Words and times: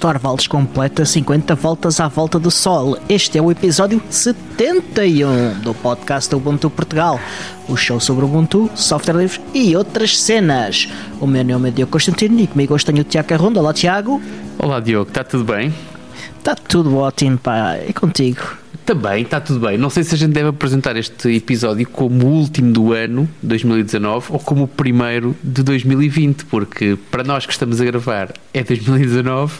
Torvalds 0.00 0.46
completa 0.46 1.04
50 1.04 1.54
voltas 1.54 2.00
à 2.00 2.08
volta 2.08 2.38
do 2.38 2.50
Sol. 2.50 2.96
Este 3.06 3.36
é 3.36 3.42
o 3.42 3.50
episódio 3.50 4.02
71 4.08 5.60
do 5.60 5.74
podcast 5.74 6.34
Ubuntu 6.34 6.70
Portugal, 6.70 7.20
o 7.68 7.76
show 7.76 8.00
sobre 8.00 8.24
Ubuntu, 8.24 8.70
software 8.74 9.18
livre 9.18 9.38
e 9.52 9.76
outras 9.76 10.18
cenas. 10.18 10.88
O 11.20 11.26
meu 11.26 11.44
nome 11.44 11.68
é 11.68 11.72
Diogo 11.72 11.92
Constantino 11.92 12.40
e 12.40 12.46
comigo 12.46 12.72
hoje 12.72 12.86
tenho 12.86 13.02
o 13.02 13.04
Tiago 13.04 13.28
Carrondo. 13.28 13.60
Olá, 13.60 13.74
Tiago. 13.74 14.22
Olá, 14.58 14.80
Diogo, 14.80 15.10
está 15.10 15.22
tudo 15.22 15.44
bem? 15.44 15.72
Está 16.38 16.54
tudo 16.54 16.96
ótimo, 16.96 17.36
pá. 17.36 17.76
E 17.86 17.92
contigo? 17.92 18.59
Também, 18.90 19.22
está 19.22 19.40
tudo 19.40 19.60
bem. 19.60 19.78
Não 19.78 19.88
sei 19.88 20.02
se 20.02 20.16
a 20.16 20.18
gente 20.18 20.32
deve 20.32 20.48
apresentar 20.48 20.96
este 20.96 21.28
episódio 21.28 21.88
como 21.88 22.26
o 22.26 22.30
último 22.30 22.72
do 22.72 22.92
ano, 22.92 23.28
2019, 23.40 24.32
ou 24.32 24.40
como 24.40 24.64
o 24.64 24.66
primeiro 24.66 25.36
de 25.44 25.62
2020, 25.62 26.44
porque 26.46 26.98
para 27.08 27.22
nós 27.22 27.46
que 27.46 27.52
estamos 27.52 27.80
a 27.80 27.84
gravar 27.84 28.32
é 28.52 28.64
2019. 28.64 29.54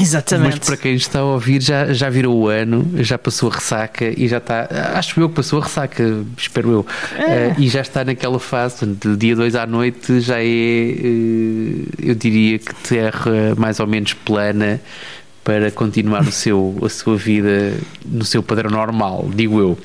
Exatamente. 0.00 0.56
Mas 0.56 0.58
para 0.60 0.78
quem 0.78 0.94
está 0.94 1.18
a 1.18 1.24
ouvir 1.24 1.60
já, 1.60 1.92
já 1.92 2.08
virou 2.08 2.34
o 2.34 2.48
ano, 2.48 2.90
já 2.94 3.18
passou 3.18 3.50
a 3.50 3.56
ressaca 3.56 4.06
e 4.06 4.26
já 4.26 4.38
está. 4.38 4.66
Acho 4.94 5.20
eu 5.20 5.28
que 5.28 5.34
passou 5.34 5.60
a 5.60 5.64
ressaca, 5.64 6.24
espero 6.38 6.70
eu. 6.70 6.86
É. 7.18 7.48
Uh, 7.48 7.60
e 7.60 7.68
já 7.68 7.82
está 7.82 8.02
naquela 8.02 8.40
fase, 8.40 8.86
de 8.86 9.16
dia 9.18 9.36
2 9.36 9.54
à 9.54 9.66
noite 9.66 10.18
já 10.20 10.38
é, 10.38 10.46
uh, 10.46 11.88
eu 12.02 12.14
diria 12.14 12.58
que 12.58 12.74
terra 12.76 13.54
mais 13.54 13.80
ou 13.80 13.86
menos 13.86 14.14
plana 14.14 14.80
para 15.44 15.70
continuar 15.70 16.22
o 16.22 16.32
seu, 16.32 16.76
a 16.84 16.88
sua 16.88 17.16
vida 17.16 17.74
no 18.06 18.24
seu 18.24 18.42
padrão 18.42 18.70
normal, 18.70 19.28
digo 19.34 19.60
eu. 19.60 19.78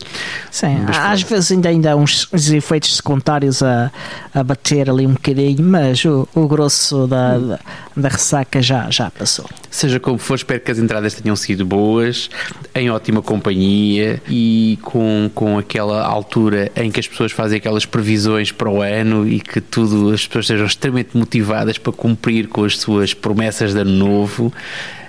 Sim, 0.51 0.83
mas, 0.85 0.97
às 0.97 1.23
pronto. 1.23 1.35
vezes 1.35 1.51
ainda, 1.51 1.69
ainda 1.69 1.91
há 1.91 1.95
uns, 1.95 2.27
uns 2.31 2.51
efeitos 2.51 2.95
secundários 2.95 3.63
a, 3.63 3.91
a 4.33 4.43
bater 4.43 4.89
ali 4.89 5.07
um 5.07 5.13
bocadinho, 5.13 5.63
mas 5.63 6.05
o, 6.05 6.27
o 6.35 6.47
grosso 6.47 7.07
da, 7.07 7.37
da, 7.39 7.59
da, 7.95 8.09
ressaca 8.09 8.61
já, 8.61 8.89
já 8.91 9.09
passou. 9.09 9.49
Seja 9.71 9.99
como 9.99 10.19
for, 10.19 10.35
espero 10.35 10.59
que 10.61 10.71
as 10.71 10.77
entradas 10.77 11.15
tenham 11.15 11.35
sido 11.35 11.65
boas, 11.65 12.29
em 12.75 12.89
ótima 12.91 13.21
companhia 13.21 14.21
e 14.29 14.77
com, 14.83 15.29
com 15.33 15.57
aquela 15.57 16.05
altura 16.05 16.71
em 16.75 16.91
que 16.91 16.99
as 16.99 17.07
pessoas 17.07 17.31
fazem 17.31 17.57
aquelas 17.57 17.85
previsões 17.85 18.51
para 18.51 18.69
o 18.69 18.81
ano 18.81 19.27
e 19.27 19.39
que 19.39 19.59
tudo, 19.59 20.11
as 20.11 20.25
pessoas 20.27 20.47
sejam 20.47 20.67
extremamente 20.67 21.17
motivadas 21.17 21.79
para 21.79 21.91
cumprir 21.93 22.47
com 22.47 22.63
as 22.63 22.77
suas 22.77 23.13
promessas 23.13 23.73
de 23.73 23.79
ano 23.79 23.91
novo. 23.91 24.53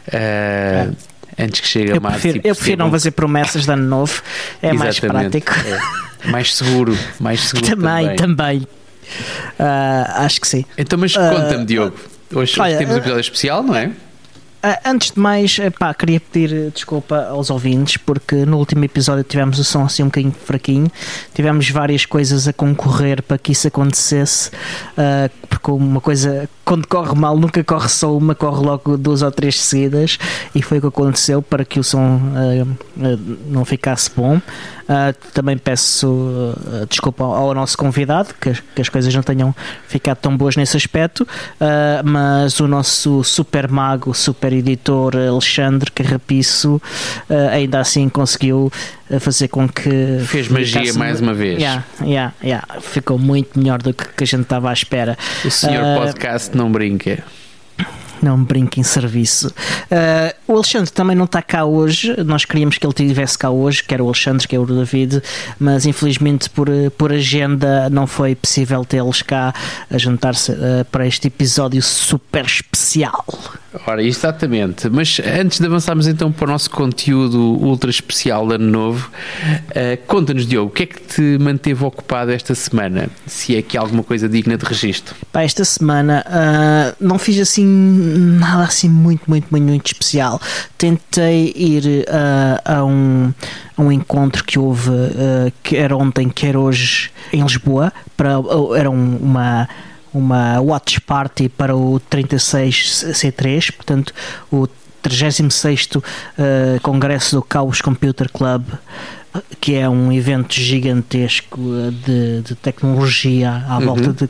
Uh, 0.09 0.97
antes 1.39 1.61
que 1.61 1.69
chegue 1.69 1.91
eu 1.91 1.97
a 1.97 2.01
março. 2.01 2.21
Prefiro, 2.21 2.47
eu 2.47 2.55
prefiro 2.55 2.79
não 2.79 2.91
fazer 2.91 3.11
promessas 3.13 3.65
de 3.65 3.71
ano 3.71 3.87
novo, 3.87 4.23
é 4.63 4.73
mais 4.73 4.99
prático. 4.99 5.53
É. 5.53 6.29
Mais 6.31 6.55
seguro, 6.55 6.99
mais 7.21 7.41
seguro. 7.41 7.67
também, 7.77 8.17
também. 8.17 8.17
também. 8.17 8.69
Uh, 9.59 10.11
acho 10.17 10.41
que 10.41 10.49
sim. 10.49 10.65
Então, 10.77 10.99
mas 10.99 11.15
conta-me, 11.15 11.63
uh, 11.63 11.67
Diogo. 11.67 11.97
Hoje, 12.35 12.61
olha, 12.61 12.77
temos 12.77 12.95
um 12.95 12.99
episódio 12.99 13.21
especial, 13.21 13.63
não 13.63 13.75
é? 13.75 13.91
Antes 14.85 15.13
de 15.13 15.21
mais, 15.21 15.57
pá, 15.79 15.95
queria 15.95 16.21
pedir 16.21 16.73
desculpa 16.73 17.29
aos 17.29 17.49
ouvintes 17.49 17.97
porque 17.97 18.45
no 18.45 18.59
último 18.59 18.85
episódio 18.85 19.23
tivemos 19.23 19.59
o 19.61 19.65
som 19.65 19.85
assim 19.85 20.03
um 20.03 20.07
bocadinho 20.07 20.35
fraquinho, 20.45 20.91
tivemos 21.33 21.71
várias 21.71 22.05
coisas 22.05 22.49
a 22.49 22.53
concorrer 22.53 23.23
para 23.23 23.39
que 23.39 23.53
isso 23.53 23.69
acontecesse, 23.69 24.51
porque 25.49 25.71
uma 25.71 26.01
coisa, 26.01 26.51
quando 26.69 26.87
corre 26.87 27.15
mal, 27.15 27.35
nunca 27.39 27.65
corre 27.65 27.89
só 27.89 28.15
uma, 28.15 28.35
corre 28.35 28.63
logo 28.63 28.99
duas 28.99 29.23
ou 29.23 29.31
três 29.31 29.59
seguidas, 29.59 30.19
e 30.55 30.61
foi 30.61 30.77
o 30.77 30.81
que 30.83 30.87
aconteceu 30.89 31.41
para 31.41 31.65
que 31.65 31.81
o 31.81 31.83
som 31.83 32.17
uh, 32.17 32.77
não 33.47 33.65
ficasse 33.65 34.11
bom. 34.15 34.37
Uh, 34.37 35.13
também 35.33 35.57
peço 35.57 36.07
uh, 36.09 36.87
desculpa 36.87 37.25
ao, 37.25 37.55
nosso 37.55 37.77
convidado, 37.77 38.35
que, 38.39 38.53
que, 38.75 38.83
as 38.83 38.89
coisas 38.91 39.15
não 39.15 39.23
tenham 39.23 39.55
ficado 39.87 40.19
tão 40.19 40.37
boas 40.37 40.57
nesse 40.57 40.77
aspecto, 40.77 41.23
uh, 41.25 42.07
mas 42.07 42.61
o 42.61 42.69
nosso 42.69 43.25
super 43.25 43.71
mago, 43.71 44.13
super 44.13 44.53
editor 44.53 45.15
Alexandre 45.17 45.91
Carrapiço 45.91 46.81
ainda 47.51 47.81
assim 47.81 48.09
conseguiu 48.09 48.73
fazer 49.21 49.49
com 49.49 49.69
que. 49.69 50.21
Fez 50.27 50.49
magia 50.49 50.93
mais 50.95 51.21
uma 51.21 51.35
vez. 51.35 51.59
Yeah, 51.59 51.85
yeah, 52.03 52.35
yeah. 52.43 52.81
Ficou 52.81 53.19
muito 53.19 53.59
melhor 53.59 53.81
do 53.81 53.95
que, 53.95 54.07
que 54.09 54.25
a 54.25 54.27
gente 54.27 54.43
estava 54.43 54.71
à 54.71 54.73
espera. 54.73 55.17
O 55.45 55.51
senhor 55.51 55.99
podcast 55.99 56.57
não 56.57 56.71
brinca 56.71 57.25
não 58.25 58.43
brinque 58.43 58.81
em 58.81 58.83
serviço. 58.83 59.49
Uh, 59.49 60.53
o 60.53 60.55
Alexandre 60.55 60.91
também 60.91 61.17
não 61.17 61.25
está 61.25 61.43
cá 61.43 61.65
hoje, 61.65 62.15
nós 62.25 62.45
queríamos 62.45 62.79
que 62.79 62.87
ele 62.87 62.95
estivesse 62.97 63.39
cá 63.39 63.51
hoje, 63.51 63.83
que 63.83 63.95
era 63.95 64.03
o 64.03 64.07
Alexandre, 64.07 64.47
que 64.47 64.57
é 64.57 64.59
o 64.59 64.67
David, 64.67 65.23
mas 65.59 65.87
infelizmente 65.87 66.51
por, 66.51 66.69
por 66.97 67.13
agenda 67.13 67.89
não 67.91 68.07
foi 68.07 68.35
possível 68.35 68.85
tê-los 68.85 69.23
cá 69.23 69.55
a 69.91 69.99
juntar-se 69.99 70.53
uh, 70.53 70.85
para 70.91 71.07
este 71.07 71.29
episódio 71.29 71.83
super 71.83 72.45
especial. 72.45 73.25
Ora, 73.87 74.03
exatamente. 74.03 74.89
Mas 74.89 75.21
antes 75.21 75.59
de 75.59 75.67
avançarmos 75.67 76.07
então 76.07 76.33
para 76.33 76.47
o 76.47 76.53
nosso 76.53 76.71
conteúdo 76.71 77.39
ultra 77.39 77.91
especial 77.91 78.47
de 78.49 78.55
Ano 78.55 78.67
Novo, 78.67 79.11
uh, 79.11 80.07
conta-nos, 80.07 80.47
Diogo, 80.47 80.71
o 80.71 80.73
que 80.73 80.85
é 80.85 80.87
que 80.87 81.01
te 81.01 81.39
manteve 81.39 81.85
ocupado 81.85 82.31
esta 82.31 82.55
semana? 82.55 83.11
Se 83.27 83.57
é 83.57 83.63
que 83.63 83.77
há 83.77 83.81
alguma 83.81 84.03
coisa 84.03 84.29
digna 84.29 84.57
de 84.57 84.65
registro. 84.65 85.15
Pá, 85.31 85.43
esta 85.43 85.65
semana 85.65 86.25
uh, 86.27 86.97
não 86.99 87.19
fiz 87.19 87.39
assim 87.39 88.08
nada 88.09 88.65
assim 88.65 88.89
muito, 88.89 89.23
muito, 89.29 89.47
muito, 89.51 89.65
muito 89.65 89.87
especial. 89.87 90.41
Tentei 90.77 91.53
ir 91.57 92.05
uh, 92.09 92.61
a 92.65 92.85
um 92.85 93.33
um 93.77 93.93
encontro 93.93 94.43
que 94.43 94.59
houve, 94.59 94.91
uh, 94.91 95.53
que 95.63 95.77
era 95.77 95.97
ontem, 95.97 96.29
quer 96.29 96.57
hoje, 96.57 97.13
em 97.33 97.43
Lisboa, 97.43 97.93
para, 98.17 98.33
era 98.77 98.91
um, 98.91 99.17
uma 99.17 99.69
uma 100.13 100.59
watch 100.61 101.01
party 101.03 101.49
para 101.49 101.77
o 101.77 102.01
36C3, 102.11 103.73
portanto, 103.77 104.13
o 104.51 104.67
36 105.03 105.89
uh, 105.97 106.01
Congresso 106.83 107.37
do 107.37 107.47
Chaos 107.51 107.81
Computer 107.81 108.31
Club, 108.33 108.65
que 109.61 109.75
é 109.75 109.89
um 109.89 110.11
evento 110.13 110.55
gigantesco 110.55 111.61
de, 112.05 112.43
de 112.43 112.55
tecnologia 112.55 113.65
à 113.69 113.79
uhum. 113.79 113.85
volta 113.85 114.13
de, 114.13 114.29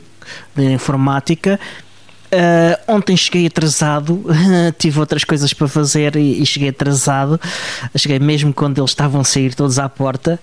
de 0.55 0.71
informática 0.73 1.59
Uh, 2.31 2.93
ontem 2.93 3.17
cheguei 3.17 3.47
atrasado, 3.47 4.23
tive 4.77 4.99
outras 4.99 5.23
coisas 5.23 5.51
para 5.51 5.67
fazer 5.67 6.15
e, 6.15 6.41
e, 6.41 6.45
cheguei 6.45 6.69
atrasado. 6.69 7.41
Cheguei 7.95 8.19
mesmo 8.19 8.53
quando 8.53 8.77
eles 8.77 8.91
estavam 8.91 9.21
a 9.21 9.23
sair 9.23 9.55
todos 9.55 9.79
à 9.79 9.89
porta. 9.89 10.39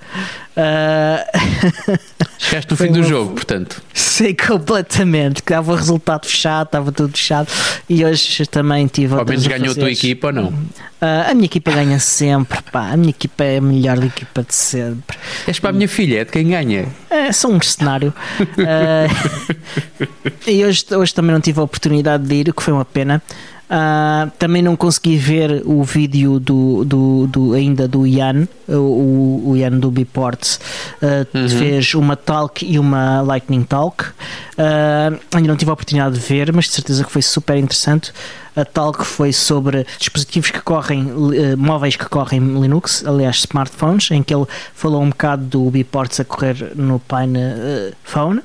Uh... 0.56 1.98
Chegaste 2.38 2.70
no 2.70 2.76
fim 2.76 2.90
do 2.90 3.02
jogo, 3.02 3.34
portanto. 3.34 3.82
Sei 3.92 4.34
completamente. 4.34 5.38
Estava 5.38 5.72
o 5.72 5.74
resultado 5.74 6.26
fechado, 6.26 6.66
estava 6.66 6.92
tudo 6.92 7.16
fechado. 7.16 7.48
E 7.88 8.04
hoje 8.04 8.46
também 8.46 8.86
tive. 8.86 9.14
Ao 9.14 9.24
menos 9.24 9.46
ganhou 9.46 9.72
a 9.72 9.74
tua 9.74 9.90
equipa 9.90 10.28
ou 10.28 10.32
não? 10.32 10.48
Uh, 10.48 11.30
a 11.30 11.34
minha 11.34 11.44
equipa 11.44 11.70
ganha 11.70 11.98
sempre, 11.98 12.58
pá. 12.72 12.92
A 12.92 12.96
minha 12.96 13.10
equipa 13.10 13.44
é 13.44 13.58
a 13.58 13.60
melhor 13.60 14.02
equipa 14.02 14.42
de 14.42 14.54
sempre. 14.54 15.18
És 15.46 15.58
para 15.58 15.70
a 15.70 15.72
minha 15.72 15.88
filha, 15.88 16.20
é 16.20 16.24
de 16.24 16.30
quem 16.30 16.48
ganha. 16.48 16.86
É, 17.10 17.32
sou 17.32 17.50
um 17.50 17.54
mercenário. 17.54 18.14
uh, 18.40 20.06
e 20.46 20.64
hoje, 20.64 20.86
hoje 20.90 21.14
também 21.14 21.32
não 21.32 21.40
tive 21.40 21.60
a 21.60 21.62
oportunidade 21.62 22.24
de 22.24 22.34
ir, 22.34 22.48
o 22.48 22.54
que 22.54 22.62
foi 22.62 22.72
uma 22.72 22.84
pena. 22.84 23.22
Uh, 23.68 24.30
também 24.38 24.62
não 24.62 24.76
consegui 24.76 25.16
ver 25.16 25.62
o 25.64 25.82
vídeo 25.82 26.38
do, 26.38 26.84
do, 26.84 27.26
do 27.26 27.52
ainda 27.52 27.88
do 27.88 28.06
Ian, 28.06 28.46
o, 28.68 29.42
o 29.44 29.56
Ian 29.56 29.72
do 29.72 29.90
Biports 29.90 30.60
uh, 31.02 31.26
uhum. 31.36 31.48
fez 31.48 31.92
uma 31.94 32.14
talk 32.14 32.64
e 32.64 32.78
uma 32.78 33.22
lightning 33.22 33.64
talk. 33.64 34.04
Uh, 34.04 35.18
ainda 35.34 35.48
não 35.48 35.56
tive 35.56 35.70
a 35.72 35.74
oportunidade 35.74 36.14
de 36.14 36.20
ver, 36.20 36.52
mas 36.52 36.66
de 36.66 36.72
certeza 36.72 37.02
que 37.02 37.10
foi 37.10 37.22
super 37.22 37.56
interessante. 37.56 38.12
A 38.54 38.64
talk 38.64 39.04
foi 39.04 39.32
sobre 39.32 39.84
dispositivos 39.98 40.50
que 40.50 40.60
correm, 40.60 41.12
móveis 41.58 41.96
que 41.96 42.08
correm 42.08 42.40
Linux, 42.58 43.04
aliás, 43.04 43.38
smartphones, 43.38 44.10
em 44.12 44.22
que 44.22 44.32
ele 44.32 44.46
falou 44.74 45.02
um 45.02 45.10
bocado 45.10 45.44
do 45.44 45.70
Biports 45.70 46.20
a 46.20 46.24
correr 46.24 46.72
no 46.74 47.00
Pine 47.00 47.92
Phone. 48.02 48.40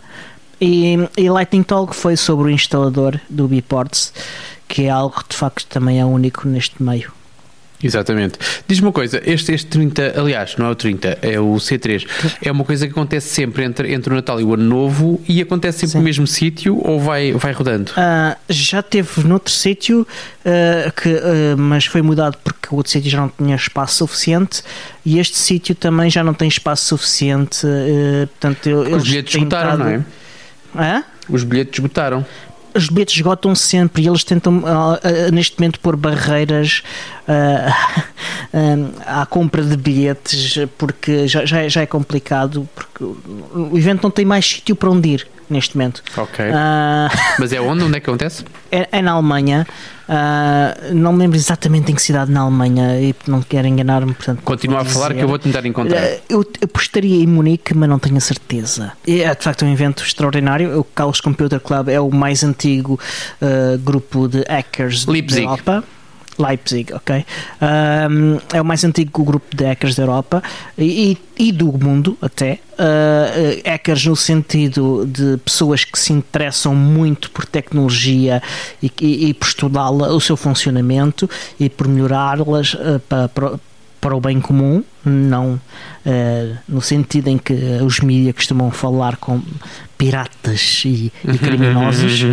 E, 0.60 0.98
e 1.16 1.30
Lightning 1.30 1.64
Talk 1.64 1.96
foi 1.96 2.18
sobre 2.18 2.48
o 2.48 2.50
instalador 2.52 3.20
do 3.30 3.48
Biports 3.48 4.14
que 4.72 4.84
é 4.84 4.90
algo 4.90 5.22
que 5.22 5.30
de 5.30 5.36
facto 5.36 5.68
também 5.68 6.00
é 6.00 6.06
único 6.06 6.48
neste 6.48 6.82
meio. 6.82 7.12
Exatamente. 7.84 8.40
Diz-me 8.68 8.88
uma 8.88 8.94
coisa, 8.94 9.22
este, 9.26 9.52
este 9.52 9.68
30, 9.68 10.14
aliás, 10.16 10.56
não 10.56 10.68
é 10.68 10.70
o 10.70 10.76
30, 10.76 11.18
é 11.22 11.40
o 11.40 11.56
C3, 11.56 12.08
é 12.42 12.52
uma 12.52 12.64
coisa 12.64 12.86
que 12.86 12.92
acontece 12.92 13.28
sempre 13.30 13.66
entre, 13.66 13.92
entre 13.92 14.14
o 14.14 14.16
Natal 14.16 14.40
e 14.40 14.44
o 14.44 14.54
Ano 14.54 14.64
Novo 14.64 15.20
e 15.28 15.42
acontece 15.42 15.80
sempre 15.80 15.92
Sim. 15.94 15.98
no 15.98 16.04
mesmo 16.04 16.28
sítio 16.28 16.80
ou 16.88 17.00
vai, 17.00 17.34
vai 17.34 17.52
rodando? 17.52 17.92
Uh, 17.92 18.38
já 18.48 18.84
teve 18.84 19.28
noutro 19.28 19.52
sítio, 19.52 20.02
uh, 20.02 20.92
que, 20.94 21.10
uh, 21.10 21.58
mas 21.58 21.86
foi 21.86 22.04
mudado 22.04 22.38
porque 22.44 22.68
o 22.72 22.76
outro 22.76 22.92
sítio 22.92 23.10
já 23.10 23.20
não 23.20 23.30
tinha 23.30 23.56
espaço 23.56 23.96
suficiente 23.96 24.64
e 25.04 25.20
este 25.20 25.38
sítio 25.38 25.74
também 25.74 26.10
já 26.10 26.24
não 26.24 26.36
tem 26.36 26.48
espaço 26.48 26.86
suficiente. 26.86 27.66
portanto, 28.40 28.70
eu, 28.70 28.96
Os 28.96 29.04
bilhetes 29.04 29.36
esgotaram, 29.36 29.78
não 29.78 29.88
é? 29.88 30.06
Hã? 30.78 31.04
Os 31.28 31.44
bilhetes 31.44 31.80
esgotaram 31.80 32.26
os 32.74 32.90
bilhetes 32.90 33.16
esgotam 33.16 33.54
sempre 33.56 34.04
e 34.04 34.08
eles 34.08 34.24
tentam 34.24 34.60
uh, 34.60 34.62
uh, 34.62 35.32
neste 35.32 35.60
momento 35.60 35.80
pôr 35.80 35.96
barreiras 35.96 36.84
uh, 37.28 37.74
à 39.06 39.26
compra 39.26 39.64
de 39.64 39.78
bilhetes 39.78 40.58
porque 40.78 41.28
já, 41.28 41.46
já, 41.46 41.62
é, 41.62 41.70
já 41.70 41.82
é 41.82 41.86
complicado 41.86 42.68
porque 42.76 43.04
o 43.04 43.78
evento 43.78 44.04
não 44.04 44.12
tem 44.12 44.26
mais 44.26 44.46
sítio 44.46 44.76
para 44.76 44.90
onde 44.90 45.10
ir 45.10 45.28
neste 45.52 45.78
momento. 45.78 46.02
Ok. 46.18 46.46
Ah, 46.54 47.10
Mas 47.40 47.52
é 47.54 47.60
onde? 47.62 47.84
Onde 47.84 47.98
é 47.98 48.00
que 48.00 48.10
acontece? 48.10 48.44
é, 48.72 48.88
é 48.92 49.02
na 49.02 49.12
Alemanha. 49.12 49.68
Ah, 50.14 50.76
não 50.94 51.14
me 51.14 51.20
lembro 51.20 51.38
exatamente 51.38 51.92
em 51.92 51.96
que 51.96 52.02
cidade 52.02 52.32
na 52.32 52.42
Alemanha 52.42 53.00
e 53.00 53.16
não 53.28 53.42
quero 53.42 53.68
enganar-me. 53.68 54.14
Portanto, 54.14 54.42
Continua 54.44 54.82
a 54.82 54.86
falar 54.86 55.08
dizer. 55.10 55.20
que 55.20 55.24
eu 55.24 55.28
vou 55.30 55.40
tentar 55.40 55.66
encontrar. 55.66 55.98
Eh, 56.02 56.22
Eu 56.30 56.46
apostaria 56.64 57.24
em 57.24 57.28
Munique, 57.28 57.74
mas 57.76 57.88
não 57.88 57.98
tenho 58.00 58.18
a 58.18 58.20
certeza. 58.20 58.92
E 59.08 59.22
É 59.22 59.34
de 59.34 59.44
facto 59.44 59.64
um 59.66 59.72
evento 59.72 60.04
extraordinário. 60.04 60.80
O 60.80 60.84
Carlos 60.84 61.22
Computer 61.22 61.60
Club 61.60 61.88
é 61.90 62.00
o 62.00 62.10
mais 62.12 62.44
antigo 62.44 63.00
eh, 63.42 63.78
grupo 63.82 64.28
de 64.28 64.44
hackers 64.50 65.06
Leipzig. 65.06 65.46
da 65.46 65.52
Europa. 65.52 65.84
Leipzig, 66.42 66.94
ok. 66.94 67.26
Ahm, 67.62 68.40
é 68.54 68.62
o 68.62 68.66
mais 68.66 68.84
antigo 68.84 69.24
grupo 69.24 69.56
de 69.56 69.66
hackers 69.66 69.96
da 69.96 70.04
Europa 70.04 70.44
e, 70.78 71.18
e- 71.38 71.52
do 71.52 71.72
mundo 71.72 72.18
até. 72.22 72.60
Eh, 72.78 73.62
hackers 73.66 74.06
no 74.06 74.16
sentido 74.16 75.06
de 75.06 75.38
pessoas 75.38 75.84
que 75.84 76.00
se 76.00 76.12
interessam 76.14 76.74
muito 76.74 77.30
por 77.30 77.46
tecnologia 77.46 78.42
e, 78.82 78.92
e, 79.02 79.30
e 79.30 79.34
por 79.34 79.48
estudá-la, 79.48 80.14
o 80.14 80.20
seu 80.20 80.36
funcionamento 80.36 81.30
e 81.60 81.70
por 81.70 81.88
melhorá-las 81.88 82.76
ah, 82.80 83.00
para, 83.08 83.30
para, 83.30 83.60
para 84.02 84.16
o 84.16 84.20
bem 84.20 84.42
comum, 84.42 84.84
não 85.06 85.62
eh, 86.04 86.56
no 86.68 86.82
sentido 86.82 87.28
em 87.28 87.38
que 87.38 87.54
os 87.86 88.00
mídias 88.00 88.34
costumam 88.36 88.72
falar 88.72 89.16
com 89.18 89.40
piratas 89.98 90.82
e, 90.84 91.14
e 91.24 91.38
criminosos. 91.38 92.26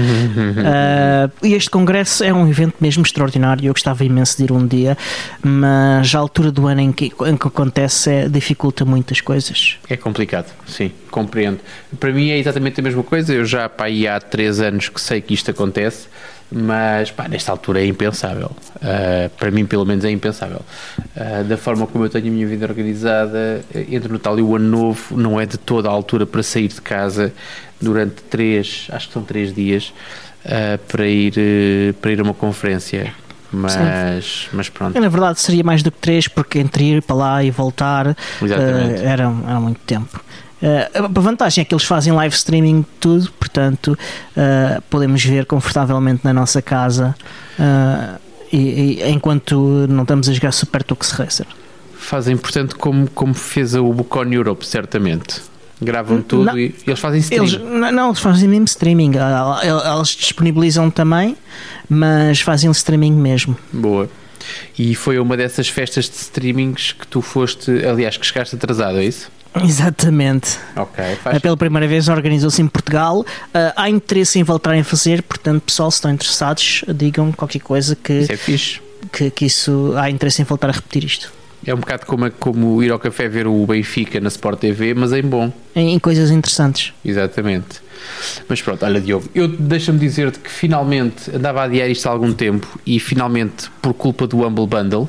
Eh, 0.71 1.31
e 1.43 1.55
este 1.55 1.71
congresso 1.71 2.25
é 2.25 2.33
um 2.33 2.49
evento 2.49 2.77
mesmo 2.81 3.03
extraordinário. 3.03 3.67
Eu 3.67 3.73
gostava 3.73 4.05
imenso 4.05 4.37
de 4.39 4.45
ir 4.45 4.53
um 4.53 4.67
dia, 4.67 4.97
mas 5.43 6.15
a 6.15 6.19
altura 6.19 6.51
do 6.51 6.67
ano 6.67 6.81
em 6.81 6.93
que, 6.93 7.13
em 7.27 7.37
que 7.37 7.47
acontece 7.47 8.11
é, 8.11 8.29
dificulta 8.29 8.85
muitas 8.85 9.21
coisas. 9.21 9.77
É 9.89 9.97
complicado, 9.97 10.53
sim, 10.67 10.91
compreendo. 11.11 11.59
Para 12.01 12.13
mim 12.13 12.31
é 12.31 12.39
exatamente 12.39 12.81
a 12.81 12.83
mesma 12.83 13.03
coisa. 13.03 13.35
Eu 13.35 13.45
já 13.45 13.69
pá, 13.69 13.87
há 13.87 14.21
três 14.21 14.61
anos 14.61 14.89
que 14.89 15.01
sei 15.01 15.21
que 15.21 15.35
isto 15.35 15.51
acontece, 15.51 16.09
mas 16.51 17.11
pá, 17.11 17.29
nesta 17.29 17.53
altura 17.53 17.81
é 17.81 17.87
impensável. 17.87 18.51
Ah, 18.83 19.31
para 19.39 19.51
mim, 19.51 19.67
pelo 19.67 19.85
menos, 19.85 20.05
é 20.05 20.11
impensável. 20.11 20.61
Ah, 21.17 21.43
da 21.43 21.57
forma 21.57 21.87
como 21.87 22.05
eu 22.05 22.09
tenho 22.09 22.29
a 22.29 22.31
minha 22.31 22.47
vida 22.47 22.67
organizada, 22.67 23.63
entre 23.75 24.09
o 24.09 24.13
Natal 24.13 24.39
e 24.39 24.43
o 24.43 24.57
Ano 24.57 24.69
Novo, 24.69 25.17
não 25.17 25.41
é 25.41 25.47
de 25.47 25.59
toda 25.59 25.89
a 25.89 25.93
altura 25.93 26.27
para 26.27 26.43
sair 26.43 26.69
de 26.69 26.81
casa 26.81 27.33
durante 27.81 28.23
três, 28.23 28.89
acho 28.91 29.09
que 29.09 29.13
são 29.13 29.23
três 29.23 29.55
dias, 29.55 29.93
ah, 30.45 30.79
para, 30.89 31.07
ir, 31.07 31.35
para 32.01 32.13
ir 32.13 32.21
a 32.21 32.23
uma 32.23 32.35
conferência. 32.35 33.13
Mas, 33.51 34.47
mas 34.53 34.69
pronto. 34.69 34.95
E, 34.95 35.01
na 35.01 35.09
verdade 35.09 35.41
seria 35.41 35.65
mais 35.65 35.83
do 35.83 35.91
que 35.91 35.99
três, 35.99 36.29
porque 36.29 36.59
entre 36.59 36.85
ir 36.85 37.03
para 37.03 37.17
lá 37.17 37.43
e 37.43 37.51
voltar 37.51 38.15
era, 38.43 39.23
era 39.43 39.61
muito 39.61 39.81
tempo. 39.87 40.21
Eh, 40.61 40.91
a 40.95 41.21
vantagem 41.21 41.63
é 41.63 41.65
que 41.65 41.73
eles 41.75 41.85
fazem 41.85 42.13
live 42.13 42.35
streaming 42.35 42.81
de 42.81 42.87
tudo, 42.99 43.31
portanto 43.33 43.97
eh, 44.37 44.81
podemos 44.91 45.25
ver 45.25 45.47
confortavelmente 45.47 46.21
na 46.25 46.33
nossa 46.33 46.61
casa 46.61 47.15
eh, 47.59 48.17
e, 48.53 48.59
e- 49.03 49.11
enquanto 49.11 49.87
não 49.89 50.03
estamos 50.03 50.29
a 50.29 50.33
jogar 50.33 50.53
Super 50.53 50.83
Tux 50.83 51.11
Racer. 51.13 51.47
Fazem, 51.97 52.37
portanto, 52.37 52.77
como, 52.77 53.09
como 53.11 53.35
fez 53.35 53.75
o 53.75 53.93
Bucon 53.93 54.25
Europe, 54.33 54.67
certamente. 54.67 55.43
Gravam 55.81 56.21
tudo 56.23 56.47
Não. 56.47 56.59
e 56.59 56.75
eles 56.85 56.99
fazem 56.99 57.21
stream. 57.21 57.45
Eles, 57.45 57.61
não, 57.93 58.07
eles 58.09 58.19
fazem 58.19 58.49
mesmo 58.49 58.65
streaming. 58.65 59.13
Ah, 59.17 59.61
Eles 59.97 60.09
disponibilizam 60.09 60.91
também, 60.91 61.37
mas 61.89 62.41
fazem 62.41 62.69
streaming 62.73 63.13
mesmo. 63.13 63.57
Boa. 63.73 64.09
E 64.77 64.95
foi 64.97 65.19
uma 65.21 65.37
dessas 65.37 65.69
festas 65.69 66.07
de 66.09 66.17
streamings 66.17 66.93
que 66.93 67.07
tu 67.07 67.21
foste, 67.21 67.71
aliás, 67.87 68.17
que 68.17 68.27
chegaste 68.27 68.57
atrasado, 68.57 68.99
é 68.99 69.05
isso? 69.05 69.31
Exatamente. 69.65 70.59
Ok, 70.77 71.05
É 71.05 71.17
faz. 71.17 71.39
Pela 71.41 71.57
primeira 71.57 71.87
vez 71.87 72.09
organizou-se 72.09 72.61
em 72.63 72.67
Portugal. 72.67 73.25
Ah, 73.53 73.73
há 73.77 73.91
interesse 73.91 74.39
em 74.39 74.43
voltarem 74.43 74.81
a 74.81 74.85
fazer, 74.85 75.23
portanto, 75.23 75.63
pessoal, 75.63 75.91
se 75.91 75.97
estão 75.99 76.11
interessados, 76.13 76.85
digam 76.95 77.33
qualquer 77.33 77.61
coisa 77.61 77.97
que, 77.97 78.13
Isso 78.21 78.33
é 78.33 78.37
fixe. 78.37 78.81
que, 79.13 79.31
que 79.31 79.47
isso 79.47 79.95
há 79.97 80.11
interesse 80.11 80.43
em 80.43 80.45
voltar 80.45 80.69
a 80.69 80.73
repetir 80.73 81.05
isto. 81.05 81.33
É 81.67 81.75
um 81.75 81.79
bocado 81.79 82.07
como, 82.07 82.31
como 82.31 82.83
ir 82.83 82.91
ao 82.93 82.99
café 83.01 83.29
ver 83.29 83.47
o 83.49 83.67
Benfica 83.67 84.21
na 84.21 84.29
Sport 84.29 84.61
TV, 84.61 84.95
mas 84.95 85.13
em 85.13 85.23
bom. 85.23 85.53
Em, 85.75 85.93
em 85.95 85.99
coisas 85.99 86.31
interessantes. 86.31 86.93
Exatamente. 87.05 87.81
Mas 88.49 88.63
pronto, 88.63 88.85
olha 88.87 89.01
Diogo, 89.01 89.29
eu 89.35 89.49
deixa-me 89.49 89.99
dizer-te 89.99 90.39
que 90.39 90.49
finalmente 90.49 91.35
andava 91.35 91.61
a 91.63 91.65
adiar 91.65 91.89
isto 91.91 92.07
há 92.07 92.13
algum 92.13 92.33
tempo 92.33 92.79
e 92.87 93.01
finalmente 93.01 93.69
por 93.83 93.93
culpa 93.93 94.25
do 94.27 94.47
Humble 94.47 94.69
Bundle, 94.69 95.09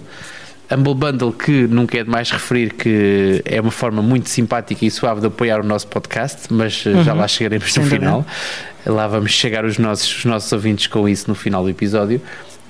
Humble 0.72 0.94
Bundle 0.94 1.32
que 1.34 1.68
nunca 1.68 1.98
é 1.98 2.04
demais 2.04 2.30
referir 2.30 2.74
que 2.74 3.42
é 3.46 3.60
uma 3.60 3.72
forma 3.72 4.02
muito 4.02 4.30
simpática 4.30 4.86
e 4.86 4.92
suave 4.92 5.20
de 5.22 5.28
apoiar 5.28 5.60
o 5.60 5.64
nosso 5.64 5.88
podcast, 5.88 6.54
mas 6.54 6.84
eh, 6.86 7.04
já 7.04 7.14
lá 7.14 7.28
chegaremos 7.28 7.74
Sem 7.74 7.84
no 7.84 7.90
dúvida. 7.90 8.06
final. 8.06 8.26
Lá 8.86 9.08
vamos 9.08 9.32
chegar 9.32 9.66
os 9.66 9.78
nossos, 9.78 10.20
os 10.20 10.26
nossos 10.26 10.52
ouvintes 10.52 10.88
com 10.88 11.10
isso 11.10 11.26
no 11.28 11.36
final 11.36 11.64
do 11.64 11.70
episódio. 11.70 12.22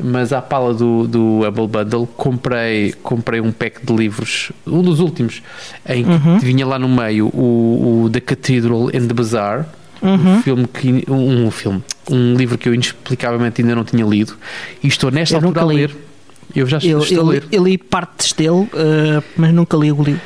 Mas 0.02 0.32
à 0.32 0.42
pala 0.42 0.74
do, 0.74 1.06
do 1.06 1.42
Humble 1.46 1.68
Bundle 1.68 2.08
comprei, 2.08 2.94
comprei 3.04 3.42
um 3.42 3.52
pack 3.52 3.86
de 3.86 3.94
livros, 3.94 4.50
um 4.66 4.82
dos 4.82 5.02
últimos, 5.02 5.42
em 5.88 6.06
que 6.06 6.46
vinha 6.46 6.66
lá 6.66 6.80
no 6.80 6.88
meio 6.88 7.28
o, 7.28 8.04
o 8.06 8.10
The 8.10 8.22
Cathedral 8.22 8.88
and 8.88 9.08
the 9.08 9.14
Bazaar, 9.14 9.68
um 10.02 10.42
filme 10.42 10.66
que 10.68 11.04
um, 11.12 11.48
um 11.48 11.52
filme, 11.52 11.84
um 12.10 12.36
livro 12.36 12.58
que 12.58 12.70
eu 12.70 12.74
inexplicavelmente 12.74 13.62
ainda 13.62 13.76
não 13.76 13.84
tinha 13.84 14.06
lido 14.06 14.38
e 14.82 14.88
estou 14.88 15.12
nesta 15.12 15.36
Eu 15.36 15.42
altura 15.42 15.62
a 15.62 15.66
ler. 15.66 15.96
Eu 16.56 16.66
já 16.68 16.78
Eu, 16.82 17.00
estou 17.00 17.18
eu, 17.18 17.22
a 17.30 17.34
li- 17.34 17.40
ler. 17.40 17.48
eu 17.52 17.64
li 17.64 17.78
partes 17.78 18.34
dele, 18.34 18.68
ah, 18.74 19.22
mas 19.38 19.54
nunca 19.54 19.78
li 19.78 19.92
o 19.92 20.02
livro, 20.04 20.22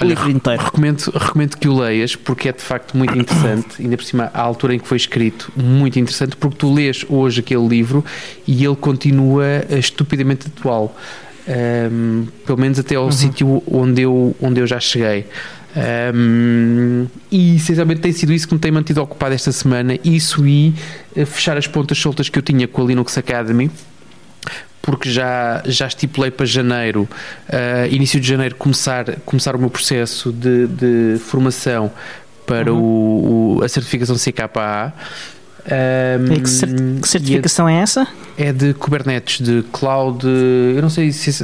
o 0.00 0.04
livro 0.04 0.30
inteiro. 0.30 0.62
Recomendo, 0.62 1.00
recomendo 1.14 1.56
que 1.56 1.68
o 1.68 1.76
leias 1.78 2.14
porque 2.16 2.48
é 2.48 2.52
de 2.52 2.62
facto 2.62 2.96
muito 2.96 3.16
interessante, 3.18 3.80
ainda 3.82 3.96
por 3.96 4.04
cima, 4.04 4.30
a 4.34 4.40
altura 4.40 4.74
em 4.74 4.78
que 4.78 4.86
foi 4.88 4.96
escrito, 4.96 5.52
muito 5.56 5.98
interessante, 5.98 6.36
porque 6.36 6.56
tu 6.58 6.72
lês 6.72 7.04
hoje 7.08 7.40
aquele 7.40 7.66
livro 7.66 8.04
e 8.46 8.64
ele 8.64 8.76
continua 8.76 9.44
eh, 9.44 9.78
estupidamente 9.78 10.46
atual. 10.48 10.96
Ahm, 11.46 12.24
pelo 12.46 12.58
menos 12.58 12.78
até 12.78 12.94
ao 12.94 13.12
sítio 13.12 13.62
onde 13.70 14.00
eu, 14.02 14.34
onde 14.40 14.60
eu 14.60 14.66
já 14.66 14.80
cheguei. 14.80 15.26
Ahm, 15.76 17.06
e 17.30 17.56
essencialmente 17.56 18.00
tem 18.00 18.12
sido 18.12 18.32
isso 18.32 18.46
que 18.48 18.54
me 18.54 18.60
tem 18.60 18.70
mantido 18.72 19.02
ocupado 19.02 19.34
esta 19.34 19.52
semana. 19.52 19.98
Isso 20.04 20.46
e 20.46 20.74
eh, 21.14 21.24
fechar 21.24 21.56
as 21.56 21.66
pontas 21.66 21.98
soltas 21.98 22.28
que 22.28 22.38
eu 22.38 22.42
tinha 22.42 22.66
com 22.66 22.82
a 22.82 22.86
Linux 22.86 23.16
Academy 23.18 23.70
porque 24.84 25.10
já, 25.10 25.62
já 25.64 25.86
estipulei 25.86 26.30
para 26.30 26.44
janeiro, 26.46 27.08
ah, 27.48 27.86
início 27.88 28.20
de 28.20 28.28
janeiro, 28.28 28.54
começar, 28.56 29.04
começar 29.24 29.56
o 29.56 29.58
meu 29.58 29.70
processo 29.70 30.30
de, 30.30 30.66
de 30.66 31.18
formação 31.18 31.90
para 32.46 32.72
o, 32.72 33.56
o- 33.58 33.64
a 33.64 33.68
certificação 33.68 34.16
CKA. 34.16 34.92
Um, 35.66 36.34
que, 36.42 36.50
cer- 36.50 36.68
que 37.00 37.08
certificação 37.08 37.66
é 37.66 37.80
essa? 37.80 38.06
é 38.36 38.52
de 38.52 38.74
Kubernetes, 38.74 39.40
de 39.40 39.62
Cloud. 39.72 40.26
Eu 40.26 40.82
não 40.82 40.90
sei 40.90 41.10
se. 41.10 41.42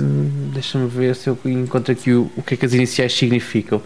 Deixa-me 0.52 0.86
ver 0.88 1.16
se 1.16 1.30
eu 1.30 1.38
encontro 1.46 1.90
aqui 1.92 2.12
o, 2.12 2.30
o 2.36 2.42
que 2.42 2.52
é 2.52 2.56
que 2.58 2.66
as 2.66 2.74
iniciais 2.74 3.14
significam. 3.16 3.80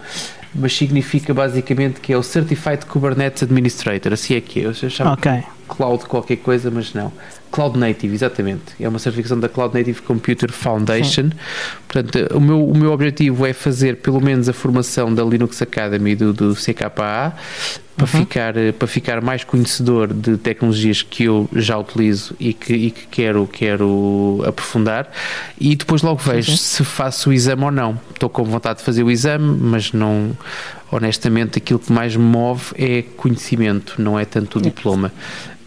Mas 0.52 0.76
significa 0.76 1.32
basicamente 1.32 2.00
que 2.00 2.12
é 2.12 2.16
o 2.16 2.22
Certified 2.22 2.84
Kubernetes 2.86 3.44
Administrator. 3.44 4.12
Assim 4.12 4.34
é 4.34 4.40
que 4.40 4.60
é. 4.60 4.64
Eu 4.64 4.74
chamo 4.74 5.12
Ok. 5.12 5.30
Cloud 5.76 6.06
qualquer 6.06 6.36
coisa, 6.36 6.70
mas 6.70 6.92
não. 6.94 7.12
Cloud 7.50 7.78
Native, 7.78 8.12
exatamente. 8.14 8.62
É 8.80 8.88
uma 8.88 8.98
certificação 8.98 9.38
da 9.38 9.48
Cloud 9.48 9.72
Native 9.76 10.02
Computer 10.02 10.50
Foundation. 10.50 11.30
Portanto, 11.86 12.34
o 12.34 12.40
meu, 12.40 12.68
o 12.68 12.76
meu 12.76 12.90
objetivo 12.90 13.46
é 13.46 13.52
fazer 13.52 13.98
pelo 13.98 14.20
menos 14.20 14.48
a 14.48 14.52
formação 14.52 15.14
da 15.14 15.22
Linux 15.22 15.62
Academy 15.62 16.16
do, 16.16 16.32
do 16.32 16.54
CKA 16.56 16.90
para, 17.96 18.06
ficar, 18.08 18.56
eh, 18.56 18.72
para 18.72 18.88
ficar 18.88 19.20
mais 19.20 19.44
conhecedor 19.44 20.12
de 20.12 20.36
tecnologias 20.36 21.02
que 21.02 21.24
eu 21.24 21.48
já 21.54 21.78
utilizo 21.78 22.34
e 22.40 22.52
que, 22.52 22.74
e 22.74 22.90
que 22.90 23.06
quero, 23.06 23.46
quero 23.46 24.42
aprofundar. 24.44 25.08
E 25.60 25.76
depois 25.76 26.02
logo 26.02 26.20
vejo 26.20 26.50
sim. 26.50 26.56
se 26.56 26.84
faço 26.84 27.30
o 27.30 27.32
exame 27.32 27.62
ou 27.62 27.70
não. 27.70 28.00
Estou 28.12 28.28
com 28.28 28.42
vontade 28.42 28.80
de 28.80 28.84
fazer 28.84 29.04
o 29.04 29.10
exame, 29.12 29.56
mas 29.60 29.92
não. 29.92 30.32
Honestamente, 30.96 31.58
aquilo 31.58 31.80
que 31.80 31.92
mais 31.92 32.14
me 32.14 32.22
move 32.22 32.66
é 32.76 33.02
conhecimento, 33.16 34.00
não 34.00 34.16
é 34.16 34.24
tanto 34.24 34.60
o 34.60 34.62
diploma. 34.62 35.12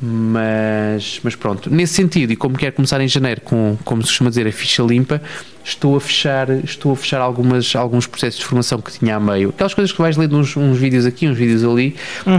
Mas, 0.01 1.19
mas 1.21 1.35
pronto, 1.35 1.69
nesse 1.69 1.95
sentido, 1.95 2.31
e 2.31 2.35
como 2.37 2.55
quero 2.55 2.73
começar 2.75 3.01
em 3.01 3.09
janeiro 3.09 3.41
com, 3.41 3.77
como 3.83 4.01
se 4.03 4.07
costuma 4.07 4.29
dizer, 4.29 4.47
a 4.47 4.51
ficha 4.53 4.81
limpa, 4.83 5.21
estou 5.65 5.97
a 5.97 5.99
fechar, 5.99 6.49
estou 6.63 6.93
a 6.93 6.95
fechar 6.95 7.19
algumas, 7.19 7.75
alguns 7.75 8.07
processos 8.07 8.39
de 8.39 8.45
formação 8.45 8.79
que 8.79 8.89
tinha 8.97 9.17
a 9.17 9.19
meio. 9.19 9.49
Aquelas 9.49 9.73
coisas 9.73 9.91
que 9.91 10.01
vais 10.01 10.15
lendo 10.15 10.37
uns, 10.37 10.55
uns 10.55 10.77
vídeos 10.77 11.05
aqui, 11.05 11.27
uns 11.27 11.37
vídeos 11.37 11.61
ali, 11.61 11.93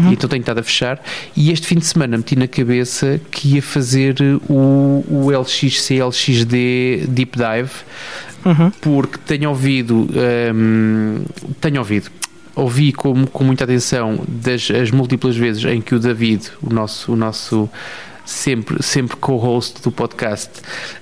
e 0.09 0.12
então 0.14 0.26
tenho 0.30 0.40
estado 0.40 0.59
a 0.61 0.62
fechar. 0.62 0.99
E 1.37 1.50
este 1.52 1.66
fim 1.66 1.76
de 1.76 1.85
semana 1.85 2.16
meti 2.16 2.37
na 2.37 2.49
cabeça 2.49 3.21
que 3.30 3.57
ia 3.57 3.62
fazer 3.62 4.16
o, 4.49 5.04
o 5.07 5.30
LXC, 5.30 6.00
LXD 6.00 7.07
Deep 7.09 7.37
Dive, 7.37 7.71
Uhum. 8.45 8.71
porque 8.80 9.18
tenho 9.26 9.50
ouvido, 9.50 10.09
hum, 10.54 11.25
tenho 11.61 11.80
ouvido, 11.80 12.09
ouvi 12.58 12.92
com, 12.92 13.26
com 13.26 13.44
muita 13.44 13.64
atenção 13.64 14.20
das 14.26 14.70
as 14.70 14.90
múltiplas 14.90 15.36
vezes 15.36 15.64
em 15.64 15.80
que 15.80 15.94
o 15.94 15.98
David, 15.98 16.50
o 16.62 16.72
nosso, 16.72 17.12
o 17.12 17.16
nosso 17.16 17.68
sempre, 18.28 18.82
sempre 18.82 19.16
co-host 19.16 19.82
do 19.82 19.90
podcast. 19.90 20.50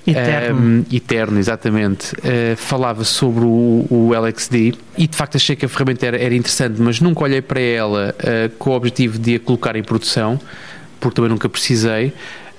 Eterno. 0.07 0.61
Um, 0.61 0.85
eterno, 0.95 1.39
exatamente. 1.39 2.15
Uh, 2.15 2.57
falava 2.57 3.05
sobre 3.05 3.45
o, 3.45 3.87
o, 3.91 4.13
LXD 4.15 4.75
e 4.97 5.07
de 5.07 5.17
facto 5.17 5.37
achei 5.37 5.57
que 5.57 5.67
a 5.67 5.69
ferramenta 5.69 6.07
era, 6.07 6.17
era 6.17 6.35
interessante, 6.35 6.81
mas 6.81 7.01
nunca 7.01 7.25
olhei 7.25 7.43
para 7.43 7.61
ela 7.61 8.15
uh, 8.21 8.49
com 8.57 8.71
o 8.71 8.75
objetivo 8.75 9.19
de 9.19 9.35
a 9.35 9.41
colocar 9.41 9.75
em 9.77 9.83
produção, 9.83 10.39
porque 11.01 11.17
também 11.17 11.31
nunca 11.31 11.49
precisei 11.49 12.13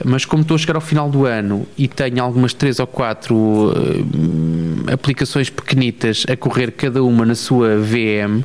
mas 0.06 0.26
como 0.26 0.42
estou 0.44 0.56
a 0.56 0.58
chegar 0.58 0.76
ao 0.76 0.82
final 0.82 1.10
do 1.10 1.26
ano 1.26 1.66
e 1.78 1.88
tenho 1.88 2.24
algumas 2.24 2.54
três 2.54 2.80
ou 2.80 2.86
quatro 2.86 3.36
uh, 3.36 4.94
aplicações 4.94 5.50
pequenitas 5.50 6.24
a 6.30 6.36
correr 6.36 6.72
cada 6.72 7.04
uma 7.04 7.26
na 7.26 7.34
sua 7.34 7.78
VM, 7.78 8.44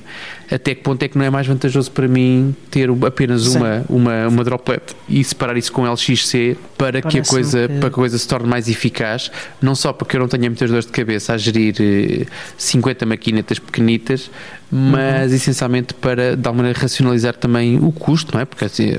até 0.50 0.74
que 0.74 0.82
ponto 0.82 1.02
é 1.02 1.08
que 1.08 1.16
não 1.16 1.24
é 1.24 1.30
mais 1.30 1.46
vantajoso 1.46 1.90
para 1.90 2.08
mim 2.08 2.54
ter 2.70 2.88
apenas 3.06 3.54
uma, 3.54 3.84
uma, 3.88 4.28
uma 4.28 4.44
droplet 4.44 4.82
e 5.08 5.22
separar 5.22 5.56
isso 5.56 5.72
com 5.72 5.86
LXC 5.86 6.56
para 6.76 7.02
que 7.02 7.18
a, 7.18 7.24
coisa, 7.24 7.68
que... 7.68 7.74
para 7.74 7.90
que 7.90 7.94
a 7.94 7.98
coisa 7.98 8.18
se 8.18 8.26
torne 8.26 8.48
mais 8.48 8.68
eficaz, 8.68 9.30
não 9.60 9.74
só 9.74 9.92
porque 9.92 10.16
eu 10.16 10.20
não 10.20 10.28
tenha 10.28 10.48
muitas 10.48 10.70
dores 10.70 10.86
de 10.86 10.92
cabeça 10.92 11.34
a 11.34 11.38
gerir 11.38 12.26
50 12.56 13.04
uh, 13.04 13.08
maquinetas 13.08 13.58
pequenitas, 13.58 14.30
mas 14.70 15.30
uhum. 15.30 15.36
essencialmente 15.36 15.92
para 15.94 16.34
de 16.34 16.46
alguma 16.46 16.62
maneira 16.62 16.78
racionalizar 16.78 17.34
também 17.34 17.78
o 17.78 17.92
custo, 17.92 18.34
não 18.34 18.40
é? 18.40 18.46
Porque 18.46 18.64
assim, 18.64 18.98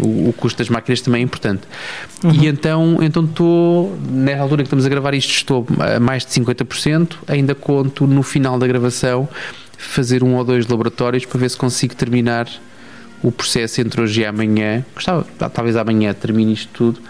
o, 0.00 0.28
o, 0.28 0.32
custo 0.32 0.58
das 0.58 0.68
máquinas 0.68 1.00
também 1.00 1.20
é 1.20 1.24
importante. 1.24 1.62
Uhum. 2.24 2.32
E 2.32 2.46
então 2.46 2.98
então 3.02 3.24
estou, 3.24 3.96
nessa 4.10 4.42
altura 4.42 4.62
que 4.62 4.66
estamos 4.66 4.86
a 4.86 4.88
gravar 4.88 5.14
isto, 5.14 5.30
estou 5.30 5.66
a 5.78 6.00
mais 6.00 6.24
de 6.24 6.32
50%, 6.32 7.16
ainda 7.26 7.54
conto 7.54 8.06
no 8.06 8.22
final 8.22 8.58
da 8.58 8.66
gravação 8.66 9.28
fazer 9.76 10.24
um 10.24 10.34
ou 10.34 10.44
dois 10.44 10.66
laboratórios 10.66 11.24
para 11.24 11.38
ver 11.38 11.48
se 11.48 11.56
consigo 11.56 11.94
terminar 11.94 12.48
o 13.22 13.30
processo 13.30 13.80
entre 13.80 14.00
hoje 14.00 14.20
e 14.20 14.26
amanhã. 14.26 14.84
Gostava, 14.94 15.26
talvez 15.52 15.76
amanhã 15.76 16.12
termine 16.14 16.52
isto 16.52 16.68
tudo 16.72 17.00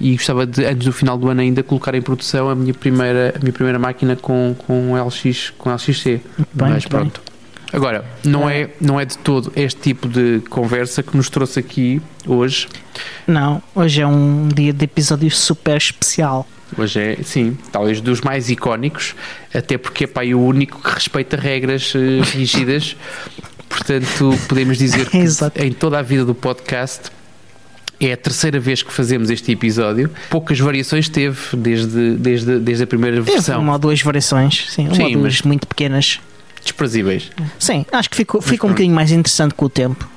e 0.00 0.16
gostava 0.16 0.46
de, 0.46 0.64
antes 0.64 0.86
do 0.86 0.92
final 0.92 1.16
do 1.16 1.28
ano 1.28 1.40
ainda, 1.40 1.62
colocar 1.62 1.94
em 1.94 2.02
produção 2.02 2.50
a 2.50 2.54
minha 2.54 2.74
primeira, 2.74 3.34
a 3.36 3.38
minha 3.38 3.52
primeira 3.52 3.78
máquina 3.78 4.16
com, 4.16 4.54
com, 4.66 4.94
LX, 4.94 5.50
com 5.56 5.70
LXC. 5.70 6.20
Bem, 6.52 6.70
Mas 6.70 6.84
pronto. 6.86 7.20
Bem. 7.24 7.33
Agora, 7.74 8.04
não 8.24 8.48
é, 8.48 8.70
não 8.80 9.00
é 9.00 9.04
de 9.04 9.18
todo 9.18 9.52
este 9.56 9.80
tipo 9.80 10.08
de 10.08 10.40
conversa 10.48 11.02
que 11.02 11.16
nos 11.16 11.28
trouxe 11.28 11.58
aqui 11.58 12.00
hoje. 12.24 12.68
Não, 13.26 13.60
hoje 13.74 14.00
é 14.00 14.06
um 14.06 14.46
dia 14.46 14.72
de 14.72 14.84
episódio 14.84 15.28
super 15.32 15.76
especial. 15.76 16.46
Hoje 16.78 17.00
é, 17.00 17.18
sim, 17.24 17.58
talvez 17.72 18.00
dos 18.00 18.20
mais 18.20 18.48
icónicos, 18.48 19.16
até 19.52 19.76
porque 19.76 20.04
é 20.04 20.06
pai 20.06 20.32
o 20.34 20.40
único 20.40 20.80
que 20.80 20.88
respeita 20.88 21.36
regras 21.36 21.92
uh, 21.96 22.22
rígidas. 22.32 22.96
Portanto, 23.68 24.38
podemos 24.48 24.78
dizer 24.78 25.10
que 25.10 25.18
em 25.60 25.72
toda 25.72 25.98
a 25.98 26.02
vida 26.02 26.24
do 26.24 26.34
podcast 26.34 27.10
é 27.98 28.12
a 28.12 28.16
terceira 28.16 28.60
vez 28.60 28.84
que 28.84 28.92
fazemos 28.92 29.30
este 29.30 29.50
episódio. 29.50 30.08
Poucas 30.30 30.60
variações 30.60 31.08
teve 31.08 31.56
desde, 31.56 32.12
desde, 32.12 32.60
desde 32.60 32.84
a 32.84 32.86
primeira 32.86 33.16
teve 33.16 33.32
versão. 33.32 33.60
Uma 33.60 33.72
ou 33.72 33.78
duas 33.80 34.00
variações, 34.00 34.66
sim, 34.70 34.86
uma 34.86 34.94
sim, 34.94 35.02
ou 35.02 35.10
duas 35.10 35.40
mas... 35.40 35.42
muito 35.42 35.66
pequenas 35.66 36.20
desprezíveis. 36.64 37.30
Sim, 37.58 37.86
acho 37.92 38.10
que 38.10 38.16
ficou, 38.16 38.40
fica 38.40 38.66
um 38.66 38.70
bocadinho 38.70 38.94
mais 38.94 39.10
interessante 39.10 39.54
com 39.54 39.66
o 39.66 39.68
tempo. 39.68 40.08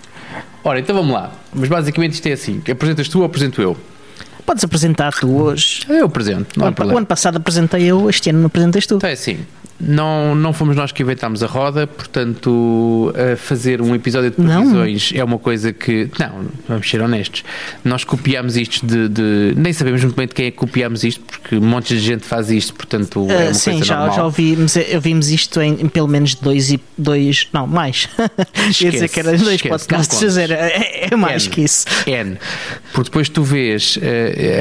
Ora, 0.64 0.80
então 0.80 0.96
vamos 0.96 1.14
lá. 1.14 1.32
Mas 1.54 1.70
basicamente 1.70 2.14
isto 2.14 2.28
é 2.28 2.34
assim: 2.34 2.62
apresentas 2.70 3.08
tu 3.08 3.20
ou 3.20 3.26
apresento 3.26 3.62
eu? 3.62 3.78
Podes 4.48 4.64
apresentar 4.64 5.12
tu 5.14 5.30
hoje. 5.42 5.82
Eu 5.90 6.06
apresento. 6.06 6.58
Não 6.58 6.74
o, 6.94 6.98
ano 6.98 7.06
passado 7.06 7.36
apresentei 7.36 7.84
eu, 7.84 8.10
este 8.10 8.30
ano 8.30 8.40
não 8.40 8.48
apresentas 8.48 8.88
tu. 8.88 8.96
Então 8.96 9.10
é 9.10 9.14
assim. 9.14 9.40
Não, 9.80 10.34
não 10.34 10.54
fomos 10.54 10.76
nós 10.76 10.92
que 10.92 11.04
inventámos 11.04 11.44
a 11.44 11.48
roda, 11.48 11.86
portanto, 11.86 13.14
fazer 13.38 13.80
um 13.80 13.94
episódio 13.94 14.32
de 14.32 14.36
previsões 14.36 15.12
não. 15.12 15.22
é 15.22 15.24
uma 15.24 15.38
coisa 15.38 15.72
que. 15.72 16.10
Não, 16.18 16.46
vamos 16.68 16.90
ser 16.90 17.00
honestos. 17.00 17.44
Nós 17.84 18.04
copiámos 18.04 18.58
isto 18.58 18.84
de, 18.84 19.08
de, 19.08 19.54
Nem 19.56 19.72
sabemos 19.72 20.04
muito 20.04 20.16
bem 20.16 20.26
de 20.26 20.34
quem 20.34 20.48
é 20.48 20.52
que 20.52 20.58
copiámos 20.58 21.04
isto, 21.04 21.24
porque 21.24 21.58
um 21.58 21.62
monte 21.62 21.90
de 21.90 22.00
gente 22.00 22.26
faz 22.26 22.50
isto, 22.50 22.74
portanto, 22.74 23.24
uh, 23.24 23.32
é 23.32 23.46
uma 23.46 23.54
sim, 23.54 23.72
coisa 23.72 23.86
já, 23.86 23.98
normal. 23.98 24.16
já 24.16 24.26
ouvimos, 24.26 24.76
ouvimos 24.96 25.30
isto 25.30 25.62
em, 25.62 25.74
em, 25.74 25.88
pelo 25.88 26.08
menos 26.08 26.34
dois 26.34 26.72
e 26.72 26.82
dois. 26.98 27.48
Não, 27.54 27.68
mais. 27.68 28.10
Quer 28.80 28.92
dizer 28.92 29.10
que 29.10 29.20
era 29.20 29.38
dois 29.38 29.56
esquece, 29.56 29.70
podcasts, 29.70 30.38
era, 30.38 30.56
é, 30.56 31.10
é, 31.12 31.16
mais 31.16 31.46
N, 31.46 31.54
que 31.54 31.62
isso. 31.62 31.86
N. 32.08 32.38
Porque 32.94 33.10
depois 33.10 33.30
tu 33.30 33.44
vês, 33.44 33.98
uh, 33.98 34.00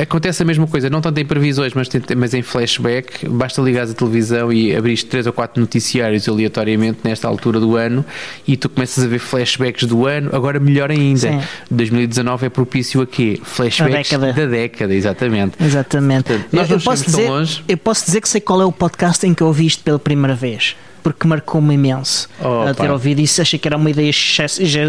acontece 0.02 0.42
a 0.42 0.46
mesma 0.46 0.66
coisa, 0.66 0.88
não 0.88 1.00
tanto 1.00 1.18
em 1.18 1.24
previsões, 1.24 1.72
mas, 1.74 1.88
mas 2.16 2.34
em 2.34 2.42
flashback, 2.42 3.28
basta 3.28 3.60
ligar 3.60 3.84
a 3.84 3.92
televisão 3.92 4.52
e 4.52 4.74
abrir 4.74 5.02
três 5.02 5.26
ou 5.26 5.32
quatro 5.32 5.60
noticiários 5.60 6.28
aleatoriamente 6.28 7.00
nesta 7.04 7.28
altura 7.28 7.60
do 7.60 7.76
ano 7.76 8.04
e 8.46 8.56
tu 8.56 8.68
começas 8.68 9.04
a 9.04 9.06
ver 9.06 9.18
flashbacks 9.18 9.84
do 9.84 10.06
ano, 10.06 10.30
agora 10.34 10.58
melhor 10.58 10.90
ainda. 10.90 11.20
Sim. 11.20 11.40
2019 11.70 12.46
é 12.46 12.48
propício 12.48 13.00
a 13.02 13.06
quê? 13.06 13.38
Flashbacks 13.42 14.10
década. 14.10 14.32
da 14.32 14.46
década, 14.46 14.94
exatamente. 14.94 15.62
Exatamente. 15.62 16.24
Portanto, 16.24 16.48
nós 16.52 16.70
eu, 16.70 16.76
eu 16.76 16.82
posso 16.82 17.04
dizer, 17.04 17.30
eu 17.68 17.76
posso 17.76 18.04
dizer 18.06 18.20
que 18.20 18.28
sei 18.28 18.40
qual 18.40 18.60
é 18.62 18.64
o 18.64 18.72
podcast 18.72 19.26
em 19.26 19.34
que 19.34 19.42
eu 19.42 19.46
ouvi 19.46 19.66
isto 19.66 19.82
pela 19.82 19.98
primeira 19.98 20.34
vez 20.34 20.76
porque 21.06 21.28
marcou-me 21.28 21.72
imenso 21.72 22.28
oh, 22.40 22.68
a 22.68 22.74
ter 22.74 22.90
ouvido 22.90 23.20
isso. 23.20 23.40
Achei 23.40 23.60
que 23.60 23.68
era 23.68 23.76
uma 23.76 23.88
ideia 23.88 24.10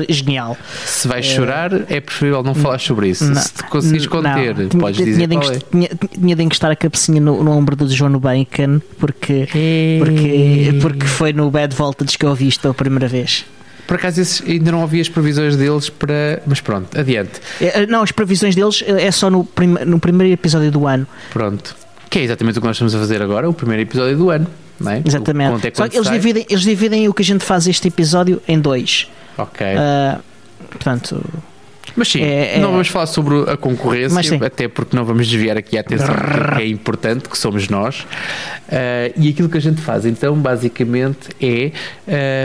genial. 0.09 0.57
Se 0.83 1.07
vais 1.07 1.23
chorar, 1.23 1.71
é 1.91 2.01
preferível 2.01 2.41
não 2.41 2.55
falar 2.55 2.79
sobre 2.79 3.09
isso. 3.09 3.23
Não, 3.23 3.39
Se 3.39 3.53
te 3.53 3.63
conseguires 3.65 4.07
conter, 4.07 4.57
não, 4.57 4.67
podes 4.69 4.97
tinha, 4.97 5.05
dizer. 5.05 5.27
Tinha 5.27 5.39
de, 5.39 5.47
é. 5.47 5.59
tinha, 5.59 5.89
tinha 6.19 6.35
de 6.35 6.41
encostar 6.43 6.71
a 6.71 6.75
cabecinha 6.75 7.21
no, 7.21 7.43
no 7.43 7.51
ombro 7.51 7.75
do 7.75 7.87
João 7.87 8.17
Bacon, 8.17 8.81
porque, 8.97 9.47
porque, 9.99 10.79
porque 10.81 11.05
foi 11.05 11.33
no 11.33 11.51
Bad 11.51 11.75
Voltage 11.75 12.17
que 12.17 12.25
eu 12.25 12.29
ouvi 12.31 12.47
isto 12.47 12.61
pela 12.61 12.73
primeira 12.73 13.07
vez. 13.07 13.45
Por 13.85 13.97
acaso 13.97 14.19
esses, 14.19 14.41
ainda 14.41 14.71
não 14.71 14.81
ouvi 14.81 14.99
as 14.99 15.09
previsões 15.09 15.55
deles 15.55 15.87
para. 15.87 16.41
Mas 16.47 16.59
pronto, 16.61 16.99
adiante. 16.99 17.39
É, 17.61 17.85
não, 17.85 18.01
as 18.01 18.11
previsões 18.11 18.55
deles 18.55 18.83
é 18.87 19.11
só 19.11 19.29
no, 19.29 19.43
prim, 19.43 19.67
no 19.85 19.99
primeiro 19.99 20.33
episódio 20.33 20.71
do 20.71 20.87
ano. 20.87 21.05
Pronto. 21.31 21.75
Que 22.09 22.17
é 22.17 22.23
exatamente 22.23 22.57
o 22.57 22.61
que 22.61 22.65
nós 22.65 22.75
estamos 22.75 22.95
a 22.95 22.97
fazer 22.97 23.21
agora, 23.21 23.47
o 23.47 23.53
primeiro 23.53 23.83
episódio 23.83 24.17
do 24.17 24.31
ano. 24.31 24.47
É? 24.85 25.01
Exatamente. 25.05 25.67
É 25.67 25.71
Só 25.73 25.87
que 25.87 25.97
eles 25.97 26.09
dividem, 26.09 26.45
eles 26.49 26.63
dividem 26.63 27.07
o 27.07 27.13
que 27.13 27.21
a 27.21 27.25
gente 27.25 27.43
faz 27.43 27.67
este 27.67 27.87
episódio 27.87 28.41
em 28.47 28.59
dois. 28.59 29.07
Ok. 29.37 29.65
Uh, 29.65 30.19
portanto. 30.69 31.23
Mas 31.95 32.09
sim, 32.09 32.21
é, 32.21 32.59
não 32.59 32.69
é... 32.69 32.71
vamos 32.73 32.89
falar 32.89 33.07
sobre 33.07 33.49
a 33.49 33.57
concorrência, 33.57 34.37
até 34.45 34.67
porque 34.67 34.95
não 34.95 35.03
vamos 35.03 35.27
desviar 35.27 35.57
aqui 35.57 35.77
a 35.77 35.81
atenção 35.81 36.13
que 36.55 36.61
é 36.61 36.67
importante, 36.67 37.27
que 37.27 37.37
somos 37.37 37.67
nós. 37.69 38.01
Uh, 38.01 39.13
e 39.17 39.29
aquilo 39.29 39.49
que 39.49 39.57
a 39.57 39.61
gente 39.61 39.81
faz, 39.81 40.05
então, 40.05 40.35
basicamente, 40.35 41.29
é. 41.41 41.71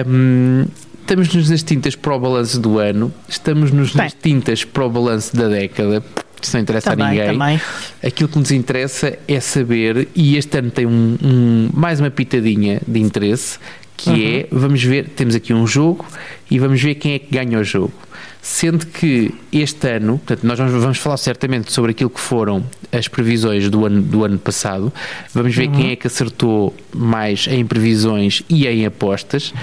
Uh, 0.07 0.67
estamos-nos 1.13 1.51
nas 1.51 1.63
tintas 1.63 1.95
para 1.95 2.17
o 2.17 2.19
balanço 2.19 2.59
do 2.59 2.79
ano, 2.79 3.13
estamos-nos 3.29 3.95
nas 3.95 4.15
tintas 4.15 4.65
para 4.65 4.87
o 4.87 4.91
balanço 4.91 5.37
da 5.37 5.49
década 5.49 6.03
isso 6.43 6.57
não 6.57 6.63
interessa 6.63 6.91
também, 6.91 7.07
a 7.07 7.11
ninguém. 7.11 7.27
Também. 7.39 7.61
Aquilo 8.05 8.29
que 8.29 8.37
nos 8.37 8.51
interessa 8.51 9.17
é 9.29 9.39
saber, 9.39 10.09
e 10.13 10.37
este 10.37 10.59
ano 10.59 10.73
tem 10.73 10.87
um, 10.87 11.17
um 11.23 11.71
mais 11.73 12.01
uma 12.01 12.11
pitadinha 12.11 12.81
de 12.85 12.99
interesse, 12.99 13.61
que 13.97 14.11
uhum. 14.11 14.17
é, 14.17 14.47
vamos 14.51 14.83
ver, 14.83 15.09
temos 15.11 15.37
aqui 15.37 15.55
um 15.55 15.65
jogo 15.69 16.05
e 16.51 16.59
vamos 16.59 16.83
ver 16.83 16.97
quem 16.97 17.13
é 17.13 17.21
que 17.21 17.31
ganha 17.31 17.61
o 17.61 17.63
jogo. 17.63 17.93
Sendo 18.41 18.85
que 18.87 19.33
este 19.53 19.89
ano, 19.89 20.19
portanto, 20.19 20.43
nós 20.43 20.59
vamos 20.59 20.99
falar 20.99 21.17
certamente 21.17 21.73
sobre 21.73 21.93
aquilo 21.93 22.11
que 22.11 22.19
foram 22.19 22.65
as 22.91 23.07
previsões 23.07 23.71
do 23.71 23.87
ano, 23.87 24.03
do 24.03 24.25
ano 24.25 24.39
passado, 24.41 24.93
vamos 25.33 25.55
ver 25.55 25.69
uhum. 25.69 25.75
quem 25.75 25.91
é 25.93 25.97
que 25.97 26.09
acertou 26.09 26.75
mais 26.93 27.47
em 27.47 27.65
previsões 27.65 28.43
e 28.49 28.67
em 28.67 28.85
apostas. 28.85 29.55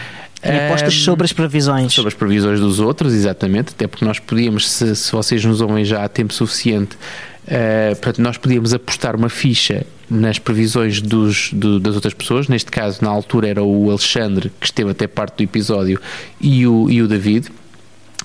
Em 0.44 0.68
apostas 0.68 0.94
um, 0.94 1.00
sobre 1.00 1.26
as 1.26 1.34
previsões. 1.34 1.94
Sobre 1.94 2.10
as 2.10 2.14
previsões 2.14 2.60
dos 2.60 2.80
outros, 2.80 3.14
exatamente, 3.14 3.72
até 3.72 3.88
porque 3.88 4.06
nós 4.06 4.20
podíamos, 4.20 4.70
se, 4.70 4.96
se 4.96 5.12
vocês 5.12 5.44
nos 5.44 5.60
ouvem 5.62 5.84
já 5.84 6.04
há 6.04 6.08
tempo 6.08 6.34
suficiente, 6.34 6.96
uh, 6.96 7.96
portanto, 7.96 8.22
nós 8.22 8.38
podíamos 8.38 8.74
apostar 8.74 9.16
uma 9.16 9.30
ficha 9.30 9.86
nas 10.10 10.40
previsões 10.40 11.02
dos, 11.02 11.52
do, 11.54 11.80
das 11.80 11.96
outras 11.96 12.14
pessoas. 12.14 12.48
Neste 12.48 12.72
caso, 12.72 13.04
na 13.04 13.10
altura, 13.10 13.48
era 13.48 13.64
o 13.64 13.90
Alexandre, 13.90 14.52
que 14.60 14.66
esteve 14.66 14.92
até 14.92 15.08
parte 15.08 15.38
do 15.38 15.44
episódio, 15.44 16.00
e 16.40 16.66
o, 16.66 16.90
e 16.90 17.02
o 17.02 17.08
David. 17.08 17.50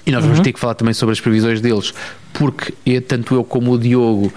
E 0.06 0.12
nós 0.12 0.22
vamos 0.22 0.38
uhum. 0.38 0.44
ter 0.44 0.52
que 0.52 0.60
falar 0.60 0.74
também 0.74 0.94
sobre 0.94 1.12
as 1.12 1.20
previsões 1.20 1.60
deles, 1.60 1.92
porque 2.32 3.00
tanto 3.00 3.34
eu 3.34 3.42
como 3.42 3.72
o 3.72 3.78
Diogo 3.78 4.32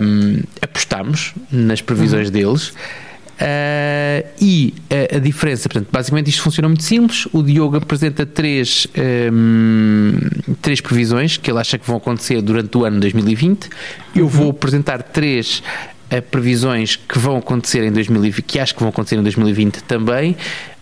um, 0.00 0.42
apostamos 0.60 1.34
nas 1.50 1.80
previsões 1.80 2.28
uhum. 2.28 2.32
deles. 2.32 2.72
Uh, 3.36 4.26
e 4.40 4.74
a, 4.90 5.16
a, 5.16 5.18
diferença, 5.18 5.68
portanto, 5.68 5.88
basicamente 5.92 6.28
isto 6.28 6.42
funciona 6.42 6.68
muito 6.68 6.82
simples. 6.82 7.28
O 7.32 7.42
Diogo 7.42 7.76
apresenta 7.76 8.24
três, 8.24 8.86
um, 9.32 10.14
três 10.62 10.80
previsões 10.80 11.36
que 11.36 11.50
ele 11.50 11.60
acha 11.60 11.76
que 11.76 11.86
vão 11.86 11.96
acontecer 11.96 12.40
durante 12.40 12.76
o 12.78 12.84
ano 12.84 12.98
2020. 12.98 13.68
Eu 14.14 14.24
uhum. 14.24 14.28
vou 14.28 14.50
apresentar 14.50 15.02
três 15.02 15.62
uh, 16.10 16.22
previsões 16.30 16.96
que 16.96 17.18
vão 17.18 17.36
acontecer 17.36 17.84
em 17.84 17.92
2020, 17.92 18.42
que 18.42 18.58
acho 18.58 18.74
que 18.74 18.80
vão 18.80 18.88
acontecer 18.88 19.16
em 19.16 19.22
2020 19.22 19.82
também. 19.84 20.34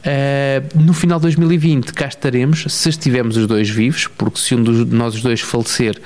Uh, 0.05 0.83
no 0.83 0.93
final 0.93 1.19
de 1.19 1.23
2020 1.23 1.95
cá 1.95 2.07
estaremos, 2.07 2.67
se 2.69 2.89
estivermos 2.91 3.39
os 3.39 3.47
dois 3.47 3.71
vivos, 3.71 4.07
porque 4.07 4.39
se 4.39 4.55
um 4.55 4.63
de 4.63 4.95
nós 4.95 5.15
os 5.15 5.23
dois 5.23 5.41
falecer, 5.41 5.99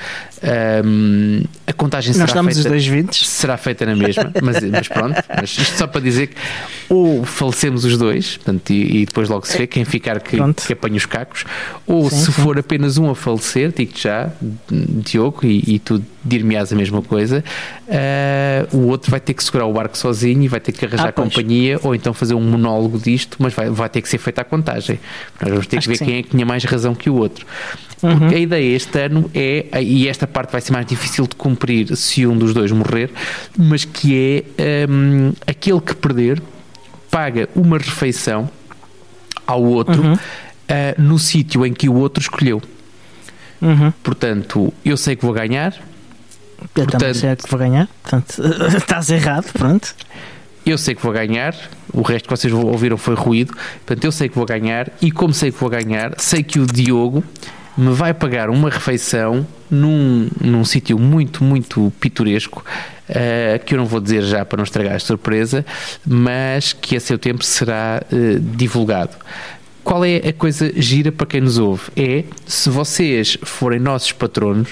um, 0.84 1.42
a 1.66 1.72
contagem 1.72 2.12
será 2.12 2.44
feita, 2.44 3.12
será 3.12 3.56
feita 3.56 3.84
na 3.84 3.96
mesma, 3.96 4.32
mas, 4.40 4.62
mas 4.62 4.88
pronto, 4.88 5.20
mas 5.28 5.50
isto 5.50 5.76
só 5.76 5.86
para 5.88 6.00
dizer 6.00 6.28
que 6.28 6.36
ou 6.88 7.24
falecemos 7.24 7.84
os 7.84 7.98
dois, 7.98 8.36
portanto, 8.36 8.70
e, 8.70 9.02
e 9.02 9.06
depois 9.06 9.28
logo 9.28 9.46
se 9.46 9.58
vê 9.58 9.66
quem 9.66 9.84
ficar 9.84 10.20
que, 10.20 10.36
que 10.64 10.72
apanha 10.72 10.96
os 10.96 11.06
cacos, 11.06 11.44
ou 11.86 12.08
sim, 12.08 12.16
se 12.16 12.26
sim. 12.26 12.32
for 12.32 12.56
apenas 12.56 12.98
um 12.98 13.10
a 13.10 13.16
falecer, 13.16 13.72
digo-te 13.76 14.04
já, 14.04 14.30
Diogo, 14.70 15.44
e, 15.44 15.74
e 15.74 15.78
tu 15.80 16.02
dir-me-ás 16.24 16.72
a 16.72 16.76
mesma 16.76 17.02
coisa, 17.02 17.42
uh, 17.88 18.76
o 18.76 18.88
outro 18.88 19.10
vai 19.10 19.20
ter 19.20 19.34
que 19.34 19.42
segurar 19.42 19.66
o 19.66 19.72
barco 19.72 19.96
sozinho 19.96 20.42
e 20.42 20.48
vai 20.48 20.60
ter 20.60 20.72
que 20.72 20.84
arranjar 20.84 21.08
ah, 21.08 21.12
companhia, 21.12 21.80
ou 21.82 21.94
então 21.94 22.12
fazer 22.12 22.34
um 22.34 22.40
monólogo 22.40 22.98
disto, 22.98 23.36
mas 23.40 23.54
vai, 23.54 23.70
vai 23.70 23.87
ter 23.88 24.02
que 24.02 24.08
ser 24.08 24.18
feita 24.18 24.42
a 24.42 24.44
contagem. 24.44 24.98
Nós 25.40 25.50
vamos 25.50 25.66
ter 25.66 25.78
Acho 25.78 25.88
que 25.88 25.92
ver 25.94 25.98
que 25.98 26.04
quem 26.04 26.18
é 26.18 26.22
que 26.22 26.30
tinha 26.30 26.46
mais 26.46 26.64
razão 26.64 26.94
que 26.94 27.08
o 27.08 27.14
outro. 27.16 27.46
Porque 28.00 28.24
uhum. 28.24 28.30
a 28.30 28.38
ideia 28.38 28.76
este 28.76 28.98
ano 29.00 29.30
é, 29.34 29.82
e 29.82 30.08
esta 30.08 30.26
parte 30.26 30.52
vai 30.52 30.60
ser 30.60 30.72
mais 30.72 30.86
difícil 30.86 31.26
de 31.26 31.34
cumprir 31.34 31.96
se 31.96 32.26
um 32.26 32.36
dos 32.36 32.54
dois 32.54 32.70
morrer, 32.70 33.10
mas 33.56 33.84
que 33.84 34.44
é 34.56 34.86
um, 34.88 35.32
aquele 35.46 35.80
que 35.80 35.94
perder 35.94 36.40
paga 37.10 37.48
uma 37.54 37.78
refeição 37.78 38.48
ao 39.46 39.62
outro 39.64 40.02
uhum. 40.02 40.14
uh, 40.14 40.18
no 40.98 41.18
sítio 41.18 41.66
em 41.66 41.72
que 41.72 41.88
o 41.88 41.94
outro 41.94 42.20
escolheu. 42.20 42.62
Uhum. 43.60 43.90
Portanto, 44.02 44.72
eu 44.84 44.96
sei 44.96 45.16
que 45.16 45.24
vou 45.24 45.34
ganhar. 45.34 45.74
Eu 45.74 46.68
portanto, 46.74 47.00
também 47.00 47.14
sei 47.14 47.34
que 47.34 47.50
vou 47.50 47.58
ganhar. 47.58 47.88
Portanto, 48.02 48.42
estás 48.76 49.10
errado, 49.10 49.52
pronto. 49.52 49.94
Eu 50.68 50.76
sei 50.76 50.94
que 50.94 51.02
vou 51.02 51.14
ganhar, 51.14 51.54
o 51.94 52.02
resto 52.02 52.28
que 52.28 52.36
vocês 52.36 52.52
ouviram 52.52 52.98
foi 52.98 53.14
ruído. 53.14 53.54
Portanto, 53.86 54.04
eu 54.04 54.12
sei 54.12 54.28
que 54.28 54.34
vou 54.34 54.44
ganhar, 54.44 54.92
e 55.00 55.10
como 55.10 55.32
sei 55.32 55.50
que 55.50 55.58
vou 55.58 55.70
ganhar, 55.70 56.12
sei 56.18 56.42
que 56.42 56.60
o 56.60 56.66
Diogo 56.66 57.24
me 57.74 57.94
vai 57.94 58.12
pagar 58.12 58.50
uma 58.50 58.68
refeição 58.68 59.46
num, 59.70 60.28
num 60.38 60.66
sítio 60.66 60.98
muito, 60.98 61.42
muito 61.42 61.90
pitoresco, 61.98 62.62
uh, 63.08 63.64
que 63.64 63.72
eu 63.72 63.78
não 63.78 63.86
vou 63.86 63.98
dizer 63.98 64.22
já 64.24 64.44
para 64.44 64.58
não 64.58 64.64
estragar 64.64 64.96
a 64.96 64.98
surpresa, 64.98 65.64
mas 66.06 66.74
que 66.74 66.96
a 66.96 67.00
seu 67.00 67.18
tempo 67.18 67.42
será 67.42 68.02
uh, 68.12 68.38
divulgado. 68.38 69.16
Qual 69.82 70.04
é 70.04 70.16
a 70.16 70.32
coisa 70.34 70.70
gira 70.76 71.10
para 71.10 71.26
quem 71.26 71.40
nos 71.40 71.56
ouve? 71.56 71.84
É 71.96 72.24
se 72.44 72.68
vocês 72.68 73.38
forem 73.42 73.80
nossos 73.80 74.12
patronos, 74.12 74.68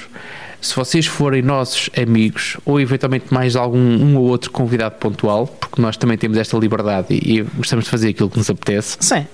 se 0.66 0.74
vocês 0.74 1.06
forem 1.06 1.42
nossos 1.42 1.88
amigos 1.96 2.56
ou 2.64 2.80
eventualmente 2.80 3.32
mais 3.32 3.56
algum 3.56 3.78
um 3.78 4.16
ou 4.16 4.24
outro 4.24 4.50
convidado 4.50 4.96
pontual, 4.96 5.46
porque 5.46 5.80
nós 5.80 5.96
também 5.96 6.18
temos 6.18 6.36
esta 6.36 6.56
liberdade 6.56 7.06
e, 7.10 7.38
e 7.38 7.42
gostamos 7.42 7.84
de 7.84 7.90
fazer 7.90 8.08
aquilo 8.10 8.30
que 8.30 8.38
nos 8.38 8.50
apetece. 8.50 8.96
Sim 9.00 9.26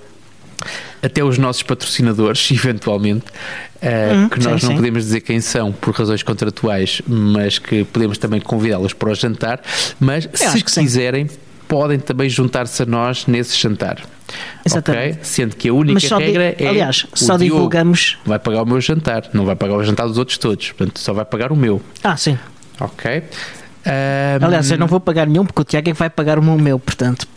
até 1.01 1.21
os 1.23 1.37
nossos 1.37 1.61
patrocinadores, 1.63 2.49
eventualmente, 2.51 3.25
uh, 3.25 4.15
uhum, 4.15 4.29
que 4.29 4.39
nós 4.39 4.61
sim, 4.61 4.67
não 4.67 4.71
sim. 4.71 4.75
podemos 4.75 5.03
dizer 5.03 5.21
quem 5.21 5.41
são 5.41 5.71
por 5.71 5.93
razões 5.93 6.23
contratuais, 6.23 7.01
mas 7.05 7.59
que 7.59 7.83
podemos 7.83 8.17
também 8.17 8.39
convidá-los 8.39 8.93
para 8.93 9.11
o 9.11 9.15
jantar. 9.15 9.61
Mas 9.99 10.25
Eu 10.25 10.51
se 10.51 10.63
quiserem, 10.63 11.27
sim. 11.27 11.37
Podem 11.67 11.99
também 11.99 12.29
juntar-se 12.29 12.83
a 12.83 12.85
nós 12.85 13.27
nesse 13.27 13.57
jantar. 13.57 14.01
Exatamente. 14.65 15.13
Okay? 15.13 15.23
Sendo 15.23 15.55
que 15.55 15.69
a 15.69 15.73
única 15.73 16.17
regra 16.17 16.55
é. 16.57 16.67
Aliás, 16.67 17.05
só 17.13 17.37
divulgamos. 17.37 18.17
Vai 18.25 18.39
pagar 18.39 18.63
o 18.63 18.65
meu 18.65 18.79
jantar, 18.81 19.29
não 19.33 19.45
vai 19.45 19.55
pagar 19.55 19.75
o 19.75 19.83
jantar 19.83 20.07
dos 20.07 20.17
outros 20.17 20.37
todos, 20.37 20.71
portanto, 20.71 20.99
só 20.99 21.13
vai 21.13 21.25
pagar 21.25 21.51
o 21.51 21.55
meu. 21.55 21.81
Ah, 22.03 22.17
sim. 22.17 22.37
Ok. 22.79 23.23
Um... 23.85 24.45
Aliás, 24.45 24.71
eu 24.71 24.77
não 24.77 24.87
vou 24.87 24.99
pagar 24.99 25.27
nenhum 25.27 25.45
porque 25.45 25.61
o 25.61 25.63
Tiago 25.63 25.89
é 25.89 25.93
que 25.93 25.99
vai 25.99 26.09
pagar 26.09 26.39
o 26.39 26.43
meu, 26.43 26.79
portanto. 26.79 27.27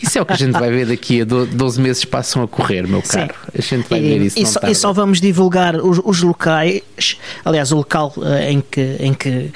Isso 0.00 0.18
é 0.18 0.22
o 0.22 0.26
que 0.26 0.32
a 0.32 0.36
gente 0.36 0.52
vai 0.52 0.70
ver 0.70 0.86
daqui 0.86 1.22
a 1.22 1.24
12 1.24 1.80
meses 1.80 2.04
passam 2.04 2.42
a 2.42 2.48
correr, 2.48 2.86
meu 2.86 3.02
caro. 3.02 3.32
Sim. 3.32 3.50
A 3.58 3.62
gente 3.62 3.88
vai 3.88 3.98
e, 3.98 4.02
ver 4.02 4.22
isso. 4.26 4.38
E 4.38 4.46
só, 4.46 4.60
e 4.68 4.74
só, 4.74 4.92
vamos 4.92 5.20
divulgar 5.20 5.76
os, 5.76 6.00
os, 6.04 6.22
locais, 6.22 6.82
aliás, 7.44 7.72
o 7.72 7.76
local 7.76 8.12
uh, 8.16 8.24
em, 8.48 8.60
que, 8.60 8.96
em, 9.00 9.14
que, 9.14 9.50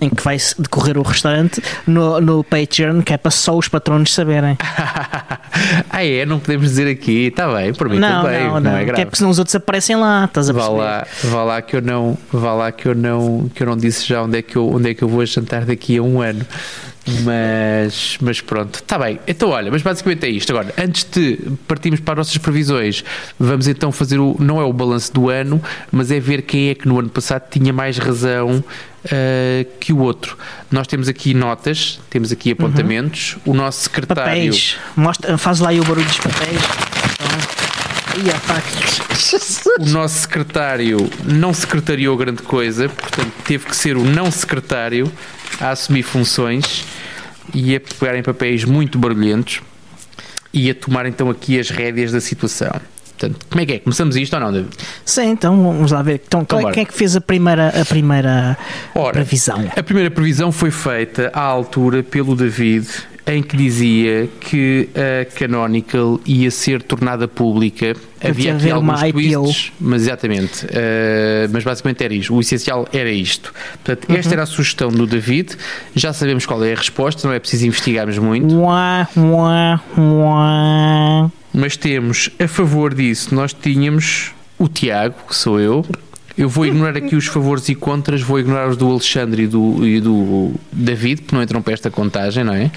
em 0.00 0.08
que 0.08 0.22
vai 0.22 0.36
decorrer 0.58 0.96
o 0.96 1.02
restaurante 1.02 1.62
no, 1.86 2.20
no 2.20 2.44
Patreon, 2.44 3.02
que 3.02 3.12
é 3.12 3.16
para 3.16 3.30
só 3.30 3.56
os 3.56 3.68
patronos 3.68 4.14
saberem. 4.14 4.56
ah, 5.90 6.04
é? 6.04 6.24
Não 6.24 6.38
podemos 6.38 6.68
dizer 6.68 6.88
aqui, 6.88 7.26
está 7.26 7.52
bem, 7.52 7.72
por 7.74 7.88
mim 7.88 7.98
não, 7.98 8.22
também. 8.22 8.44
Não, 8.44 8.54
não, 8.54 8.60
não 8.60 8.76
é 8.76 8.84
grave. 8.84 8.94
Que 8.94 9.00
é 9.02 9.04
porque 9.04 9.18
senão 9.18 9.30
os 9.30 9.38
outros 9.38 9.54
aparecem 9.54 9.96
lá, 9.96 10.24
estás 10.24 10.48
a 10.48 10.54
perceber? 10.54 10.76
Vá 10.76 10.82
lá, 10.82 11.06
vá 11.24 11.42
lá 11.42 11.62
que 11.62 11.76
eu 11.76 11.82
não, 11.82 12.16
vá 12.32 12.52
lá 12.54 12.72
que 12.72 12.86
eu 12.86 12.94
não, 12.94 13.50
que 13.54 13.62
eu 13.62 13.66
não 13.66 13.76
disse 13.76 14.06
já 14.06 14.22
onde 14.22 14.38
é 14.38 14.42
que 14.42 14.56
eu, 14.56 14.68
onde 14.68 14.90
é 14.90 14.94
que 14.94 15.02
eu 15.02 15.08
vou 15.08 15.24
jantar 15.26 15.64
daqui 15.64 15.79
a 15.98 16.02
um 16.02 16.20
ano. 16.20 16.46
Mas, 17.24 18.18
mas 18.20 18.40
pronto, 18.40 18.76
está 18.76 18.98
bem. 18.98 19.18
Então, 19.26 19.48
olha, 19.50 19.70
mas 19.70 19.82
basicamente 19.82 20.26
é 20.26 20.28
isto. 20.28 20.50
Agora, 20.50 20.72
antes 20.78 21.04
de 21.04 21.38
partirmos 21.66 22.00
para 22.00 22.20
as 22.20 22.28
nossas 22.28 22.38
previsões, 22.38 23.02
vamos 23.38 23.66
então 23.66 23.90
fazer 23.90 24.18
o. 24.18 24.36
Não 24.38 24.60
é 24.60 24.64
o 24.64 24.72
balanço 24.72 25.12
do 25.12 25.28
ano, 25.28 25.62
mas 25.90 26.10
é 26.10 26.20
ver 26.20 26.42
quem 26.42 26.68
é 26.68 26.74
que 26.74 26.86
no 26.86 26.98
ano 26.98 27.08
passado 27.08 27.48
tinha 27.50 27.72
mais 27.72 27.98
razão 27.98 28.58
uh, 28.58 29.64
que 29.80 29.92
o 29.92 29.98
outro. 29.98 30.36
Nós 30.70 30.86
temos 30.86 31.08
aqui 31.08 31.34
notas, 31.34 32.00
temos 32.10 32.30
aqui 32.30 32.52
apontamentos. 32.52 33.36
Uhum. 33.44 33.54
O 33.54 33.56
nosso 33.56 33.82
secretário. 33.82 34.22
Papéis. 34.22 34.76
Mostra, 34.94 35.38
faz 35.38 35.58
lá 35.58 35.70
aí 35.70 35.80
o 35.80 35.84
barulho 35.84 36.06
dos 36.06 36.18
papéis. 36.18 36.60
O 39.78 39.86
nosso 39.86 40.20
secretário 40.20 41.08
não 41.24 41.54
secretariou 41.54 42.16
grande 42.16 42.42
coisa, 42.42 42.88
portanto 42.88 43.32
teve 43.44 43.66
que 43.66 43.76
ser 43.76 43.96
o 43.96 44.04
não 44.04 44.30
secretário 44.30 45.10
a 45.60 45.70
assumir 45.70 46.02
funções 46.02 46.84
e 47.54 47.74
a 47.74 47.80
pegar 47.80 48.16
em 48.16 48.22
papéis 48.22 48.64
muito 48.64 48.98
barulhentos 48.98 49.60
e 50.52 50.70
a 50.70 50.74
tomar 50.74 51.06
então 51.06 51.30
aqui 51.30 51.58
as 51.58 51.70
rédeas 51.70 52.12
da 52.12 52.20
situação. 52.20 52.72
Portanto, 53.20 53.46
como 53.50 53.60
é 53.60 53.66
que 53.66 53.72
é? 53.74 53.78
Começamos 53.78 54.16
isto 54.16 54.32
ou 54.32 54.40
não, 54.40 54.50
David? 54.50 54.70
Sim, 55.04 55.32
então 55.32 55.62
vamos 55.62 55.92
lá 55.92 56.00
ver. 56.00 56.22
Então, 56.26 56.40
então 56.40 56.72
quem 56.72 56.82
é 56.82 56.86
que 56.86 56.94
fez 56.94 57.14
a 57.14 57.20
primeira, 57.20 57.68
a 57.68 57.84
primeira 57.84 58.56
Ora, 58.94 59.12
previsão? 59.12 59.70
A 59.76 59.82
primeira 59.82 60.10
previsão 60.10 60.50
foi 60.50 60.70
feita 60.70 61.30
à 61.34 61.42
altura 61.42 62.02
pelo 62.02 62.34
David 62.34 62.88
em 63.26 63.42
que 63.42 63.56
dizia 63.56 64.28
que 64.40 64.88
a 64.94 65.24
Canonical 65.38 66.20
ia 66.26 66.50
ser 66.50 66.82
tornada 66.82 67.28
pública. 67.28 67.94
Havia 68.22 68.54
aqui 68.54 68.70
alguns 68.70 69.00
twists, 69.00 69.72
mas 69.80 70.02
exatamente, 70.02 70.66
uh, 70.66 71.48
mas 71.50 71.64
basicamente 71.64 72.04
era 72.04 72.12
isto. 72.14 72.34
O 72.34 72.40
essencial 72.40 72.88
era 72.92 73.10
isto. 73.10 73.52
Portanto, 73.84 74.10
uhum. 74.10 74.16
esta 74.16 74.34
era 74.34 74.42
a 74.42 74.46
sugestão 74.46 74.90
do 74.90 75.06
David. 75.06 75.56
Já 75.94 76.12
sabemos 76.12 76.44
qual 76.44 76.62
é 76.64 76.72
a 76.72 76.76
resposta, 76.76 77.26
não 77.26 77.34
é 77.34 77.38
preciso 77.38 77.66
investigarmos 77.66 78.18
muito. 78.18 78.54
Uá, 78.54 79.08
uá, 79.16 79.80
uá. 79.96 81.30
Mas 81.52 81.76
temos 81.76 82.30
a 82.38 82.46
favor 82.46 82.94
disso, 82.94 83.34
nós 83.34 83.52
tínhamos 83.52 84.32
o 84.58 84.68
Tiago, 84.68 85.14
que 85.26 85.34
sou 85.34 85.58
eu, 85.58 85.84
eu 86.40 86.48
vou 86.48 86.64
ignorar 86.64 86.96
aqui 86.96 87.14
os 87.14 87.26
favores 87.26 87.68
e 87.68 87.74
contras, 87.74 88.22
vou 88.22 88.40
ignorar 88.40 88.70
os 88.70 88.76
do 88.78 88.90
Alexandre 88.90 89.42
e 89.42 89.46
do, 89.46 89.86
e 89.86 90.00
do 90.00 90.54
David, 90.72 91.20
porque 91.20 91.36
não 91.36 91.42
entram 91.42 91.60
para 91.60 91.74
esta 91.74 91.90
contagem, 91.90 92.42
não 92.42 92.54
é? 92.54 92.70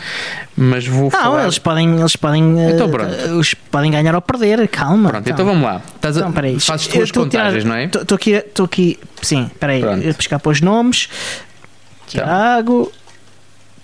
Mas 0.54 0.86
vou 0.86 1.04
não, 1.04 1.12
falar. 1.12 1.44
eles 1.44 1.60
podem, 1.60 1.98
eles 1.98 2.16
podem, 2.18 2.44
então, 2.70 2.90
uh, 2.90 3.38
os 3.38 3.54
podem 3.54 3.90
ganhar 3.90 4.14
ou 4.16 4.22
perder, 4.22 4.68
calma. 4.68 5.12
Pronto, 5.12 5.30
então, 5.30 5.34
então 5.34 5.46
vamos 5.46 5.64
lá. 5.64 5.82
Estás 5.96 6.18
então, 6.18 6.34
peraí. 6.34 6.60
Fazes 6.60 6.88
tuas 6.88 7.10
contagens, 7.10 7.64
tirar, 7.64 7.74
não 7.74 7.80
é? 7.80 7.86
Estou 7.86 8.16
aqui, 8.16 8.32
estou 8.32 8.66
aqui, 8.66 9.00
sim, 9.22 9.46
espera 9.46 9.72
aí, 9.72 10.10
a 10.10 10.14
pescar 10.14 10.42
para 10.42 10.52
os 10.52 10.60
nomes. 10.60 11.08
Então. 12.10 12.26
Tiago, 12.26 12.92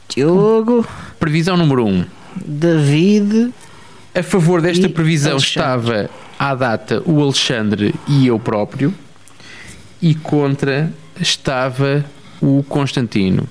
Diogo. 0.10 0.86
Previsão 1.18 1.56
número 1.56 1.86
1. 1.86 1.88
Um. 1.88 2.06
David. 2.46 3.54
A 4.13 4.24
favor 4.24 4.62
desta 4.62 4.89
previsão 4.89 5.34
Alexandre. 5.34 5.48
estava 5.48 6.10
à 6.38 6.54
data 6.54 7.02
o 7.06 7.22
Alexandre 7.24 7.96
e 8.10 8.28
eu 8.28 8.38
próprio 8.38 8.94
e 10.02 10.16
contra 10.16 10.92
estava 11.20 12.06
o 12.42 12.64
Constantino. 12.64 13.48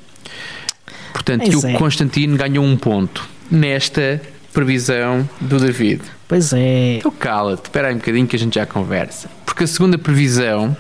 Portanto, 1.13 1.43
pois 1.51 1.65
o 1.65 1.67
é. 1.67 1.73
Constantino 1.75 2.37
ganhou 2.37 2.65
um 2.65 2.77
ponto 2.77 3.29
nesta 3.51 4.21
previsão 4.53 5.29
do 5.41 5.59
David. 5.59 6.03
Pois 6.27 6.53
é. 6.53 6.97
Então 6.97 7.11
cala-te, 7.11 7.65
espera 7.65 7.89
aí 7.89 7.95
um 7.95 7.99
bocadinho 7.99 8.27
que 8.27 8.37
a 8.37 8.39
gente 8.39 8.55
já 8.55 8.67
conversa. 8.67 9.29
Porque 9.45 9.65
a 9.65 9.67
segunda 9.67 9.99
previsão 9.99 10.77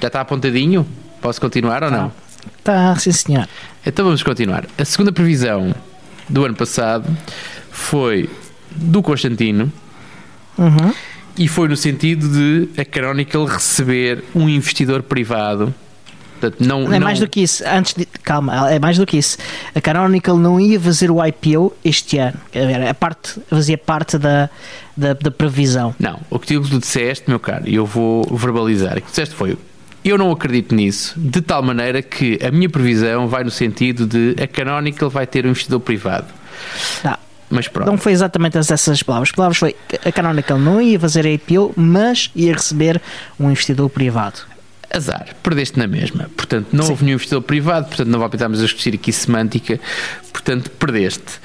já 0.00 0.08
está 0.08 0.20
apontadinho? 0.20 0.86
Posso 1.20 1.40
continuar 1.40 1.82
ou 1.82 1.90
tá. 1.90 1.96
não? 1.96 2.12
Está, 2.58 2.96
sim 2.96 3.12
senhor. 3.12 3.48
Então 3.84 4.04
vamos 4.04 4.22
continuar. 4.22 4.66
A 4.76 4.84
segunda 4.84 5.12
previsão 5.12 5.74
do 6.28 6.44
ano 6.44 6.54
passado 6.54 7.06
foi 7.70 8.28
do 8.70 9.02
Constantino. 9.02 9.72
Uhum 10.58 10.92
e 11.36 11.48
foi 11.48 11.68
no 11.68 11.76
sentido 11.76 12.28
de 12.28 12.80
a 12.80 12.84
Canonical 12.84 13.44
receber 13.44 14.24
um 14.34 14.48
investidor 14.48 15.02
privado. 15.02 15.74
Portanto, 16.40 16.66
não, 16.66 16.92
é 16.92 16.98
não... 16.98 17.06
mais 17.06 17.20
do 17.20 17.28
que 17.28 17.40
isso. 17.40 17.62
Antes 17.66 17.94
de, 17.94 18.04
calma, 18.04 18.68
é 18.70 18.78
mais 18.78 18.98
do 18.98 19.06
que 19.06 19.16
isso. 19.16 19.38
A 19.74 19.80
Canonical 19.80 20.36
não 20.36 20.58
ia 20.58 20.80
fazer 20.80 21.10
o 21.10 21.24
IPO 21.24 21.72
este 21.84 22.18
ano. 22.18 22.36
A 22.88 22.94
parte, 22.94 23.40
fazia 23.48 23.78
parte 23.78 24.18
da, 24.18 24.50
da, 24.96 25.14
da 25.14 25.30
previsão. 25.30 25.94
Não, 26.00 26.20
o 26.28 26.38
que 26.40 26.48
tu 26.48 26.78
disseste, 26.78 27.28
meu 27.28 27.38
caro, 27.38 27.68
e 27.68 27.76
eu 27.76 27.86
vou 27.86 28.24
verbalizar. 28.36 28.92
O 28.92 28.96
que 28.96 29.02
tu 29.02 29.10
disseste 29.10 29.34
foi: 29.36 29.56
eu 30.04 30.18
não 30.18 30.32
acredito 30.32 30.74
nisso, 30.74 31.14
de 31.16 31.40
tal 31.40 31.62
maneira 31.62 32.02
que 32.02 32.38
a 32.44 32.50
minha 32.50 32.68
previsão 32.68 33.28
vai 33.28 33.44
no 33.44 33.50
sentido 33.50 34.04
de 34.04 34.34
a 34.42 34.48
Canonical 34.48 35.08
vai 35.08 35.26
ter 35.28 35.46
um 35.46 35.50
investidor 35.50 35.78
privado. 35.78 36.26
Não. 37.04 37.21
Mas 37.52 37.68
pronto. 37.68 37.86
Não 37.86 37.98
foi 37.98 38.12
exatamente 38.12 38.56
essas 38.56 39.02
palavras. 39.02 39.28
As 39.28 39.34
palavras 39.34 39.58
foi 39.58 39.76
a 40.04 40.10
Canonical 40.10 40.58
não 40.58 40.80
ia 40.80 40.98
fazer 40.98 41.26
a 41.26 41.30
IPO, 41.30 41.74
mas 41.76 42.30
ia 42.34 42.54
receber 42.54 43.00
um 43.38 43.50
investidor 43.50 43.90
privado. 43.90 44.40
Azar, 44.90 45.28
perdeste 45.42 45.78
na 45.78 45.86
mesma. 45.86 46.30
Portanto, 46.36 46.68
não 46.72 46.84
Sim. 46.84 46.90
houve 46.90 47.04
nenhum 47.04 47.14
investidor 47.14 47.42
privado, 47.42 47.86
portanto, 47.88 48.08
não 48.08 48.18
voltámos 48.18 48.60
a 48.60 48.62
discutir 48.62 48.94
aqui 48.94 49.12
semântica, 49.12 49.78
portanto, 50.32 50.70
perdeste. 50.70 51.40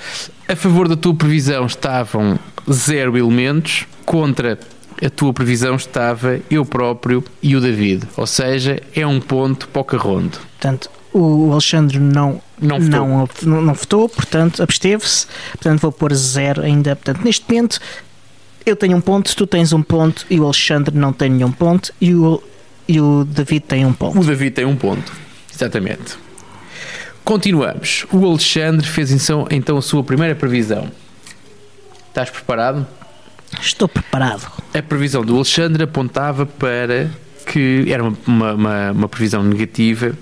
A 0.47 0.55
favor 0.55 0.87
da 0.87 0.95
tua 0.95 1.13
previsão 1.13 1.65
estavam 1.65 2.39
zero 2.71 3.17
elementos, 3.17 3.85
contra 4.05 4.57
a 5.03 5.09
tua 5.09 5.31
previsão 5.33 5.75
estava 5.75 6.39
eu 6.49 6.65
próprio 6.65 7.23
e 7.41 7.55
o 7.55 7.61
David. 7.61 8.03
Ou 8.15 8.25
seja, 8.25 8.81
é 8.95 9.05
um 9.05 9.19
ponto 9.19 9.67
para 9.67 9.81
o 9.81 9.85
carrondo. 9.85 10.37
Portanto, 10.59 10.89
o 11.17 11.51
Alexandre 11.51 11.99
não, 11.99 12.41
Não 12.61 12.79
votou. 12.79 13.07
não, 13.07 13.29
não, 13.43 13.61
não 13.61 13.73
votou, 13.73 14.07
portanto, 14.09 14.61
absteve-se. 14.63 15.27
Portanto, 15.51 15.79
vou 15.81 15.91
pôr 15.91 16.13
zero 16.13 16.61
ainda. 16.63 16.95
Portanto, 16.95 17.23
neste 17.23 17.45
momento, 17.49 17.79
eu 18.65 18.75
tenho 18.75 18.97
um 18.97 19.01
ponto, 19.01 19.35
tu 19.35 19.47
tens 19.47 19.73
um 19.73 19.81
ponto 19.81 20.25
e 20.29 20.39
o 20.39 20.43
Alexandre 20.45 20.95
não 20.97 21.13
tem 21.13 21.29
nenhum 21.29 21.51
ponto 21.51 21.93
e 21.99 22.13
o, 22.13 22.41
e 22.87 22.99
o 22.99 23.23
David 23.25 23.61
tem 23.61 23.85
um 23.85 23.93
ponto. 23.93 24.19
O 24.19 24.23
David 24.23 24.51
tem 24.51 24.65
um 24.65 24.75
ponto. 24.75 25.11
Exatamente. 25.53 26.17
Continuamos. 27.23 28.05
O 28.11 28.25
Alexandre 28.25 28.87
fez 28.87 29.11
então, 29.11 29.47
então 29.51 29.77
a 29.77 29.81
sua 29.81 30.03
primeira 30.03 30.35
previsão. 30.35 30.89
Estás 32.09 32.29
preparado? 32.29 32.87
Estou 33.61 33.87
preparado. 33.87 34.49
A 34.73 34.81
previsão 34.81 35.23
do 35.23 35.35
Alexandre 35.35 35.83
apontava 35.83 36.45
para 36.45 37.09
que 37.51 37.85
era 37.87 38.03
uma, 38.03 38.53
uma, 38.53 38.91
uma- 38.91 39.07
previsão 39.09 39.43
negativa 39.43 40.17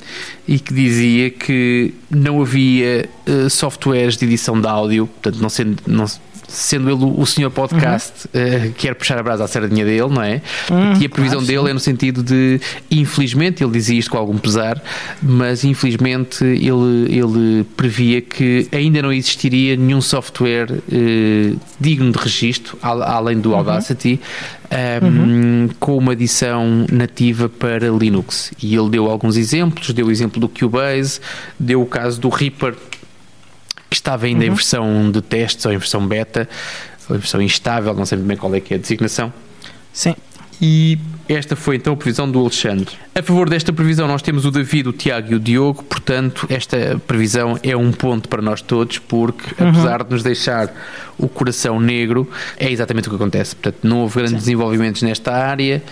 e 0.47 0.59
que 0.59 0.73
dizia 0.73 1.29
que 1.31 1.93
não 2.09 2.41
havia 2.41 3.09
eh, 3.25 3.49
softwares 3.49 4.15
de 4.15 4.25
edição 4.25 4.59
de 4.61 4.67
áudio, 4.67 5.07
portanto, 5.07 5.41
não 5.41 5.49
sendo, 5.49 5.77
não, 5.87 6.05
sendo 6.47 6.89
ele 6.89 7.03
o, 7.03 7.25
senhor 7.25 7.49
podcast, 7.51 8.27
eh, 8.33 8.71
quer 8.77 8.95
puxar 8.95 9.17
a 9.17 9.23
brasa 9.23 9.43
à 9.43 9.47
sardinha 9.47 9.83
dele, 9.85 10.07
não 10.09 10.21
é? 10.21 10.41
Hum, 10.71 10.93
e 10.99 11.05
a 11.05 11.09
previsão 11.09 11.39
claro, 11.39 11.45
dele 11.47 11.63
sim. 11.63 11.69
é 11.69 11.73
no 11.73 11.79
sentido 11.79 12.23
de, 12.23 12.59
infelizmente, 12.91 13.63
ele 13.63 13.71
dizia 13.73 13.97
isto 13.99 14.11
com 14.11 14.17
algum 14.17 14.37
pesar, 14.37 14.81
mas 15.21 15.63
infelizmente 15.63 16.43
ele, 16.43 17.07
ele 17.09 17.63
previa 17.75 18.21
que 18.21 18.67
ainda 18.71 19.01
não 19.01 19.11
existiria 19.11 19.75
nenhum 19.75 20.01
software 20.01 20.67
eh, 20.91 21.53
digno 21.79 22.11
de 22.11 22.17
registro, 22.19 22.77
al- 22.81 23.01
além 23.03 23.35
Uhum. 23.35 23.41
do 23.41 23.55
Audacity, 23.55 24.19
ehm, 24.71 25.69
com 25.79 25.97
uma 25.97 26.13
edição 26.13 26.85
nativa 26.91 27.49
para 27.49 27.87
Linux. 27.89 28.51
E 28.61 28.75
ele 28.75 28.89
deu 28.89 29.09
alguns 29.09 29.37
exemplos, 29.37 29.91
deu 29.93 30.07
o 30.07 30.11
exemplo 30.11 30.39
do 30.39 30.47
Cubase, 30.47 31.19
deu 31.59 31.81
o 31.81 31.85
caso 31.85 32.19
do 32.19 32.29
Reaper, 32.29 32.75
que 33.89 33.95
estava 33.95 34.25
ainda 34.25 34.45
em 34.45 34.49
Uhum. 34.49 34.55
versão 34.55 35.11
de 35.11 35.21
testes 35.21 35.65
ou 35.65 35.71
em 35.71 35.77
versão 35.77 36.05
beta, 36.05 36.47
ou 37.09 37.15
em 37.15 37.19
versão 37.19 37.41
instável, 37.41 37.93
não 37.93 38.05
sei 38.05 38.17
bem 38.17 38.37
qual 38.37 38.53
é 38.55 38.59
que 38.59 38.73
é 38.73 38.77
a 38.77 38.79
designação. 38.79 39.31
Sim. 39.93 40.15
E 40.61 40.97
esta 41.27 41.53
foi 41.55 41.75
então 41.75 41.93
a 41.93 41.97
previsão 41.97 42.31
do 42.31 42.39
Alexandre. 42.39 42.95
A 43.13 43.21
favor 43.21 43.49
desta 43.49 43.73
previsão, 43.73 44.07
nós 44.07 44.21
temos 44.21 44.45
o 44.45 44.51
David, 44.51 44.87
o 44.87 44.93
Tiago 44.93 45.33
e 45.33 45.35
o 45.35 45.39
Diogo, 45.39 45.83
portanto, 45.83 46.47
esta 46.49 46.99
previsão 47.05 47.59
é 47.61 47.75
um 47.75 47.91
ponto 47.91 48.29
para 48.29 48.41
nós 48.41 48.61
todos, 48.61 48.97
porque 48.99 49.49
apesar 49.61 50.03
de 50.03 50.11
nos 50.11 50.23
deixar 50.23 50.73
o 51.17 51.27
coração 51.27 51.79
negro, 51.79 52.29
é 52.57 52.71
exatamente 52.71 53.07
o 53.07 53.11
que 53.11 53.15
acontece. 53.17 53.53
Portanto, 53.55 53.79
não 53.83 53.99
houve 53.99 54.15
grandes 54.15 54.37
desenvolvimentos 54.37 55.01
nesta 55.01 55.33
área 55.33 55.83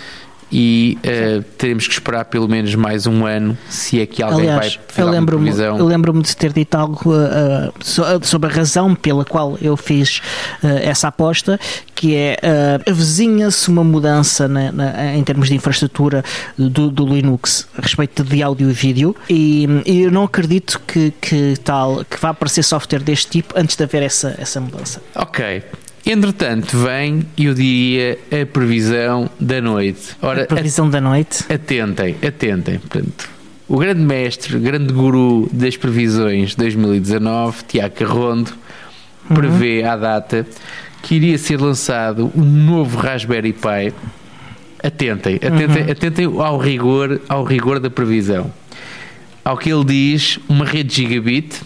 e 0.56 1.00
eh, 1.02 1.42
teremos 1.58 1.88
que 1.88 1.94
esperar 1.94 2.26
pelo 2.26 2.48
menos 2.48 2.76
mais 2.76 3.08
um 3.08 3.26
ano 3.26 3.58
se 3.68 4.00
é 4.00 4.06
que 4.06 4.22
alguém 4.22 4.42
Aliás, 4.52 4.60
vai 4.60 4.70
fazer 4.88 5.02
eu 5.02 5.06
alguma 5.06 5.20
lembro-me 5.20 5.44
previsão. 5.46 5.78
eu 5.80 5.86
lembro-me 5.88 6.22
de 6.22 6.38
ter 6.38 6.54
dito 6.54 6.76
algo 6.76 7.12
uh, 7.12 7.70
uh, 7.70 7.74
so- 7.82 8.04
sobre 8.22 8.52
a 8.52 8.54
razão 8.54 8.94
pela 8.94 9.26
qual 9.26 9.58
eu 9.60 9.76
fiz 9.76 10.20
uh, 10.64 10.68
essa 10.84 11.08
aposta, 11.08 11.60
que 11.96 12.16
é 12.16 12.38
uh, 12.86 12.92
avizinha-se 12.92 13.68
uma 13.70 13.84
mudança 13.84 14.48
na- 14.48 14.72
na- 14.72 15.16
em 15.16 15.24
termos 15.24 15.50
de 15.50 15.56
infraestrutura 15.56 16.24
do, 16.56 16.92
do 16.92 17.04
Linux 17.08 17.68
a 17.76 17.82
respeito 17.82 18.24
de 18.24 18.44
áudio 18.44 18.70
e 18.70 18.74
vídeo, 18.74 19.16
e, 19.28 19.68
e 19.88 20.02
eu 20.04 20.12
não 20.12 20.24
acredito 20.26 20.80
que, 20.86 21.12
que 21.20 21.56
tal 21.64 22.06
que 22.06 22.20
vá 22.22 22.30
aparecer 22.30 22.62
software 22.64 23.00
deste 23.00 23.28
tipo 23.32 23.56
antes 23.58 23.76
de 23.76 23.84
haver 23.84 24.04
essa, 24.04 24.36
essa 24.38 24.62
mudança. 24.62 25.02
Ok. 25.16 25.64
Entretanto, 26.06 26.78
vem, 26.78 27.26
eu 27.38 27.54
diria, 27.54 28.20
a 28.30 28.46
previsão 28.46 29.30
da 29.40 29.62
noite. 29.62 30.16
Ora, 30.22 30.44
A 30.44 30.48
previsão 30.48 30.90
da 30.90 31.00
noite. 31.00 31.46
Atentem, 31.52 32.18
atentem. 32.26 32.78
Portanto, 32.78 33.30
o 33.70 33.78
grande 33.78 34.02
mestre, 34.02 34.60
grande 34.60 34.92
guru 34.94 35.50
das 35.52 35.78
previsões 35.78 36.50
de 36.52 36.58
2019, 36.58 37.64
Tiago 37.64 37.96
Carrondo, 37.96 38.52
prevê 39.34 39.84
à 39.84 39.96
data 39.96 40.46
que 41.02 41.16
iria 41.16 41.38
ser 41.38 41.60
lançado 41.62 42.30
um 42.36 42.44
novo 42.44 42.98
Raspberry 42.98 43.54
Pi. 43.54 43.94
Atentem, 44.84 45.36
atentem, 45.36 45.90
atentem 45.90 46.26
ao 46.26 46.58
rigor, 46.58 47.22
ao 47.30 47.46
rigor 47.46 47.80
da 47.80 47.90
previsão. 47.90 48.52
Ao 49.46 49.58
que 49.58 49.70
ele 49.70 49.86
diz, 49.86 50.38
uma 50.50 50.66
rede 50.66 50.96
gigabit, 50.96 51.62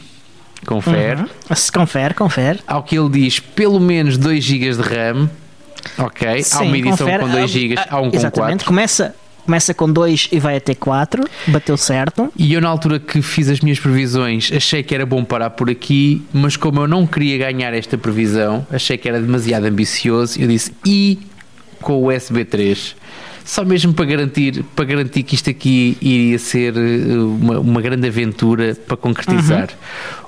confere. 0.65 1.21
Uhum. 1.21 1.55
Se 1.55 1.71
confere, 1.71 2.13
confere. 2.13 2.59
Ao 2.67 2.83
que 2.83 2.97
ele 2.97 3.09
diz, 3.09 3.39
pelo 3.39 3.79
menos 3.79 4.17
2 4.17 4.43
GB 4.43 4.71
de 4.75 4.81
RAM. 4.81 5.29
Ok, 5.97 6.27
há 6.27 6.43
Sim, 6.43 6.65
uma 6.67 6.77
edição 6.77 6.97
confere. 7.07 7.23
com 7.23 7.29
2 7.29 7.43
Ah, 7.43 7.47
GB, 7.47 7.75
ah, 7.77 7.87
há 7.89 8.01
um 8.01 8.09
com 8.09 8.15
Exatamente. 8.17 8.65
4. 8.65 8.65
Começa, 8.67 9.15
começa 9.45 9.73
com 9.73 9.91
2 9.91 10.27
e 10.31 10.39
vai 10.39 10.57
até 10.57 10.75
4. 10.75 11.23
Bateu 11.47 11.77
certo. 11.77 12.31
E 12.35 12.53
eu, 12.53 12.59
na 12.61 12.67
altura 12.67 12.99
que 12.99 13.21
fiz 13.21 13.47
as 13.49 13.61
minhas 13.61 13.79
previsões, 13.79 14.51
achei 14.53 14.83
que 14.83 14.93
era 14.93 15.05
bom 15.05 15.23
parar 15.23 15.51
por 15.51 15.69
aqui, 15.69 16.21
mas 16.33 16.57
como 16.57 16.81
eu 16.81 16.87
não 16.87 17.07
queria 17.07 17.37
ganhar 17.37 17.73
esta 17.73 17.97
previsão, 17.97 18.65
achei 18.71 18.97
que 18.97 19.07
era 19.07 19.21
demasiado 19.21 19.65
ambicioso, 19.65 20.39
eu 20.41 20.47
disse 20.47 20.73
e 20.85 21.19
com 21.81 21.93
o 21.93 22.13
USB 22.13 22.43
3. 22.43 22.95
Só 23.47 23.63
mesmo 23.63 23.93
para 23.93 24.03
garantir, 24.03 24.61
para 24.75 24.83
garantir 24.83 25.23
que 25.23 25.33
isto 25.33 25.49
aqui 25.49 25.97
iria 26.01 26.37
ser 26.37 26.75
eh, 26.75 27.13
uma, 27.13 27.59
uma 27.61 27.81
grande 27.81 28.05
aventura 28.05 28.75
para 28.75 28.97
concretizar. 28.97 29.69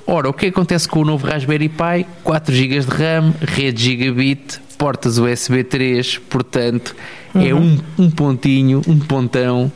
Ora, 0.07 0.29
o 0.29 0.33
que 0.33 0.45
acontece 0.45 0.87
com 0.87 1.01
o 1.01 1.05
novo 1.05 1.27
Raspberry 1.27 1.67
Pi? 1.67 2.07
4 2.23 2.55
GB 2.55 2.79
de 2.79 2.87
RAM, 2.87 3.33
rede 3.41 3.83
gigabit, 3.83 4.61
portas 4.77 5.17
USB 5.17 5.65
3, 5.65 6.17
portanto, 6.29 6.95
é 7.35 7.53
um, 7.53 7.77
um 7.97 8.09
pontinho, 8.09 8.81
um 8.87 8.97
pontão 8.97 9.69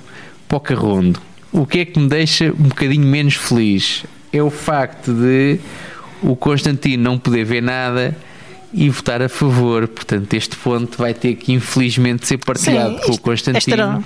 para 0.48 0.58
o 0.58 0.62
carrondo. 0.62 1.20
O 1.52 1.66
que 1.66 1.80
é 1.80 1.86
que 1.86 2.00
me 2.00 2.08
deixa 2.08 2.46
um 2.46 2.70
bocadinho 2.70 3.06
menos 3.06 3.36
feliz 3.36 4.06
é 4.32 4.42
o 4.42 4.50
facto 4.50 5.14
de 5.14 5.60
o 6.22 6.34
Constantino 6.38 7.04
não 7.04 7.20
poder 7.20 7.44
ver 7.44 7.62
nada 7.62 8.16
e 8.74 8.90
votar 8.90 9.22
a 9.22 9.30
favor. 9.30 9.88
Portanto, 9.88 10.34
este 10.34 10.56
ponto 10.56 10.98
vai 10.98 11.14
ter 11.14 11.36
que 11.36 11.54
infelizmente 11.54 12.28
ser 12.28 12.38
partilhado 12.38 12.96
com 13.02 13.08
o 13.08 13.12
isto- 13.12 13.22
Constantino. 13.22 14.04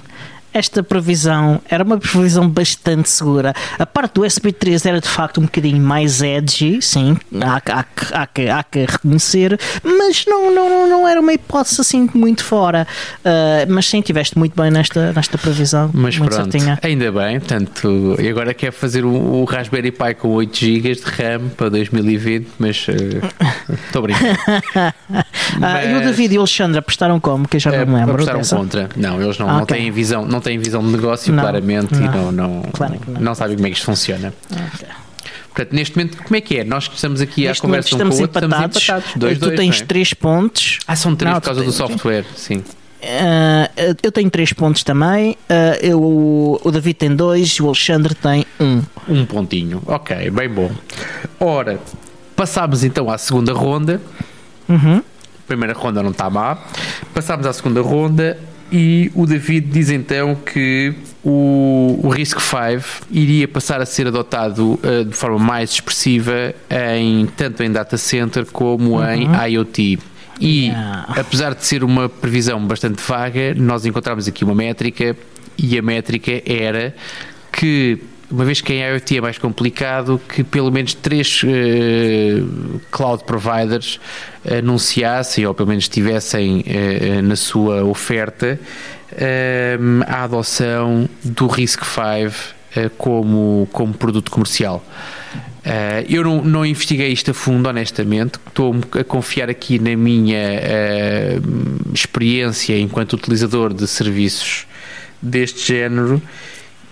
Esta, 0.57 0.81
previsão 0.81 1.61
era 1.69 1.83
uma 1.83 1.97
previsão 1.99 2.49
bastante 2.49 3.09
segura. 3.09 3.53
A 3.77 3.85
parte 3.85 4.13
do 4.15 4.21
SP3 4.21 4.85
era 4.87 4.99
de 4.99 5.07
facto 5.07 5.39
um 5.39 5.43
bocadinho 5.43 5.79
mais 5.79 6.21
edgy, 6.21 6.81
sim, 6.81 7.15
há, 7.41 7.61
que- 7.61 7.71
há, 7.71 7.85
há, 8.13 8.57
há 8.59 8.63
que 8.63 8.79
reconhecer, 8.85 9.59
mas 9.83 10.25
não, 10.25 10.49
não, 10.53 10.89
não, 10.89 11.07
era 11.07 11.19
uma 11.19 11.31
hipótese 11.33 11.79
assim 11.81 12.09
muito 12.13 12.43
fora. 12.43 12.87
Ah, 13.23 13.65
mas 13.69 13.87
sim, 13.87 14.01
tiveste 14.01 14.37
muito 14.37 14.59
bem 14.59 14.71
nesta, 14.71 15.13
nesta 15.13 15.37
previsão. 15.37 15.91
Mas 15.93 16.17
muito 16.17 16.33
pronto, 16.33 16.51
certinha. 16.51 16.79
ainda 16.81 17.11
bem. 17.11 17.39
Portanto, 17.39 18.15
e 18.19 18.27
agora 18.27 18.53
quer 18.53 18.71
fazer 18.71 19.05
o, 19.05 19.11
o 19.13 19.43
Raspberry 19.45 19.91
Pi 19.91 20.15
com 20.15 20.29
8 20.29 20.57
GB 20.57 20.95
de 20.95 21.01
RAM 21.03 21.49
para 21.55 21.69
2020, 21.69 22.47
mas 22.57 22.87
estou 23.85 24.01
brincando. 24.01 24.37
Ah, 25.61 25.83
e 25.85 25.91
o 25.93 25.95
Mas- 25.97 26.05
David 26.07 26.33
e 26.33 26.37
o 26.37 26.41
Alexandre 26.41 26.79
apostaram 26.79 27.19
como? 27.19 27.47
Que 27.47 27.57
eu 27.57 27.59
já 27.59 27.71
É, 27.73 27.79
não 27.85 27.93
me 27.93 27.99
lembro. 27.99 28.13
apostaram 28.13 28.39
dessa. 28.39 28.55
contra. 28.55 28.89
Não, 28.95 29.21
eles 29.21 29.37
não, 29.37 29.49
Ah, 29.49 29.53
não 29.53 29.63
ok. 29.63 29.77
têm 29.77 29.91
visão, 29.91 30.25
não 30.25 30.39
têm 30.47 30.57
visão 30.59 30.81
de 30.81 30.89
negócio, 30.91 31.33
Não, 31.33 31.43
claramente, 31.43 31.93
e 31.95 31.99
não, 31.99 32.31
não. 32.31 32.49
não, 32.49 32.61
Claro 32.71 32.99
não. 33.07 33.21
não 33.21 33.35
sabem 33.35 33.55
como 33.55 33.67
é 33.67 33.71
que 33.71 33.75
isto 33.77 33.85
funciona. 33.85 34.33
Ok. 34.51 34.87
Portanto, 35.53 35.73
neste 35.73 35.97
momento, 35.97 36.17
como 36.23 36.35
é 36.35 36.41
que 36.41 36.57
é? 36.57 36.63
Nós 36.63 36.87
que 36.87 36.95
estamos 36.95 37.19
aqui 37.19 37.45
à 37.47 37.49
Neste 37.49 37.65
momento 37.65 37.89
conversa 37.89 37.95
um 37.95 38.09
com 38.09 38.15
o 38.15 38.21
outro, 38.21 38.45
empatados. 38.45 38.77
estamos 38.81 39.03
empatados. 39.03 39.19
Dois, 39.19 39.37
tu 39.39 39.45
dois, 39.45 39.57
tens 39.59 39.75
não 39.77 39.83
é? 39.83 39.87
3 39.87 40.13
pontos. 40.13 40.79
Ah, 40.87 40.95
são 40.95 41.15
três 41.15 41.33
Não, 41.33 41.41
por 41.41 41.45
causa 41.47 41.63
do 41.63 41.71
software, 41.71 42.25
sim. 42.35 42.63
Ah, 43.03 43.69
eu 44.03 44.11
tenho 44.11 44.29
3 44.29 44.53
pontos 44.53 44.83
também. 44.83 45.35
Ah, 45.49 45.77
eu, 45.81 45.99
o 46.63 46.71
David 46.71 46.93
tem 46.95 47.15
2 47.15 47.47
e 47.49 47.63
o 47.63 47.65
Alexandre 47.67 48.13
tem 48.15 48.45
1. 48.59 48.65
Um. 48.65 48.83
Um 49.09 49.25
pontinho. 49.25 49.81
Ok, 49.87 50.29
bem 50.29 50.47
bom. 50.47 50.69
Ora, 51.39 51.79
passámos 52.35 52.83
então 52.83 53.09
à 53.09 53.17
segunda 53.17 53.51
ronda. 53.51 53.99
Uhum. 54.69 54.97
A 54.99 55.47
primeira 55.47 55.73
ronda 55.73 56.03
não 56.03 56.11
está 56.11 56.29
má. 56.29 56.59
Passámos 57.15 57.47
à 57.47 57.53
segunda 57.53 57.81
ronda 57.81 58.37
e 58.71 59.11
o 59.15 59.25
David 59.25 59.67
diz 59.67 59.89
então 59.89 60.35
que 60.35 60.93
o, 61.23 61.99
o 62.03 62.09
RISC 62.09 62.37
V 62.39 62.81
iria 63.11 63.47
passar 63.47 63.81
a 63.81 63.85
ser 63.85 64.07
adotado 64.07 64.79
eh, 64.83 65.03
de 65.03 65.13
forma 65.13 65.39
mais 65.39 65.71
expressiva 65.71 66.53
em, 66.69 67.25
tanto 67.27 67.63
em 67.63 67.71
data 67.71 67.97
center 67.97 68.45
como 68.45 69.03
em 69.03 69.27
IoT. 69.51 69.99
E 70.39 70.67
Yeah. 70.67 71.05
apesar 71.17 71.55
de 71.55 71.65
ser 71.65 71.83
uma 71.83 72.07
previsão 72.07 72.63
bastante 72.65 73.01
vaga, 73.01 73.55
nós 73.55 73.85
encontramos 73.85 74.27
aqui 74.27 74.43
uma 74.43 74.53
métrica 74.53 75.15
e 75.57 75.77
a 75.77 75.81
métrica 75.81 76.43
era 76.45 76.95
que 77.51 77.99
uma 78.29 78.45
vez 78.45 78.61
que 78.61 78.73
em 78.73 78.81
IoT 78.81 79.17
é 79.17 79.21
mais 79.21 79.37
complicado, 79.37 80.19
que 80.27 80.43
pelo 80.43 80.71
menos 80.71 80.93
três 80.93 81.41
uh, 81.43 82.79
cloud 82.91 83.23
providers 83.23 83.99
anunciassem 84.49 85.45
ou 85.45 85.53
pelo 85.53 85.69
menos 85.69 85.87
tivessem 85.87 86.59
uh, 86.61 87.21
na 87.21 87.35
sua 87.35 87.83
oferta 87.83 88.59
uh, 89.13 90.03
a 90.05 90.23
adoção 90.23 91.09
do 91.23 91.47
RISC-V 91.47 92.31
como, 92.97 93.67
como 93.71 93.93
produto 93.93 94.29
comercial. 94.29 94.83
Uh, 95.67 96.05
eu 96.07 96.23
não, 96.23 96.41
não, 96.41 96.65
investiguei 96.65 97.11
isto 97.11 97.31
a 97.31 97.33
fundo, 97.33 97.67
honestamente. 97.67 98.39
Estou 98.47 98.73
a 98.97 99.03
confiar 99.03 99.49
aqui 99.49 99.77
na 99.77 99.97
minha 99.97 100.39
uh, 100.39 101.93
experiência 101.93 102.79
enquanto 102.79 103.13
utilizador 103.13 103.73
de 103.73 103.85
serviços 103.85 104.65
deste 105.21 105.67
género 105.67 106.21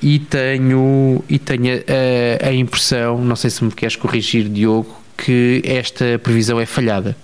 e 0.06 0.20
tenho, 0.20 1.24
e 1.28 1.40
tenho 1.40 1.84
a, 1.88 2.50
a 2.50 2.54
impressão, 2.54 3.26
não 3.26 3.36
sei 3.36 3.50
se 3.50 3.64
me 3.64 3.72
queres 3.72 3.96
corrigir, 3.96 4.48
Diogo, 4.48 4.96
que 5.18 5.64
esta 5.66 6.20
previsão 6.20 6.60
é 6.60 6.66
falhada. 6.68 7.18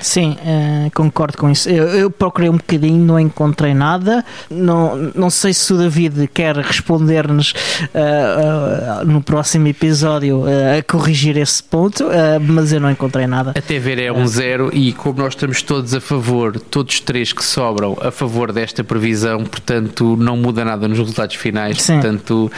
Sim, 0.00 0.36
uh, 0.40 0.90
concordo 0.94 1.38
com 1.38 1.50
isso. 1.50 1.68
Eu, 1.68 1.88
eu, 1.88 2.10
procurei 2.10 2.48
um 2.48 2.56
bocadinho, 2.56 3.04
não 3.04 3.18
encontrei 3.18 3.74
nada. 3.74 4.24
Não, 4.50 4.96
não 5.14 5.30
sei 5.30 5.52
se 5.52 5.72
o 5.72 5.78
David 5.78 6.28
quer 6.32 6.56
responder-nos 6.56 7.52
uh, 7.52 9.04
no 9.04 9.22
próximo 9.22 9.66
episódio 9.68 10.44
a 10.46 10.82
corrigir 10.82 11.36
esse 11.36 11.62
ponto, 11.62 12.04
mas 12.40 12.72
eu 12.72 12.80
não 12.80 12.90
encontrei 12.90 13.26
nada. 13.26 13.52
Até 13.56 13.78
ver 13.78 13.98
é 13.98 14.12
um 14.12 14.26
zero 14.26 14.70
e 14.72 14.92
como 14.92 15.20
nós 15.20 15.34
estamos 15.34 15.62
todos 15.62 15.94
a 15.94 16.00
favor, 16.00 16.58
todos 16.58 17.00
três 17.00 17.32
que 17.32 17.44
sobram 17.44 17.96
a 18.00 18.10
favor 18.10 18.52
desta 18.52 18.84
previsão, 18.84 19.44
portanto 19.44 20.16
não 20.16 20.36
muda 20.36 20.64
nada 20.64 20.88
nos 20.88 20.98
resultados 20.98 21.36
finais, 21.36 21.82
Sim. 21.82 21.94
portanto 21.94 22.50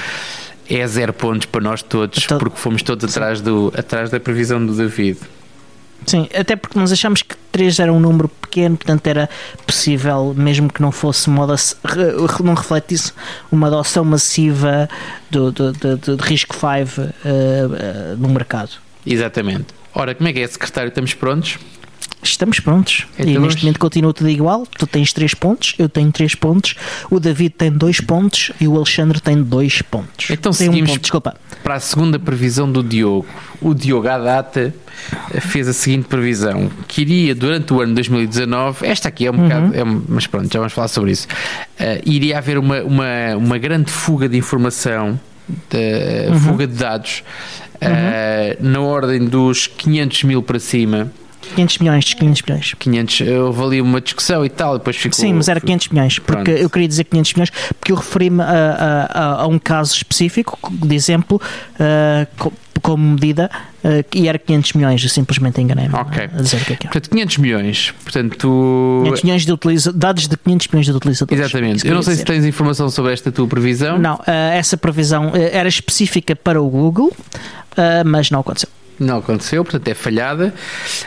é 0.68 0.86
zero 0.86 1.12
pontos 1.12 1.46
para 1.46 1.60
nós 1.60 1.82
todos, 1.82 2.24
então, 2.24 2.38
porque 2.38 2.58
fomos 2.58 2.82
todos 2.82 3.04
atrás, 3.10 3.40
do, 3.40 3.72
atrás 3.76 4.10
da 4.10 4.18
previsão 4.18 4.64
do 4.64 4.74
David. 4.74 5.18
Sim, 6.04 6.28
até 6.34 6.54
porque 6.54 6.78
nós 6.78 6.92
achamos 6.92 7.22
que 7.22 7.34
3 7.50 7.78
era 7.80 7.92
um 7.92 7.98
número 7.98 8.28
pequeno, 8.28 8.76
portanto 8.76 9.06
era 9.06 9.28
possível, 9.66 10.34
mesmo 10.36 10.72
que 10.72 10.80
não 10.80 10.92
fosse 10.92 11.28
uma 11.28 11.44
não 12.44 12.54
refletisse 12.54 13.12
uma 13.50 13.66
adoção 13.68 14.04
massiva 14.04 14.88
do, 15.30 15.50
do, 15.50 15.72
do, 15.72 15.96
do, 15.96 16.16
risco 16.16 16.54
5 16.54 16.64
uh, 16.66 17.04
uh, 17.04 18.16
no 18.18 18.28
mercado. 18.28 18.70
Exatamente. 19.04 19.66
Ora, 19.94 20.14
como 20.14 20.28
é 20.28 20.32
que 20.32 20.40
é, 20.40 20.46
secretário? 20.46 20.88
Estamos 20.88 21.14
prontos? 21.14 21.58
Estamos 22.22 22.58
prontos. 22.60 23.06
Então 23.18 23.32
e 23.32 23.38
neste 23.38 23.62
momento 23.62 23.78
continua 23.78 24.12
tudo 24.12 24.28
igual. 24.28 24.66
Tu 24.66 24.86
tens 24.86 25.12
3 25.12 25.34
pontos, 25.34 25.74
eu 25.78 25.88
tenho 25.88 26.10
3 26.10 26.34
pontos, 26.34 26.74
o 27.10 27.20
David 27.20 27.50
tem 27.50 27.70
2 27.70 28.00
pontos 28.00 28.50
e 28.60 28.66
o 28.66 28.76
Alexandre 28.76 29.20
tem 29.20 29.42
2 29.42 29.82
pontos. 29.82 30.30
Então 30.30 30.52
tem 30.52 30.66
seguimos 30.66 30.90
um 30.90 30.94
ponto, 30.94 31.02
desculpa. 31.02 31.36
para 31.62 31.74
a 31.74 31.80
segunda 31.80 32.18
previsão 32.18 32.70
do 32.70 32.82
Diogo. 32.82 33.26
O 33.60 33.74
Diogo, 33.74 34.08
à 34.08 34.18
data, 34.18 34.74
fez 35.40 35.68
a 35.68 35.72
seguinte 35.72 36.08
previsão: 36.08 36.70
que 36.88 37.02
iria 37.02 37.34
durante 37.34 37.72
o 37.72 37.80
ano 37.80 37.94
2019, 37.94 38.86
esta 38.86 39.08
aqui 39.08 39.26
é 39.26 39.30
um 39.30 39.34
uhum. 39.34 39.42
bocado, 39.42 39.76
é, 39.76 39.84
mas 40.08 40.26
pronto, 40.26 40.52
já 40.52 40.58
vamos 40.58 40.72
falar 40.72 40.88
sobre 40.88 41.12
isso. 41.12 41.28
Uh, 41.78 42.02
iria 42.04 42.38
haver 42.38 42.58
uma, 42.58 42.82
uma, 42.82 43.36
uma 43.36 43.58
grande 43.58 43.90
fuga 43.90 44.28
de 44.28 44.36
informação, 44.36 45.18
de, 45.70 46.28
uhum. 46.30 46.40
fuga 46.40 46.66
de 46.66 46.74
dados, 46.74 47.22
uh, 47.76 48.56
na 48.60 48.80
ordem 48.80 49.24
dos 49.24 49.66
500 49.66 50.24
mil 50.24 50.42
para 50.42 50.58
cima 50.58 51.10
500 51.54 51.78
milhões, 51.78 52.14
500 52.14 52.42
milhões. 52.42 52.74
500, 52.78 53.20
houve 53.20 53.62
ali 53.62 53.80
uma 53.80 54.00
discussão 54.00 54.44
e 54.44 54.48
tal, 54.48 54.78
depois 54.78 54.96
ficou... 54.96 55.18
Sim, 55.18 55.34
mas 55.34 55.48
era 55.48 55.60
500 55.60 55.88
milhões, 55.88 56.18
porque 56.18 56.44
Pronto. 56.44 56.62
eu 56.62 56.70
queria 56.70 56.88
dizer 56.88 57.04
500 57.04 57.34
milhões, 57.34 57.50
porque 57.78 57.92
eu 57.92 57.96
referi-me 57.96 58.42
a, 58.42 59.08
a, 59.10 59.42
a, 59.42 59.46
um 59.46 59.58
caso 59.58 59.94
específico, 59.94 60.58
de 60.70 60.94
exemplo, 60.94 61.40
uh, 61.74 62.52
como 62.82 63.04
medida, 63.04 63.50
uh, 63.84 64.04
e 64.14 64.28
era 64.28 64.38
500 64.38 64.72
milhões, 64.74 65.02
eu 65.02 65.08
simplesmente 65.08 65.60
enganei-me 65.60 65.94
Ok. 65.94 66.24
a 66.24 66.42
dizer 66.42 66.60
o 66.60 66.64
que 66.64 66.72
é 66.72 66.76
que 66.76 66.86
era. 66.86 66.92
Portanto, 66.92 67.10
500 67.10 67.38
milhões, 67.38 67.94
portanto... 68.02 69.00
500 69.04 69.22
milhões 69.22 69.46
de 69.46 69.52
utiliza 69.52 69.92
dados 69.92 70.28
de 70.28 70.36
500 70.36 70.68
milhões 70.68 70.86
de 70.86 70.92
utilizadores. 70.92 71.44
Exatamente. 71.44 71.86
Eu 71.86 71.94
não 71.94 72.02
sei 72.02 72.14
dizer. 72.14 72.26
se 72.26 72.32
tens 72.32 72.44
informação 72.44 72.90
sobre 72.90 73.12
esta 73.12 73.32
tua 73.32 73.46
previsão. 73.46 73.98
Não, 73.98 74.14
uh, 74.14 74.22
essa 74.52 74.76
previsão 74.76 75.32
era 75.34 75.68
específica 75.68 76.36
para 76.36 76.60
o 76.60 76.68
Google, 76.68 77.12
mas 78.04 78.30
não 78.30 78.40
aconteceu 78.40 78.70
não 78.98 79.18
aconteceu, 79.18 79.64
portanto 79.64 79.88
é 79.88 79.94
falhada. 79.94 80.54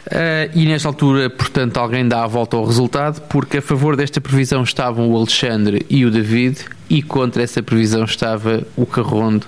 Uh, 0.07 0.51
e 0.53 0.65
nesta 0.65 0.87
altura, 0.87 1.29
portanto, 1.29 1.77
alguém 1.77 2.07
dá 2.07 2.23
a 2.23 2.27
volta 2.27 2.57
ao 2.57 2.65
resultado, 2.65 3.21
porque 3.27 3.57
a 3.57 3.61
favor 3.61 3.95
desta 3.95 4.21
previsão 4.21 4.63
estavam 4.63 5.09
o 5.09 5.17
Alexandre 5.17 5.85
e 5.89 6.05
o 6.05 6.11
David, 6.11 6.59
e 6.89 7.01
contra 7.01 7.43
essa 7.43 7.61
previsão 7.61 8.03
estava 8.03 8.63
o 8.75 8.85
Carrondo. 8.85 9.45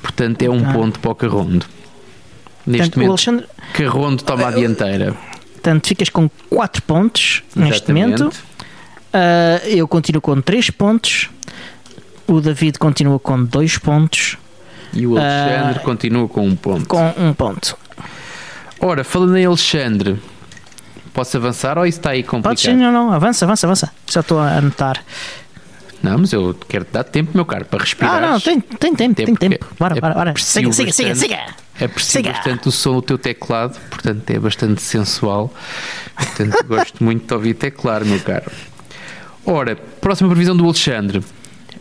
Portanto, 0.00 0.42
é 0.42 0.50
um 0.50 0.68
ah. 0.68 0.72
ponto 0.72 0.98
para 1.00 1.10
o 1.10 1.14
Carrondo. 1.14 1.66
Neste 2.66 2.90
portanto, 2.90 2.96
momento, 2.96 3.10
Alexandre... 3.10 3.46
Carrondo 3.74 4.22
toma 4.22 4.48
a 4.48 4.52
eh, 4.52 4.54
dianteira. 4.54 5.16
Portanto, 5.52 5.86
ficas 5.86 6.08
com 6.08 6.30
4 6.50 6.82
pontos 6.82 7.42
Exatamente. 7.56 7.70
neste 7.70 7.92
momento. 7.92 8.36
Uh, 9.14 9.68
eu 9.68 9.88
continuo 9.88 10.20
com 10.20 10.40
3 10.40 10.70
pontos. 10.70 11.30
O 12.26 12.40
David 12.40 12.78
continua 12.78 13.18
com 13.18 13.42
2 13.44 13.78
pontos. 13.78 14.36
E 14.94 15.06
o 15.06 15.18
Alexandre 15.18 15.80
uh, 15.80 15.82
continua 15.82 16.28
com 16.28 16.46
um 16.46 16.54
ponto. 16.54 16.86
Com 16.86 17.14
um 17.18 17.34
ponto. 17.34 17.76
Ora, 18.80 19.02
falando 19.02 19.36
em 19.36 19.44
Alexandre, 19.44 20.20
posso 21.12 21.36
avançar 21.36 21.78
ou 21.78 21.86
isso 21.86 21.98
está 21.98 22.10
aí 22.10 22.22
complicado? 22.22 22.56
Pode 22.56 22.60
sim, 22.60 22.74
não, 22.74 22.92
não, 22.92 23.12
avança, 23.12 23.44
avança, 23.44 23.66
avança. 23.66 23.92
Já 24.10 24.20
estou 24.20 24.38
a 24.38 24.58
anotar. 24.58 25.02
Não, 26.02 26.18
mas 26.18 26.32
eu 26.34 26.54
quero 26.68 26.84
te 26.84 26.92
dar 26.92 27.02
tempo, 27.02 27.30
meu 27.34 27.46
caro, 27.46 27.64
para 27.64 27.80
respirar. 27.80 28.22
Ah, 28.22 28.32
não, 28.32 28.40
tem, 28.40 28.60
tem 28.60 28.94
tempo, 28.94 29.14
tem 29.14 29.34
tempo. 29.34 29.66
Bora, 29.78 29.96
é 29.96 30.00
bora, 30.00 30.14
bora. 30.14 30.34
Siga, 30.36 30.70
siga, 30.70 30.92
siga, 30.92 31.14
siga. 31.14 31.46
É 31.80 31.88
preciso 31.88 32.24
bastante 32.24 32.68
o 32.68 32.70
som 32.70 32.94
do 32.96 33.02
teu 33.02 33.16
teclado, 33.18 33.80
portanto 33.88 34.30
é 34.30 34.38
bastante 34.38 34.82
sensual. 34.82 35.52
Portanto, 36.14 36.62
gosto 36.68 37.02
muito 37.02 37.26
de 37.26 37.34
ouvir 37.34 37.54
teclar, 37.54 38.04
meu 38.04 38.20
caro. 38.20 38.52
Ora, 39.46 39.76
próxima 39.76 40.28
previsão 40.28 40.54
do 40.54 40.64
Alexandre. 40.64 41.22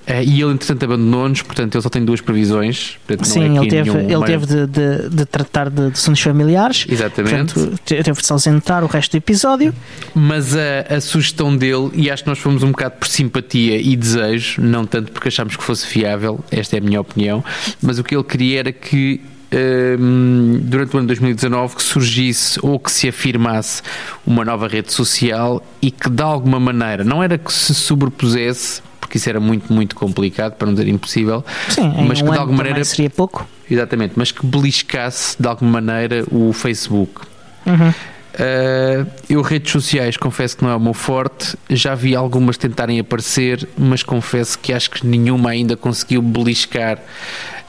Uh, 0.07 0.21
e 0.21 0.41
ele, 0.41 0.51
entretanto, 0.51 0.83
abandonou-nos, 0.83 1.41
portanto, 1.41 1.75
ele 1.75 1.81
só 1.81 1.89
tem 1.89 2.03
duas 2.03 2.19
previsões. 2.19 2.97
Portanto, 3.07 3.25
Sim, 3.25 3.57
é 3.57 3.61
ele 3.61 3.69
teve, 3.69 3.89
ele 3.89 4.25
teve 4.25 4.45
de, 4.45 4.67
de, 4.67 5.09
de, 5.09 5.25
tratar 5.25 5.69
de, 5.69 5.87
de 5.87 5.93
assuntos 5.93 6.21
familiares. 6.21 6.85
Exatamente. 6.89 7.53
Portanto, 7.53 7.79
teve 7.85 8.11
de 8.11 8.25
se 8.25 8.33
ausentar 8.33 8.83
o 8.83 8.87
resto 8.87 9.11
do 9.11 9.17
episódio. 9.17 9.73
Mas 10.13 10.55
a, 10.55 10.95
a, 10.95 10.99
sugestão 10.99 11.55
dele, 11.55 11.89
e 11.93 12.11
acho 12.11 12.23
que 12.23 12.29
nós 12.29 12.39
fomos 12.39 12.63
um 12.63 12.71
bocado 12.71 12.95
por 12.99 13.07
simpatia 13.07 13.79
e 13.79 13.95
desejo, 13.95 14.61
não 14.61 14.85
tanto 14.85 15.11
porque 15.11 15.29
achámos 15.29 15.55
que 15.55 15.63
fosse 15.63 15.87
fiável, 15.87 16.43
esta 16.51 16.75
é 16.75 16.79
a 16.79 16.81
minha 16.81 16.99
opinião, 16.99 17.43
mas 17.81 17.97
o 17.97 18.03
que 18.03 18.13
ele 18.13 18.23
queria 18.25 18.59
era 18.59 18.71
que 18.73 19.21
ehm, 19.51 20.59
durante 20.63 20.95
o 20.95 20.99
ano 20.99 21.07
2019 21.07 21.77
que 21.77 21.83
surgisse 21.83 22.59
ou 22.61 22.77
que 22.77 22.91
se 22.91 23.07
afirmasse 23.07 23.81
uma 24.25 24.43
nova 24.43 24.67
rede 24.67 24.91
social 24.91 25.65
e 25.81 25.89
que 25.89 26.09
de 26.09 26.21
alguma 26.21 26.59
maneira, 26.59 27.05
não 27.05 27.23
era 27.23 27.37
que 27.37 27.53
se 27.53 27.73
sobrepusesse 27.73 28.81
porque 29.03 29.17
isso 29.17 29.29
era 29.29 29.39
muito, 29.39 29.71
muito 29.71 29.97
complicado, 29.97 30.53
para 30.53 30.65
não 30.65 30.73
dizer 30.73 30.87
impossível. 30.87 31.43
Sim, 31.67 31.93
mas 32.07 32.21
um 32.21 32.25
que 32.25 32.31
de 32.31 32.37
alguma 32.37 32.57
maneira 32.57 32.85
seria 32.85 33.09
pouco. 33.09 33.45
Exatamente, 33.69 34.13
mas 34.15 34.31
que 34.31 34.45
beliscasse 34.45 35.35
de 35.37 35.45
alguma 35.45 35.81
maneira 35.81 36.23
o 36.31 36.53
Facebook. 36.53 37.21
Uhum. 37.65 37.89
Uh, 37.89 39.05
eu, 39.29 39.41
redes 39.41 39.71
sociais, 39.73 40.15
confesso 40.15 40.55
que 40.55 40.63
não 40.63 40.71
é 40.71 40.75
o 40.75 40.79
meu 40.79 40.93
forte. 40.93 41.57
Já 41.69 41.93
vi 41.95 42.15
algumas 42.15 42.55
tentarem 42.55 42.97
aparecer, 42.97 43.67
mas 43.77 44.03
confesso 44.03 44.57
que 44.57 44.71
acho 44.71 44.89
que 44.89 45.05
nenhuma 45.05 45.49
ainda 45.49 45.75
conseguiu 45.75 46.21
beliscar 46.21 46.97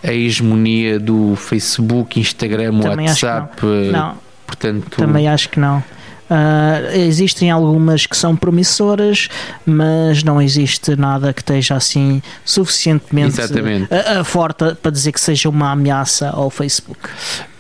a 0.03 0.13
hegemonia 0.13 1.01
do 1.01 1.35
Facebook, 1.35 2.21
Instagram, 2.21 2.79
Também 2.81 3.09
WhatsApp. 3.09 3.61
não. 3.67 3.91
não. 3.91 4.19
Portanto, 4.47 4.97
Também 4.99 5.27
acho 5.27 5.49
que 5.49 5.59
não. 5.59 5.83
Uh, 6.31 6.97
existem 6.97 7.51
algumas 7.51 8.07
que 8.07 8.17
são 8.17 8.35
promissoras, 8.35 9.29
mas 9.67 10.23
não 10.23 10.41
existe 10.41 10.97
nada 10.97 11.35
que 11.35 11.43
esteja 11.43 11.75
assim 11.75 12.23
suficientemente 12.45 13.41
uh, 13.41 14.21
uh, 14.21 14.25
forte 14.25 14.75
para 14.77 14.91
dizer 14.91 15.13
que 15.13 15.21
seja 15.21 15.51
uma 15.51 15.71
ameaça 15.71 16.31
ao 16.31 16.49
Facebook. 16.49 17.11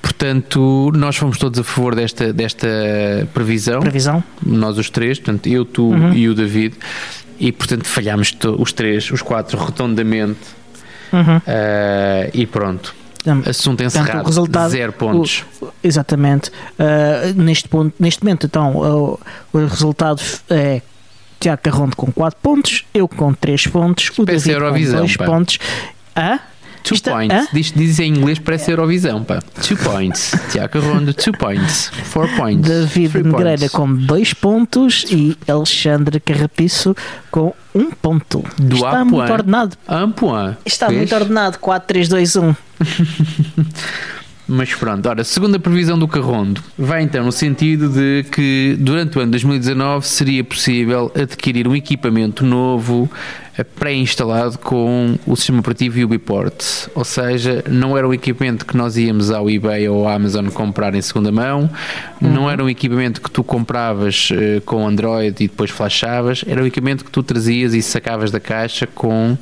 Portanto, 0.00 0.90
nós 0.94 1.16
fomos 1.16 1.36
todos 1.36 1.58
a 1.58 1.64
favor 1.64 1.94
desta, 1.94 2.32
desta 2.32 2.68
previsão. 3.34 3.80
Previsão. 3.80 4.24
Nós 4.44 4.78
os 4.78 4.88
três, 4.88 5.18
portanto, 5.18 5.46
eu, 5.46 5.64
tu 5.64 5.90
uhum. 5.90 6.14
e 6.14 6.28
o 6.28 6.34
David. 6.34 6.74
E, 7.38 7.50
portanto, 7.50 7.86
falhámos 7.86 8.34
os 8.58 8.72
três, 8.72 9.10
os 9.10 9.20
quatro, 9.20 9.58
redondamente. 9.58 10.40
Uhum. 11.12 11.40
e 12.32 12.44
pronto. 12.46 12.94
Assunto 13.46 13.82
encerrado, 13.82 14.06
Portanto, 14.06 14.24
o 14.24 14.28
resultado, 14.28 14.70
zero 14.70 14.92
pontos. 14.92 15.44
O, 15.60 15.68
exatamente. 15.82 16.50
Uh, 16.78 17.40
neste, 17.40 17.68
ponto, 17.68 17.94
neste 17.98 18.22
momento, 18.22 18.46
então, 18.46 18.76
o, 18.76 19.20
o 19.52 19.58
resultado 19.66 20.22
é 20.50 20.82
Tiago 21.40 21.62
Carrondo 21.62 21.96
com 21.96 22.10
4 22.10 22.38
pontos, 22.42 22.84
eu 22.94 23.06
com 23.08 23.32
3 23.32 23.66
pontos, 23.66 24.10
o 24.18 24.24
David 24.24 24.58
com 24.58 24.96
2 24.98 25.16
pontos. 25.16 25.58
Ah? 26.14 26.40
Two 26.84 26.94
Isto- 26.96 27.10
points. 27.10 27.34
hã? 27.34 27.46
Diz, 27.52 27.72
diz 27.72 27.98
em 27.98 28.10
inglês, 28.14 28.38
parece 28.38 28.70
Eurovisão, 28.70 29.24
pá. 29.24 29.40
Two 29.66 29.76
points. 29.78 30.32
Tiago 30.52 30.78
Rondo, 30.80 31.14
two 31.14 31.32
points. 31.32 31.90
Four 32.04 32.28
points. 32.36 32.68
David 32.68 33.22
Negreira 33.22 33.68
com 33.70 33.92
dois 33.94 34.34
pontos 34.34 35.06
e 35.10 35.34
Alexandre 35.48 36.20
Carrapiço 36.20 36.94
com 37.30 37.54
um 37.74 37.90
ponto. 37.90 38.44
Do 38.58 38.76
Está 38.76 38.90
A 39.00 39.04
muito 39.04 39.16
point. 39.16 39.32
ordenado. 39.32 39.76
Point. 40.14 40.58
Está 40.66 40.88
Vês? 40.88 40.98
muito 40.98 41.14
ordenado. 41.14 41.58
4, 41.58 41.88
3, 41.88 42.06
2, 42.08 42.36
1. 42.36 42.54
Mas 44.46 44.74
pronto, 44.74 45.08
ora, 45.08 45.24
segunda 45.24 45.58
previsão 45.58 45.98
do 45.98 46.06
Carrondo 46.06 46.62
vai 46.76 47.02
então 47.02 47.24
no 47.24 47.32
sentido 47.32 47.88
de 47.88 48.26
que 48.30 48.76
durante 48.78 49.16
o 49.16 49.22
ano 49.22 49.30
2019 49.30 50.06
seria 50.06 50.44
possível 50.44 51.10
adquirir 51.14 51.66
um 51.66 51.74
equipamento 51.74 52.44
novo 52.44 53.10
eh, 53.56 53.64
pré-instalado 53.64 54.58
com 54.58 55.18
o 55.26 55.34
sistema 55.34 55.60
operativo 55.60 56.04
Ubiport. 56.04 56.62
Ou 56.94 57.04
seja, 57.04 57.64
não 57.70 57.96
era 57.96 58.06
um 58.06 58.12
equipamento 58.12 58.66
que 58.66 58.76
nós 58.76 58.98
íamos 58.98 59.30
ao 59.30 59.48
eBay 59.48 59.88
ou 59.88 60.06
à 60.06 60.14
Amazon 60.14 60.48
comprar 60.48 60.94
em 60.94 61.00
segunda 61.00 61.32
mão, 61.32 61.70
não 62.20 62.50
era 62.50 62.62
um 62.62 62.68
equipamento 62.68 63.22
que 63.22 63.30
tu 63.30 63.42
compravas 63.42 64.28
eh, 64.30 64.60
com 64.66 64.86
Android 64.86 65.42
e 65.42 65.48
depois 65.48 65.70
flashavas, 65.70 66.44
era 66.46 66.62
um 66.62 66.66
equipamento 66.66 67.02
que 67.02 67.10
tu 67.10 67.22
trazias 67.22 67.72
e 67.72 67.80
sacavas 67.80 68.30
da 68.30 68.40
caixa 68.40 68.86
com 68.86 69.38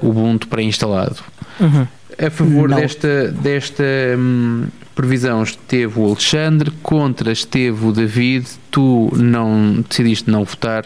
o 0.00 0.08
Ubuntu 0.08 0.48
pré-instalado. 0.48 1.16
Uhum. 1.60 1.86
A 2.24 2.30
favor 2.30 2.68
Não. 2.68 2.76
desta, 2.78 3.28
desta 3.28 3.82
hum, 4.16 4.66
previsão 4.94 5.42
esteve 5.42 5.98
o 5.98 6.04
Alexandre, 6.06 6.70
contra 6.82 7.32
esteve 7.32 7.84
o 7.86 7.92
David, 7.92 8.46
tu 8.70 9.10
não 9.16 9.84
decidiste 9.88 10.30
não 10.30 10.44
votar 10.44 10.84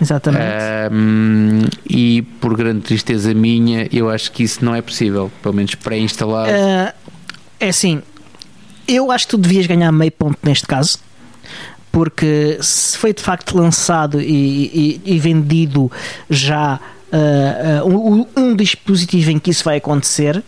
Exatamente. 0.00 0.44
hum, 0.92 1.62
e 1.88 2.22
por 2.40 2.56
grande 2.56 2.80
tristeza 2.82 3.32
minha, 3.34 3.88
eu 3.92 4.10
acho 4.10 4.30
que 4.32 4.42
isso 4.42 4.64
não 4.64 4.74
é 4.74 4.82
possível, 4.82 5.30
pelo 5.42 5.54
menos 5.54 5.74
pré-instalado. 5.74 6.50
Ah, 6.52 6.94
é 7.58 7.68
assim, 7.68 8.02
eu 8.86 9.10
acho 9.10 9.26
que 9.26 9.30
tu 9.30 9.38
devias 9.38 9.66
ganhar 9.66 9.90
meio 9.90 10.12
ponto 10.12 10.38
neste 10.42 10.66
caso, 10.66 10.98
porque 11.90 12.58
se 12.60 12.96
foi 12.98 13.12
de 13.14 13.22
facto 13.22 13.56
lançado 13.56 14.20
e, 14.20 15.00
e- 15.04 15.14
e 15.14 15.18
vendido 15.18 15.90
já 16.28 16.78
ah, 17.10 17.80
ah, 17.80 17.84
um, 17.86 18.26
um 18.36 18.54
dispositivo 18.54 19.30
em 19.30 19.38
que 19.38 19.50
isso 19.50 19.64
vai 19.64 19.78
acontecer, 19.78 20.42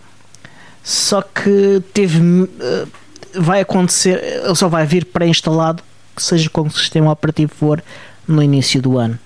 só 0.82 1.22
que 1.22 1.82
teve. 1.92 2.20
ah, 2.60 2.86
vai 3.34 3.60
acontecer, 3.60 4.18
ele 4.44 4.54
só 4.54 4.68
vai 4.68 4.84
vir 4.86 5.04
pré-instalado, 5.04 5.82
seja 6.16 6.48
com 6.50 6.62
o 6.62 6.70
sistema 6.70 7.10
operativo 7.12 7.52
for 7.54 7.82
no 8.26 8.42
início 8.42 8.80
do 8.82 8.98
ano. 8.98 9.18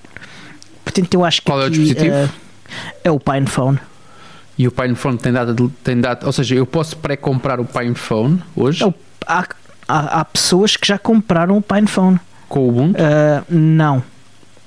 Portanto, 0.84 1.14
eu 1.14 1.24
acho 1.24 1.40
que 1.40 1.46
Qual 1.46 1.60
é 1.60 1.64
o 1.64 1.66
aqui, 1.68 1.78
dispositivo? 1.78 2.14
ah, 2.14 2.28
é 3.02 3.10
o 3.10 3.18
PinePhone. 3.18 3.78
E 4.56 4.68
o 4.68 4.70
PinePhone 4.72 5.18
tem 5.18 5.32
data, 5.32 5.52
de- 5.54 5.68
tem 5.82 6.00
data, 6.00 6.26
ou 6.26 6.32
seja, 6.32 6.54
eu 6.54 6.66
posso 6.66 6.96
pré-comprar 6.98 7.58
o 7.58 7.64
PinePhone 7.64 8.40
hoje 8.54 8.84
É 8.84 8.94
há, 9.26 9.44
há, 9.88 10.20
há 10.20 10.24
pessoas 10.24 10.76
que 10.76 10.86
já 10.86 10.98
compraram 10.98 11.56
o 11.56 11.62
PinePhone. 11.62 12.20
com 12.48 12.60
o 12.60 12.68
Ubuntu. 12.68 13.00
Ah, 13.02 13.42
não. 13.48 14.02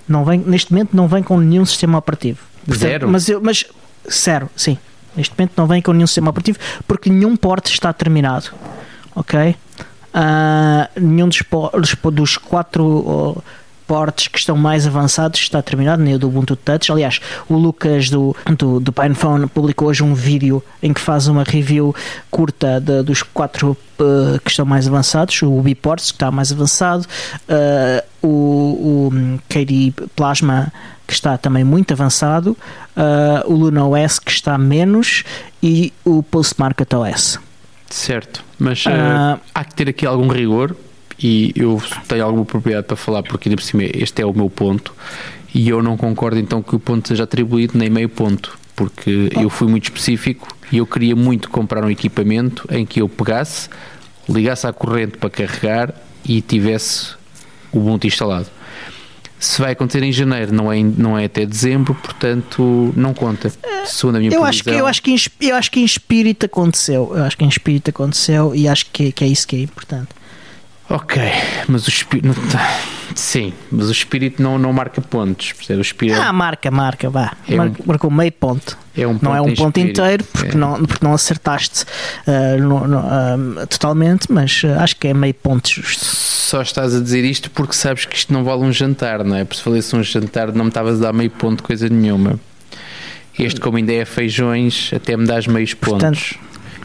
não 0.08 0.26
vem, 0.26 0.40
neste 0.40 0.74
momento 0.74 0.96
não 0.96 1.08
vem 1.08 1.22
com 1.24 1.40
nenhum 1.40 1.64
sistema 1.66 1.98
operativo. 2.00 2.40
Zero? 2.74 3.08
Mas, 3.08 3.30
eu, 3.30 3.40
mas 3.42 3.64
zero, 4.12 4.50
sim. 4.58 4.78
Neste 5.18 5.34
momento 5.38 5.54
não 5.58 5.66
vem 5.68 5.82
com 5.82 5.92
nenhum 5.92 6.08
sistema 6.08 6.30
operativo 6.30 6.60
porque 6.88 7.10
nenhum 7.10 7.36
porte 7.36 7.74
está 7.74 7.92
terminado. 7.92 8.52
Ok? 9.16 9.56
Ah, 10.14 10.90
nenhum 10.96 11.28
dos, 11.28 11.44
dos, 12.14 12.38
quatro 12.38 13.44
portes 13.88 14.28
que 14.28 14.38
estão 14.38 14.58
mais 14.58 14.86
avançados 14.86 15.40
está 15.40 15.62
terminado, 15.62 16.04
nem 16.04 16.16
o 16.16 16.20
do 16.20 16.28
Ubuntu 16.28 16.56
Touch. 16.58 16.92
Aliás, 16.92 17.22
o 17.48 17.56
Lucas 17.56 18.10
do, 18.10 18.36
do, 18.58 18.80
do 18.80 18.92
PinePhone 18.92 19.48
publicou 19.48 19.88
hoje 19.88 20.04
um 20.04 20.14
vídeo 20.14 20.62
em 20.84 20.92
que 20.94 21.00
faz 21.00 21.28
uma 21.28 21.44
review 21.44 21.96
curta 22.30 22.82
de- 22.82 23.02
dos 23.02 23.24
quatro 23.24 23.78
eh, 24.00 24.40
que 24.44 24.52
estão 24.52 24.66
mais 24.66 24.88
avançados. 24.88 25.42
O 25.42 25.62
Biports, 25.62 26.12
que 26.12 26.16
está 26.18 26.30
mais 26.30 26.52
avançado, 26.52 27.06
eh, 27.48 28.04
o, 28.22 28.28
o 28.28 29.40
KD 29.48 29.94
Plasma, 30.16 30.72
que 31.08 31.14
está 31.14 31.38
também 31.38 31.64
muito 31.64 31.94
avançado, 31.94 32.56
eh, 32.96 33.44
o 33.46 33.54
Luna 33.54 33.86
OS, 33.88 34.20
que 34.20 34.32
está 34.32 34.58
menos, 34.58 35.24
e 35.64 35.94
o 36.04 36.22
Postmarket 36.22 36.94
OS. 36.94 37.40
Certo, 37.90 38.44
mas 38.60 38.84
Ah. 38.86 39.40
eh, 39.40 39.50
há 39.56 39.64
que 39.64 39.74
ter 39.74 39.88
aqui 39.90 40.06
algum 40.06 40.28
rigor 40.28 40.76
e 41.18 41.54
eu 41.56 41.82
tenho 42.08 42.26
alguma 42.26 42.44
propriedade 42.46 42.86
para 42.88 42.98
falar 42.98 43.24
porque 43.24 43.48
ainda 43.50 43.60
por 43.62 43.66
cima 43.66 43.84
este 43.86 44.22
é 44.22 44.26
o 44.26 44.34
meu 44.34 44.50
ponto 44.50 44.94
e 45.56 45.70
eu 45.70 45.82
não 45.82 45.96
concordo 45.96 46.38
então 46.38 46.62
que 46.62 46.76
o 46.76 46.80
ponto 46.80 47.08
seja 47.08 47.24
atribuído 47.24 47.78
nem 47.78 47.90
meio 47.90 48.10
ponto 48.10 48.60
porque 48.76 49.30
eu 49.40 49.50
fui 49.50 49.68
muito 49.68 49.86
específico 49.86 50.48
e 50.72 50.78
eu 50.78 50.86
queria 50.86 51.16
muito 51.16 51.50
comprar 51.50 51.84
um 51.84 51.90
equipamento 51.90 52.68
em 52.70 52.86
que 52.86 53.02
eu 53.02 53.08
pegasse, 53.10 53.70
ligasse 54.30 54.68
à 54.68 54.74
corrente 54.74 55.18
para 55.18 55.30
carregar 55.30 55.94
e 56.26 56.42
tivesse 56.42 57.16
o 57.72 57.80
Ubuntu 57.80 58.06
instalado. 58.06 58.48
Se 59.40 59.62
vai 59.62 59.74
acontecer 59.74 60.02
em 60.04 60.12
janeiro, 60.12 60.52
não 60.52 60.72
é, 60.72 60.82
não 60.82 61.18
é 61.18 61.26
até 61.26 61.46
dezembro, 61.46 61.94
portanto 61.94 62.92
não 62.96 63.14
conta. 63.14 63.52
Segundo 63.86 64.16
a 64.16 64.20
minha 64.20 64.34
Eu 64.34 64.44
acho, 64.44 64.60
que, 64.60 64.64
previsão. 64.64 64.86
eu, 64.86 64.90
acho 64.90 65.02
que 65.02 65.12
em, 65.12 65.18
eu 65.42 65.56
acho 65.56 65.72
que 65.72 65.80
em 65.80 65.86
espírito 65.86 66.46
aconteceu. 66.46 67.12
Eu 67.16 67.24
acho 67.24 67.38
que 67.38 67.46
em 67.46 67.48
espírito 67.48 67.90
aconteceu 67.90 68.56
e 68.56 68.68
acho 68.68 68.88
que, 68.92 69.12
que 69.12 69.24
é 69.24 69.28
isso 69.28 69.48
que 69.48 69.56
é 69.56 69.60
importante. 69.60 70.10
Ok, 70.90 71.22
mas 71.68 71.86
o 71.86 71.90
espírito. 71.90 72.40
Sim, 73.14 73.52
mas 73.72 73.90
o 73.90 73.92
espírito 73.92 74.42
não, 74.42 74.58
não 74.58 74.72
marca 74.72 75.02
pontos. 75.02 75.52
percebe? 75.52 75.80
O 75.80 75.82
espírito 75.82 76.20
Ah, 76.22 76.32
marca, 76.32 76.72
marca, 76.72 77.10
vá. 77.10 77.34
É 77.50 77.60
um- 77.60 77.74
Marcou 77.86 78.10
meio 78.10 78.32
ponto. 78.32 78.78
é 78.96 79.06
um 79.06 79.18
Não 79.22 79.36
é 79.36 79.40
ponto 79.40 79.52
um 79.52 79.56
ponto 79.56 79.78
espírito. 79.78 80.00
inteiro 80.02 80.24
porque, 80.32 80.52
É. 80.52 80.56
não, 80.56 80.86
porque 80.86 81.04
não 81.06 81.14
acertaste 81.14 81.84
ah, 82.26 82.58
no- 82.58 82.88
no- 82.88 83.00
ah, 83.00 83.66
totalmente, 83.68 84.32
mas 84.32 84.62
ah, 84.64 84.82
acho 84.84 84.96
que 84.96 85.08
é 85.10 85.14
meio 85.14 85.34
ponto 85.34 85.70
justo. 85.70 86.06
Só 86.06 86.62
estás 86.62 86.96
a 86.96 87.02
dizer 87.02 87.26
isto 87.26 87.52
porque 87.52 87.74
sabes 87.74 88.06
que 88.06 88.16
isto 88.16 88.32
não 88.32 88.46
vale 88.46 88.62
um 88.64 88.72
jantar, 88.72 89.24
não 89.26 89.36
é? 89.36 89.44
Porque 89.44 89.60
se 89.62 89.68
valesse 89.70 89.94
um 89.96 90.02
jantar 90.04 90.54
não 90.54 90.66
me 90.66 90.70
estavas 90.70 91.00
a 91.02 91.08
dar 91.08 91.14
meio 91.14 91.30
ponto 91.32 91.64
coisa 91.64 91.90
nenhuma. 91.90 92.40
Este, 93.38 93.60
como 93.60 93.78
ainda 93.78 93.94
é 93.94 94.04
feijões, 94.06 94.90
até 94.96 95.16
me 95.18 95.26
dás 95.28 95.46
meios 95.46 95.74
pontos. 95.76 96.34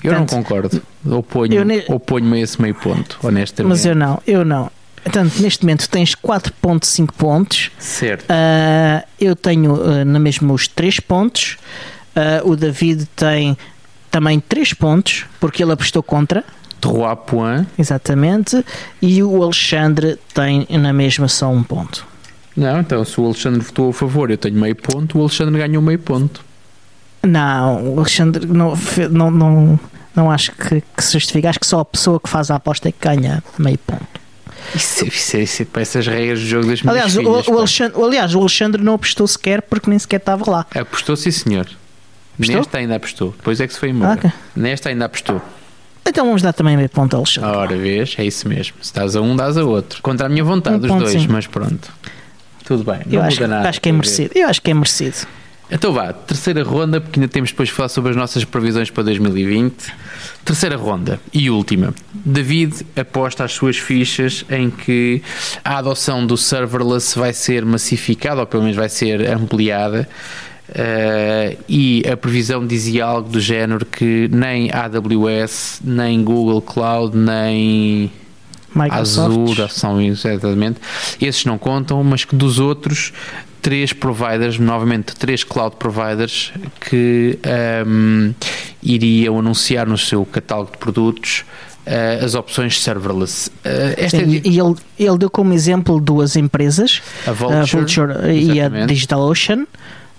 Portanto- 0.02 0.32
eu 0.32 0.36
não 0.36 0.42
concordo. 0.44 0.82
Oponho- 1.06 1.54
eu 1.54 1.64
ne- 1.64 1.84
Oponho-me 1.88 2.38
a 2.38 2.40
esse 2.42 2.60
meio 2.60 2.74
ponto, 2.74 3.18
honestamente. 3.22 3.68
Mas 3.70 3.84
eu 3.86 3.94
não, 3.94 4.20
eu 4.26 4.44
não. 4.44 4.70
Portanto, 5.02 5.34
neste 5.40 5.64
momento 5.64 5.88
tens 5.88 6.14
4.5 6.14 7.12
pontos. 7.14 7.70
Certo. 7.78 8.24
Ah, 8.28 9.04
eu 9.20 9.34
tenho 9.34 9.74
ah, 9.82 10.04
na 10.04 10.18
mesma 10.18 10.52
os 10.52 10.68
3 10.68 11.00
pontos. 11.00 11.56
Ah, 12.14 12.40
o 12.44 12.54
David 12.54 13.06
tem 13.16 13.56
também 14.10 14.38
3 14.38 14.72
pontos, 14.74 15.24
porque 15.40 15.62
ele 15.62 15.72
apostou 15.72 16.02
contra. 16.02 16.44
Trois 16.80 17.18
points. 17.26 17.66
Exatamente. 17.78 18.64
E 19.00 19.22
o 19.22 19.42
Alexandre 19.42 20.18
tem 20.34 20.66
na 20.70 20.92
mesma 20.92 21.26
só 21.28 21.48
um 21.50 21.62
ponto. 21.62 22.06
Não, 22.56 22.80
então 22.80 23.04
se 23.04 23.20
o 23.20 23.24
Alexandre 23.24 23.60
votou 23.60 23.90
a 23.90 23.92
favor, 23.92 24.30
eu 24.30 24.36
tenho 24.36 24.56
meio 24.56 24.76
ponto, 24.76 25.16
o 25.18 25.20
Alexandre 25.22 25.58
ganhou 25.58 25.80
meio 25.82 25.98
ponto. 25.98 26.44
Não, 27.22 27.94
o 27.94 27.98
Alexandre 28.00 28.46
não, 28.46 28.74
não, 29.11 29.30
não, 29.30 29.80
não 30.14 30.30
acho 30.30 30.52
que, 30.52 30.82
que 30.96 31.04
se 31.04 31.12
justifica. 31.12 31.48
Acho 31.48 31.61
que 31.61 31.66
só 31.66 31.80
a 31.80 31.85
pessoa 31.85 32.18
que 32.18 32.28
faz 32.28 32.50
a 32.50 32.56
aposta 32.56 32.88
é 32.88 32.92
que 32.92 32.98
ganha 33.00 33.42
meio 33.58 33.78
ponto. 33.78 34.22
Isso, 34.74 35.06
isso, 35.06 35.37
isso, 35.37 35.66
para 35.66 35.82
essas 35.82 36.06
regras 36.06 36.40
do 36.40 36.46
jogo 36.46 36.66
das 36.66 36.82
minhas 36.82 36.96
Aliás, 36.96 37.16
o, 37.16 37.20
filhas, 37.20 37.48
o. 37.48 37.58
Alexandre, 37.58 38.02
aliás, 38.02 38.35
o 38.35 38.40
Alexandre 38.40 38.82
não 38.82 38.94
apostou 38.94 39.26
sequer 39.26 39.62
porque 39.62 39.90
nem 39.90 39.98
sequer 39.98 40.16
estava 40.16 40.48
lá. 40.50 40.66
Apostou, 40.74 41.16
sim, 41.16 41.30
senhor. 41.30 41.68
Apostou? 42.35 42.56
Nesta 42.56 42.78
ainda 42.78 42.96
apostou. 42.96 43.35
Depois 43.37 43.61
é 43.61 43.66
que 43.66 43.74
se 43.74 43.78
foi 43.78 43.90
embora. 43.90 44.12
Ah, 44.12 44.14
ok. 44.14 44.32
Nesta 44.56 44.88
ainda 44.88 45.04
apostou. 45.04 45.42
Então 46.06 46.24
vamos 46.26 46.42
dar 46.42 46.52
também 46.52 46.76
meio 46.76 46.88
ponto 46.88 47.14
ao 47.14 47.20
Alexandre. 47.20 47.50
Ora, 47.50 47.76
vês? 47.76 48.14
É 48.18 48.24
isso 48.24 48.48
mesmo. 48.48 48.74
Se 48.82 48.92
dás 48.92 49.14
a 49.14 49.20
um, 49.20 49.37
dás 49.37 49.56
a 49.56 49.64
outro. 49.64 50.02
Contra 50.02 50.26
a 50.26 50.28
minha 50.28 50.42
vontade, 50.42 50.90
Um 50.90 50.96
os 50.96 51.02
dois, 51.02 51.22
sim. 51.22 51.28
mas 51.28 51.46
pronto. 51.46 51.92
Tudo 52.64 52.85
bem. 52.85 53.00
eu 53.11 53.20
não 53.20 53.26
acho, 53.26 53.37
muda 53.37 53.48
nada. 53.48 53.68
acho 53.68 53.80
que 53.80 53.88
é 53.88 53.92
merecido. 53.92 54.30
Eu 54.35 54.48
acho 54.48 54.62
que 54.62 54.70
é 54.70 54.74
merecido. 54.74 55.26
Então 55.74 55.90
vá, 55.90 56.12
terceira 56.12 56.62
ronda, 56.62 57.00
porque 57.00 57.18
ainda 57.18 57.32
temos 57.32 57.50
depois 57.50 57.70
de 57.70 57.74
falar 57.74 57.88
sobre 57.88 58.11
as 58.11 58.16
nossas 58.16 58.44
previsões 58.44 58.90
para 58.90 59.04
2020. 59.04 59.90
Terceira 60.44 60.76
ronda 60.76 61.18
e 61.32 61.48
última. 61.48 61.94
David 62.12 62.85
aposta 62.94 63.42
as 63.42 63.52
suas 63.52 63.78
fichas 63.78 64.44
em 64.50 64.68
que 64.68 65.22
a 65.64 65.78
adoção 65.78 66.26
do 66.26 66.37
serverless 66.37 67.18
vai 67.18 67.32
ser 67.32 67.64
massificada, 67.64 68.40
ou 68.42 68.46
pelo 68.46 68.64
menos 68.64 68.76
vai 68.76 68.90
ser 68.90 69.26
ampliada. 69.30 70.06
eh, 70.74 71.56
e 71.68 72.02
a 72.11 72.16
previsão 72.16 72.66
dizia 72.66 73.04
algo 73.06 73.28
do 73.28 73.40
género 73.40 73.85
que 73.87 74.28
nem 74.30 74.70
AWS, 74.70 75.80
nem 75.85 76.22
Google 76.22 76.61
Cloud, 76.61 77.16
nem 77.16 78.11
Microsoft. 78.74 79.50
Azure, 79.50 79.68
são 79.70 80.00
exatamente. 80.00 80.80
Esses 81.20 81.44
não 81.44 81.58
contam, 81.58 82.02
mas 82.04 82.24
que 82.24 82.35
dos 82.35 82.58
outros 82.58 83.12
três 83.62 83.92
providers, 83.92 84.59
novamente 84.59 85.14
três 85.14 85.44
cloud 85.44 85.77
providers 85.77 86.53
que 86.81 87.38
ahm, 87.44 88.33
iriam 88.83 89.38
anunciar 89.38 89.87
no 89.87 89.96
seu 89.96 90.25
catálogo 90.27 90.73
de 90.73 90.79
produtos 90.79 91.44
ah, 91.87 92.25
as 92.25 92.35
opções 92.35 92.83
serverless. 92.83 93.50
Ah, 93.65 93.94
esta 93.96 94.19
Sim, 94.19 94.37
é 94.37 94.40
e 94.44 94.58
ele, 94.58 94.75
ele 94.98 95.19
deu 95.19 95.31
como 95.31 95.52
exemplo 95.52 96.00
duas 96.00 96.37
empresas, 96.37 97.00
a 97.27 97.31
a 97.31 97.33
Vulture, 97.33 97.77
Vulture 97.77 98.33
e 98.33 98.60
a. 98.60 98.69
DigitalOcean. 98.87 99.67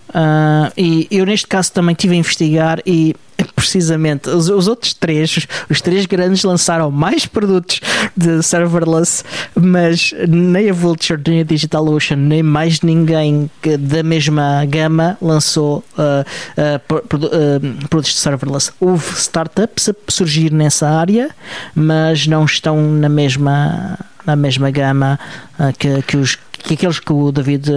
Uh, 0.09 0.69
e 0.77 1.07
eu 1.09 1.25
neste 1.25 1.47
caso 1.47 1.71
também 1.71 1.93
estive 1.93 2.13
a 2.13 2.17
investigar 2.17 2.79
e 2.85 3.15
precisamente 3.63 4.29
os, 4.29 4.49
os, 4.49 4.67
outros 4.67 4.93
três, 4.93 5.47
os 5.69 5.81
três 5.81 6.05
grandes 6.05 6.43
lançaram 6.43 6.91
mais 6.91 7.25
produtos 7.25 7.79
de 8.15 8.43
serverless, 8.43 9.23
mas 9.55 10.13
nem 10.27 10.69
a 10.69 10.73
Vulture, 10.73 11.21
nem 11.25 11.39
a 11.39 11.43
DigitalOcean, 11.43 12.17
nem 12.17 12.43
mais 12.43 12.81
ninguém 12.81 13.49
da 13.79 14.03
mesma 14.03 14.65
gama 14.65 15.17
lançou 15.21 15.83
uh, 15.97 16.25
uh, 16.59 17.07
produtos 17.87 18.13
de 18.13 18.19
serverless. 18.19 18.71
Houve 18.79 19.13
startups 19.17 19.89
a 19.89 19.93
surgir 20.09 20.51
nessa 20.51 20.89
área, 20.89 21.29
mas 21.73 22.27
não 22.27 22.43
estão 22.43 22.81
na 22.91 23.07
mesma 23.07 23.97
na 24.25 24.37
mesma 24.37 24.71
gama 24.71 25.19
que, 25.77 26.01
que, 26.03 26.15
os, 26.15 26.37
que 26.53 26.75
aqueles 26.75 26.97
que 26.97 27.11
o 27.11 27.29
David 27.29 27.69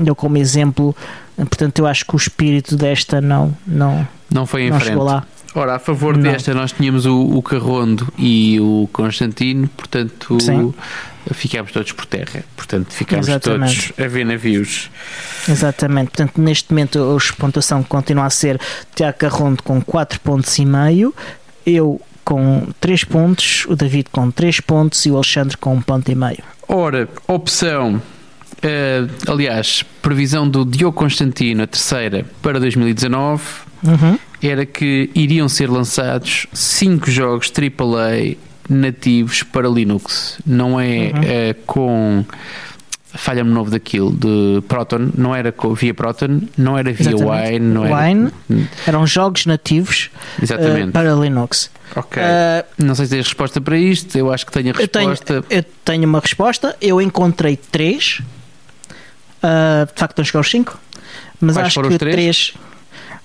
deu 0.00 0.16
como 0.16 0.36
exemplo 0.36 0.96
Portanto, 1.36 1.78
eu 1.78 1.86
acho 1.86 2.04
que 2.04 2.14
o 2.14 2.16
espírito 2.16 2.76
desta 2.76 3.20
não 3.20 3.56
não 3.66 4.06
não 4.32 4.46
foi 4.46 4.64
em 4.64 4.70
não 4.70 4.80
frente. 4.80 4.96
lá. 4.96 5.24
Ora, 5.54 5.76
a 5.76 5.78
favor 5.78 6.16
não. 6.16 6.22
desta 6.22 6.54
nós 6.54 6.72
tínhamos 6.72 7.04
o, 7.04 7.20
o 7.20 7.42
Carrondo 7.42 8.08
e 8.18 8.58
o 8.60 8.88
Constantino, 8.92 9.68
portanto 9.68 10.40
Sim. 10.40 10.72
ficámos 11.32 11.72
todos 11.72 11.92
por 11.92 12.06
terra. 12.06 12.42
Portanto, 12.56 12.90
ficámos 12.90 13.28
Exatamente. 13.28 13.88
todos 13.88 14.04
a 14.04 14.08
ver 14.08 14.24
navios. 14.24 14.90
Exatamente. 15.46 16.06
Portanto, 16.06 16.40
neste 16.40 16.70
momento 16.70 16.98
a 16.98 17.36
pontuação 17.38 17.82
continua 17.82 18.24
a 18.24 18.30
ser 18.30 18.58
Tiago 18.94 19.18
Carrondo 19.18 19.62
com 19.62 19.80
4 19.82 20.20
pontos 20.20 20.56
e 20.58 20.64
meio, 20.64 21.14
eu 21.66 22.00
com 22.24 22.68
3 22.80 23.04
pontos, 23.04 23.66
o 23.68 23.76
David 23.76 24.08
com 24.10 24.30
3 24.30 24.60
pontos 24.60 25.04
e 25.04 25.10
o 25.10 25.16
Alexandre 25.16 25.56
com 25.58 25.74
1 25.74 25.82
ponto 25.82 26.10
e 26.10 26.14
meio. 26.14 26.42
Ora, 26.66 27.08
opção 27.28 28.00
Uh, 28.62 29.10
aliás, 29.28 29.84
previsão 30.00 30.48
do 30.48 30.64
Diogo 30.64 30.96
Constantino, 30.96 31.64
a 31.64 31.66
terceira, 31.66 32.24
para 32.40 32.60
2019, 32.60 33.42
uhum. 33.82 34.18
era 34.42 34.64
que 34.66 35.10
iriam 35.14 35.48
ser 35.48 35.70
lançados 35.70 36.46
5 36.52 37.10
jogos 37.10 37.52
AAA 37.56 38.36
nativos 38.68 39.42
para 39.42 39.68
Linux. 39.68 40.38
Não 40.46 40.80
é 40.80 40.86
uhum. 40.86 41.00
uh, 41.10 41.54
com. 41.66 42.24
Falha-me 43.14 43.50
novo 43.50 43.70
daquilo, 43.70 44.10
de 44.10 44.62
Proton, 44.66 45.10
não 45.14 45.34
era 45.34 45.54
via 45.76 45.92
Proton, 45.92 46.40
não 46.56 46.78
era 46.78 46.90
via 46.94 47.10
Exatamente. 47.10 47.52
Wine, 47.52 47.66
não 47.66 47.84
era... 47.84 48.08
Wine, 48.08 48.32
eram 48.86 49.06
jogos 49.06 49.44
nativos 49.44 50.08
uh, 50.42 50.90
para 50.90 51.12
Linux. 51.12 51.70
Ok. 51.94 52.22
Uh, 52.22 52.64
não 52.82 52.94
sei 52.94 53.04
se 53.04 53.10
tens 53.10 53.26
resposta 53.26 53.60
para 53.60 53.76
isto, 53.76 54.16
eu 54.16 54.32
acho 54.32 54.46
que 54.46 54.52
tenho 54.52 54.70
a 54.70 54.78
resposta. 54.78 55.34
Eu 55.34 55.42
tenho, 55.42 55.60
eu 55.60 55.64
tenho 55.84 56.08
uma 56.08 56.20
resposta, 56.20 56.74
eu 56.80 57.02
encontrei 57.02 57.54
três 57.54 58.22
Uh, 59.42 59.92
de 59.92 59.98
facto, 59.98 60.18
não 60.18 60.24
chegou 60.24 60.38
aos 60.38 60.50
5. 60.50 60.78
Mas 61.40 61.56
Quais 61.56 61.66
acho 61.66 61.88
que 61.88 61.98
3. 61.98 62.54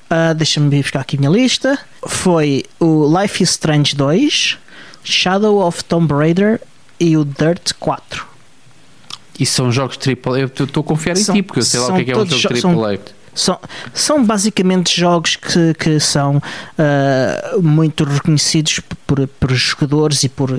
Uh, 0.10 0.34
Deixa-me 0.34 0.82
buscar 0.82 1.02
aqui 1.02 1.18
a 1.18 1.20
minha 1.20 1.32
lista. 1.32 1.78
Foi 2.08 2.64
o 2.80 3.06
Life 3.20 3.44
is 3.44 3.52
Strange 3.52 3.96
2, 3.96 4.58
Shadow 5.04 5.66
of 5.66 5.84
Tomb 5.84 6.14
Raider 6.14 6.62
e 7.00 7.18
o 7.18 7.26
Dirt 7.26 7.74
4. 7.80 8.26
E 9.40 9.46
são 9.46 9.72
jogos 9.72 9.98
AAA. 9.98 10.40
Eu 10.40 10.66
estou 10.66 10.82
a 10.82 10.84
confiar 10.84 11.18
em 11.18 11.24
são, 11.24 11.36
ti, 11.36 11.44
porque 11.44 11.60
eu 11.60 11.64
sei 11.64 11.80
lá 11.80 11.88
o 11.88 11.96
que 11.96 12.02
é, 12.02 12.06
que 12.06 12.12
é 12.12 12.18
um 12.18 12.26
jogo 12.26 12.86
AAA. 12.86 12.98
São, 12.98 13.08
são, 13.38 13.60
são 13.94 14.26
basicamente 14.26 15.00
jogos 15.00 15.36
que, 15.36 15.74
que 15.76 16.00
são 16.00 16.38
uh, 16.38 17.62
muito 17.62 18.04
reconhecidos 18.04 18.80
por, 19.06 19.28
por 19.28 19.54
jogadores 19.54 20.24
e 20.24 20.30
por, 20.30 20.50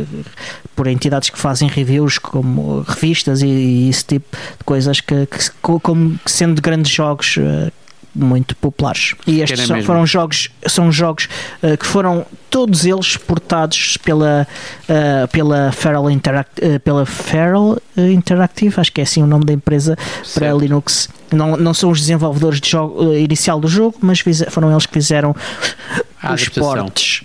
por 0.76 0.86
entidades 0.86 1.30
que 1.30 1.38
fazem 1.38 1.68
reviews, 1.68 2.18
como 2.18 2.82
revistas 2.82 3.42
e, 3.42 3.46
e 3.46 3.88
esse 3.88 4.04
tipo 4.04 4.36
de 4.36 4.64
coisas, 4.64 5.00
que, 5.00 5.26
que 5.26 5.50
como 5.60 6.20
sendo 6.24 6.62
grandes 6.62 6.92
jogos. 6.92 7.36
Uh, 7.36 7.72
muito 8.18 8.56
populares. 8.56 9.14
E 9.26 9.40
estes 9.40 9.66
são, 9.66 9.82
foram 9.82 10.06
jogos, 10.06 10.50
são 10.66 10.90
jogos 10.90 11.28
uh, 11.62 11.76
que 11.76 11.86
foram 11.86 12.26
todos 12.50 12.84
eles 12.84 13.16
portados 13.16 13.96
pela, 13.98 14.46
uh, 14.84 15.28
pela, 15.28 15.72
Feral 15.72 16.10
Interact, 16.10 16.64
uh, 16.64 16.80
pela 16.80 17.06
Feral 17.06 17.78
Interactive, 17.96 18.80
acho 18.80 18.92
que 18.92 19.00
é 19.00 19.04
assim 19.04 19.22
o 19.22 19.26
nome 19.26 19.44
da 19.44 19.52
empresa 19.52 19.96
certo. 20.22 20.38
para 20.38 20.52
Linux. 20.52 21.08
Não, 21.30 21.56
não 21.56 21.74
são 21.74 21.90
os 21.90 22.00
desenvolvedores 22.00 22.60
de 22.60 22.70
jogo, 22.70 23.14
inicial 23.14 23.60
do 23.60 23.68
jogo, 23.68 23.96
mas 24.00 24.22
foram 24.50 24.70
eles 24.70 24.86
que 24.86 24.92
fizeram 24.92 25.34
os 26.32 26.48
portes. 26.48 27.22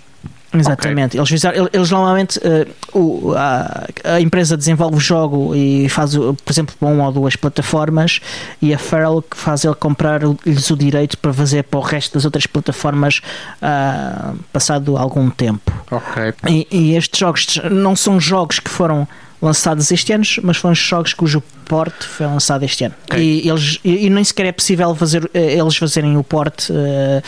Exatamente. 0.53 1.17
Okay. 1.17 1.19
Eles, 1.19 1.29
fizeram, 1.29 1.69
eles 1.71 1.89
normalmente 1.89 2.39
uh, 2.39 2.97
o, 2.97 3.33
a, 3.33 3.87
a, 4.03 4.21
empresa 4.21 4.55
desenvolve 4.55 4.97
o 4.97 4.99
jogo 4.99 5.55
e 5.55 5.89
faz, 5.89 6.15
por 6.15 6.51
exemplo, 6.51 6.75
para 6.79 6.87
uma 6.87 7.05
ou 7.05 7.11
duas 7.11 7.35
plataformas 7.35 8.19
e 8.61 8.73
a 8.73 8.77
Feral 8.77 9.23
faz 9.31 9.65
ele 9.65 9.75
comprar-lhes 9.75 10.69
o 10.69 10.75
direito 10.75 11.17
para 11.17 11.33
fazer 11.33 11.63
para 11.63 11.79
o 11.79 11.83
resto 11.83 12.13
das 12.13 12.25
outras 12.25 12.45
plataformas 12.45 13.21
uh, 13.61 14.37
passado 14.51 14.97
algum 14.97 15.29
tempo. 15.29 15.71
Ok. 15.89 16.33
E, 16.47 16.67
e, 16.69 16.95
estes 16.95 17.19
jogos 17.19 17.59
não 17.71 17.95
são 17.95 18.19
jogos 18.19 18.59
que 18.59 18.69
foram 18.69 19.07
lançados 19.41 19.91
este 19.91 20.13
ano, 20.13 20.23
mas 20.41 20.57
foram 20.57 20.73
jogos 20.73 21.13
cujo 21.13 21.43
porte 21.65 22.05
foi 22.05 22.25
lançado 22.25 22.63
este 22.63 22.85
ano. 22.85 22.95
Okay. 23.05 23.41
E, 23.43 23.49
eles, 23.49 23.79
e, 23.83 24.05
e, 24.05 24.09
nem 24.09 24.23
sequer 24.23 24.45
é 24.45 24.51
possível 24.51 24.93
fazer, 24.95 25.29
eh, 25.33 25.57
eles 25.57 25.75
fazerem 25.75 26.15
o 26.15 26.23
porte 26.23 26.71
uh, 26.71 27.21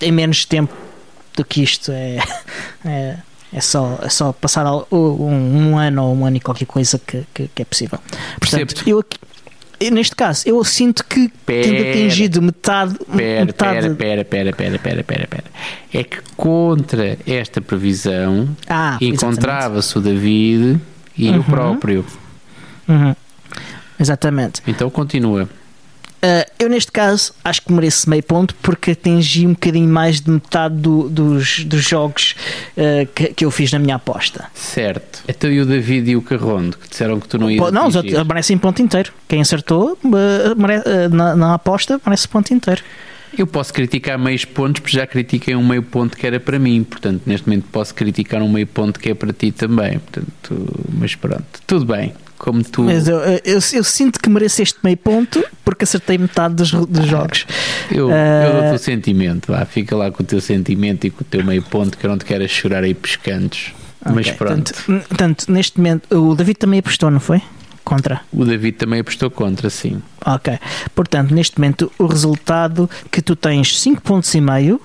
em 0.00 0.12
menos 0.12 0.44
tempo 0.44 0.72
do 1.36 1.44
que 1.44 1.62
isto 1.62 1.90
é, 1.92 2.18
é, 2.84 3.16
é, 3.52 3.60
só, 3.60 3.98
é 4.02 4.08
só 4.08 4.32
passar 4.32 4.66
um, 4.70 4.84
um, 4.90 5.78
ano 5.78 6.04
ou 6.04 6.16
um 6.16 6.26
ano 6.26 6.36
e 6.36 6.40
qualquer 6.40 6.66
coisa 6.66 6.98
que, 6.98 7.24
que, 7.32 7.48
que 7.48 7.62
é 7.62 7.64
possível. 7.64 7.98
Portanto, 8.38 8.82
eu 8.86 8.98
aqui, 8.98 9.18
neste 9.90 10.14
caso, 10.14 10.48
eu 10.48 10.62
sinto 10.64 11.04
que 11.04 11.28
pera, 11.44 11.62
tendo 11.62 11.88
atingido 11.88 12.42
metade. 12.42 12.96
Pera, 13.16 13.44
metade... 13.44 13.94
pera, 13.94 14.24
pera, 14.24 14.52
pera, 14.52 14.78
pera, 14.78 15.04
pera, 15.04 15.26
pera. 15.26 15.44
É 15.92 16.04
que 16.04 16.18
contra 16.36 17.18
esta 17.26 17.60
previsão 17.60 18.48
ah, 18.68 18.98
encontrava-se 19.00 19.96
o 19.98 20.00
David 20.00 20.80
e 21.16 21.30
uhum. 21.30 21.40
o 21.40 21.44
próprio. 21.44 22.06
Uhum. 22.88 23.14
Exatamente. 23.98 24.62
Então 24.66 24.90
continua. 24.90 25.48
Uh, 26.24 26.48
eu, 26.56 26.68
neste 26.68 26.92
caso, 26.92 27.34
acho 27.42 27.62
que 27.62 27.72
mereço 27.72 28.08
meio 28.08 28.22
ponto 28.22 28.54
porque 28.62 28.92
atingi 28.92 29.44
um 29.44 29.54
bocadinho 29.54 29.88
mais 29.88 30.20
de 30.20 30.30
metade 30.30 30.76
do, 30.76 31.08
dos, 31.08 31.64
dos 31.64 31.82
jogos 31.82 32.36
uh, 32.76 33.04
que, 33.12 33.34
que, 33.34 33.44
eu 33.44 33.50
fiz 33.50 33.72
na 33.72 33.80
minha 33.80 33.96
aposta. 33.96 34.44
Certo. 34.54 35.24
Então, 35.26 35.50
e 35.50 35.60
o 35.60 35.66
David 35.66 36.12
e 36.12 36.16
o 36.16 36.22
Carrondo, 36.22 36.78
que 36.78 36.88
disseram 36.88 37.18
que 37.18 37.26
tu 37.26 37.38
não 37.38 37.50
ias 37.50 37.72
Não, 37.72 37.86
atingir. 37.88 38.24
merecem 38.24 38.56
ponto 38.56 38.80
inteiro. 38.80 39.12
Quem 39.26 39.40
acertou 39.40 39.98
uh, 40.04 40.08
mere, 40.56 41.08
na, 41.10 41.34
na 41.34 41.54
aposta 41.54 42.00
merece 42.06 42.28
ponto 42.28 42.54
inteiro. 42.54 42.84
Eu 43.36 43.46
posso 43.46 43.72
criticar 43.72 44.16
meios 44.16 44.44
pontos, 44.44 44.80
porque 44.80 44.96
já 44.96 45.06
critiquei 45.06 45.56
um 45.56 45.66
meio 45.66 45.82
ponto 45.82 46.16
que 46.16 46.24
era 46.24 46.38
para 46.38 46.58
mim, 46.58 46.84
portanto, 46.84 47.22
neste 47.26 47.48
momento 47.48 47.64
posso 47.72 47.92
criticar 47.94 48.42
um 48.42 48.48
meio 48.48 48.66
ponto 48.66 49.00
que 49.00 49.10
é 49.10 49.14
para 49.14 49.32
ti 49.32 49.50
também. 49.50 49.98
Portanto, 49.98 50.86
mas 50.92 51.16
pronto, 51.16 51.46
tudo 51.66 51.84
bem 51.84 52.12
como 52.42 52.64
tu. 52.64 52.82
Mas 52.82 53.06
eu, 53.06 53.18
eu, 53.18 53.40
eu, 53.44 53.60
eu 53.72 53.84
sinto 53.84 54.18
que 54.18 54.28
mereço 54.28 54.60
meio 54.82 54.96
ponto 54.96 55.42
porque 55.64 55.84
acertei 55.84 56.18
metade 56.18 56.54
dos, 56.54 56.72
dos 56.72 57.06
jogos. 57.06 57.46
Eu, 57.88 58.08
uh... 58.08 58.10
eu 58.10 58.52
dou 58.52 58.60
o 58.62 58.68
teu 58.70 58.78
sentimento, 58.78 59.52
vá, 59.52 59.64
fica 59.64 59.94
lá 59.94 60.10
com 60.10 60.24
o 60.24 60.26
teu 60.26 60.40
sentimento 60.40 61.06
e 61.06 61.10
com 61.10 61.22
o 61.22 61.24
teu 61.24 61.44
meio 61.44 61.62
ponto 61.62 61.96
que 61.96 62.04
eu 62.04 62.10
não 62.10 62.18
te 62.18 62.24
quero 62.24 62.46
chorar 62.48 62.82
aí 62.82 62.94
pescantes. 62.94 63.72
Okay, 64.00 64.12
mas 64.12 64.30
pronto. 64.32 64.74
Portanto, 65.08 65.52
neste 65.52 65.78
momento, 65.78 66.18
o 66.18 66.34
David 66.34 66.58
também 66.58 66.80
apostou, 66.80 67.12
não 67.12 67.20
foi? 67.20 67.40
Contra. 67.84 68.20
O 68.32 68.44
David 68.44 68.76
também 68.76 68.98
apostou 68.98 69.30
contra, 69.30 69.70
sim. 69.70 70.02
Ok. 70.26 70.58
Portanto, 70.96 71.32
neste 71.32 71.60
momento, 71.60 71.92
o 71.96 72.06
resultado 72.06 72.90
que 73.08 73.22
tu 73.22 73.36
tens 73.36 73.78
5 73.80 74.02
pontos 74.02 74.34
e 74.34 74.40
meio, 74.40 74.80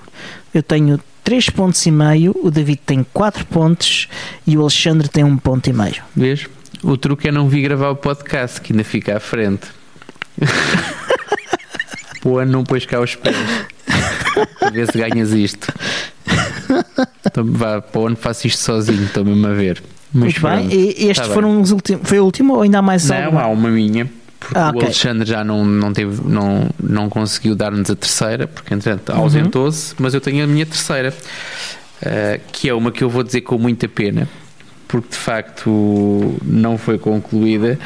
eu 0.54 0.62
tenho 0.62 1.00
3 1.24 1.50
pontos 1.50 1.84
e 1.86 1.90
meio, 1.90 2.36
o 2.40 2.52
David 2.52 2.80
tem 2.86 3.04
4 3.12 3.44
pontos 3.46 4.08
e 4.46 4.56
o 4.56 4.60
Alexandre 4.60 5.08
tem 5.08 5.24
1 5.24 5.26
um 5.26 5.36
ponto 5.36 5.68
e 5.68 5.72
meio. 5.72 6.02
Vês? 6.14 6.46
O 6.82 6.96
truque 6.96 7.28
é 7.28 7.32
não 7.32 7.48
vir 7.48 7.62
gravar 7.62 7.90
o 7.90 7.96
podcast, 7.96 8.60
que 8.60 8.72
ainda 8.72 8.84
fica 8.84 9.16
à 9.16 9.20
frente. 9.20 9.66
o 12.24 12.38
ano 12.38 12.52
não 12.52 12.64
pôs 12.64 12.86
cá 12.86 13.00
os 13.00 13.14
pés. 13.14 13.36
Para 14.60 14.70
ver 14.70 14.90
se 14.90 14.98
ganhas 14.98 15.32
isto. 15.32 15.72
Então, 17.26 17.44
vá, 17.44 17.80
para 17.80 18.00
o 18.00 18.06
ano 18.06 18.16
faço 18.16 18.46
isto 18.46 18.62
sozinho, 18.62 19.04
estou 19.04 19.24
mesmo 19.24 19.46
a 19.46 19.52
ver. 19.52 19.82
Mas 20.12 20.38
Muito 20.38 20.40
bem, 20.40 20.68
e 20.72 21.08
estes 21.08 21.26
tá 21.26 21.34
foram 21.34 21.60
os 21.60 21.70
últimos. 21.70 22.08
Foi 22.08 22.18
o 22.18 22.24
último 22.24 22.54
ou 22.54 22.62
ainda 22.62 22.78
há 22.78 22.82
mais 22.82 23.08
Não, 23.08 23.16
alguma? 23.16 23.42
há 23.42 23.46
uma 23.48 23.68
minha. 23.68 24.10
Porque 24.38 24.56
ah, 24.56 24.68
okay. 24.68 24.80
o 24.80 24.84
Alexandre 24.84 25.28
já 25.28 25.42
não, 25.42 25.64
não, 25.64 25.92
teve, 25.92 26.22
não, 26.24 26.70
não 26.80 27.08
conseguiu 27.08 27.56
dar-nos 27.56 27.90
a 27.90 27.96
terceira, 27.96 28.46
porque 28.46 28.72
entretanto 28.72 29.12
uhum. 29.12 29.18
ausentou-se, 29.18 29.94
mas 29.98 30.14
eu 30.14 30.20
tenho 30.20 30.44
a 30.44 30.46
minha 30.46 30.64
terceira, 30.64 31.12
uh, 31.12 32.40
que 32.52 32.68
é 32.68 32.74
uma 32.74 32.92
que 32.92 33.02
eu 33.02 33.10
vou 33.10 33.24
dizer 33.24 33.40
com 33.40 33.58
muita 33.58 33.88
pena, 33.88 34.28
porque 34.88 35.10
de 35.10 35.16
facto 35.16 36.34
não 36.42 36.78
foi 36.78 36.98
concluída, 36.98 37.78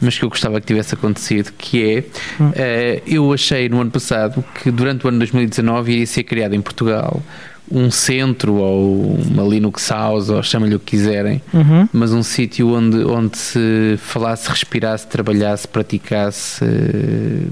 mas 0.00 0.18
que 0.18 0.24
eu 0.24 0.28
gostava 0.28 0.60
que 0.60 0.66
tivesse 0.66 0.94
acontecido, 0.94 1.50
que 1.56 1.82
é, 1.82 3.00
uh, 3.00 3.02
eu 3.06 3.32
achei 3.32 3.68
no 3.68 3.80
ano 3.80 3.90
passado 3.90 4.44
que 4.62 4.70
durante 4.70 5.06
o 5.06 5.08
ano 5.08 5.18
2019 5.18 5.92
iria 5.92 6.06
ser 6.06 6.22
criado 6.24 6.54
em 6.54 6.60
Portugal 6.60 7.22
um 7.70 7.90
centro 7.90 8.56
ou 8.56 9.14
uma 9.14 9.42
Linux 9.42 9.88
House, 9.88 10.28
ou 10.28 10.42
chama-lhe 10.42 10.74
o 10.74 10.78
que 10.78 10.96
quiserem, 10.96 11.40
uhum. 11.54 11.88
mas 11.90 12.12
um 12.12 12.22
sítio 12.22 12.68
onde, 12.68 12.98
onde 12.98 13.38
se 13.38 13.96
falasse, 13.98 14.50
respirasse, 14.50 15.06
trabalhasse, 15.06 15.66
praticasse 15.66 16.62
uh, 16.62 17.50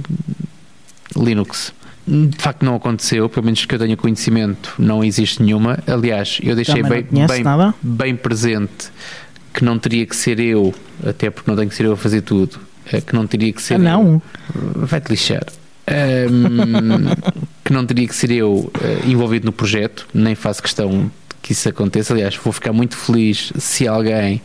Linux. 1.17 1.73
De 2.11 2.37
facto, 2.39 2.65
não 2.65 2.75
aconteceu, 2.75 3.29
pelo 3.29 3.45
menos 3.47 3.65
que 3.65 3.73
eu 3.73 3.79
tenha 3.79 3.97
conhecimento, 3.97 4.75
não 4.79 5.05
existe 5.05 5.43
nenhuma. 5.43 5.79
Aliás, 5.87 6.41
eu 6.43 6.57
deixei 6.57 6.83
bem, 6.83 7.07
bem, 7.09 7.45
bem 7.81 8.17
presente 8.17 8.91
que 9.55 9.65
não 9.65 9.79
teria 9.79 10.05
que 10.05 10.17
ser 10.17 10.41
eu, 10.41 10.75
até 11.07 11.31
porque 11.31 11.49
não 11.49 11.57
tenho 11.57 11.69
que 11.69 11.75
ser 11.75 11.87
eu 11.87 11.93
a 11.93 11.97
fazer 11.97 12.23
tudo, 12.23 12.59
eh, 12.93 13.01
que 13.01 13.15
não 13.15 13.27
teria 13.27 13.53
que 13.53 13.63
ser. 13.63 13.75
Ah, 13.75 13.79
não. 13.79 14.21
Vai-te 14.55 15.11
lixar. 15.11 15.45
Um, 15.89 17.15
que 17.65 17.73
não 17.73 17.87
teria 17.87 18.07
que 18.09 18.15
ser 18.15 18.31
eu 18.33 18.53
uh, 18.53 18.73
envolvido 19.09 19.47
no 19.47 19.53
projeto, 19.53 20.09
nem 20.13 20.35
faço 20.35 20.63
questão 20.63 21.11
que 21.41 21.53
isso 21.53 21.69
aconteça. 21.69 22.13
Aliás, 22.13 22.37
vou 22.37 22.53
ficar 22.53 22.73
muito 22.73 22.97
feliz 22.97 23.53
se 23.59 23.87
alguém 23.87 24.41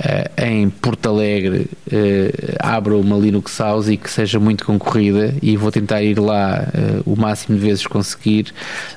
uh, 0.00 0.42
em 0.42 0.70
Porto 0.70 1.08
Alegre 1.08 1.68
uh, 1.86 2.56
abra 2.58 2.96
uma 2.96 3.16
Linux 3.16 3.58
House 3.58 3.88
e 3.88 3.96
que 3.96 4.10
seja 4.10 4.38
muito 4.38 4.64
concorrida 4.64 5.34
e 5.42 5.56
vou 5.56 5.70
tentar 5.70 6.02
ir 6.02 6.18
lá 6.18 6.66
o 7.04 7.16
máximo 7.16 7.58
de 7.58 7.64
vezes 7.64 7.86
conseguir, 7.86 8.52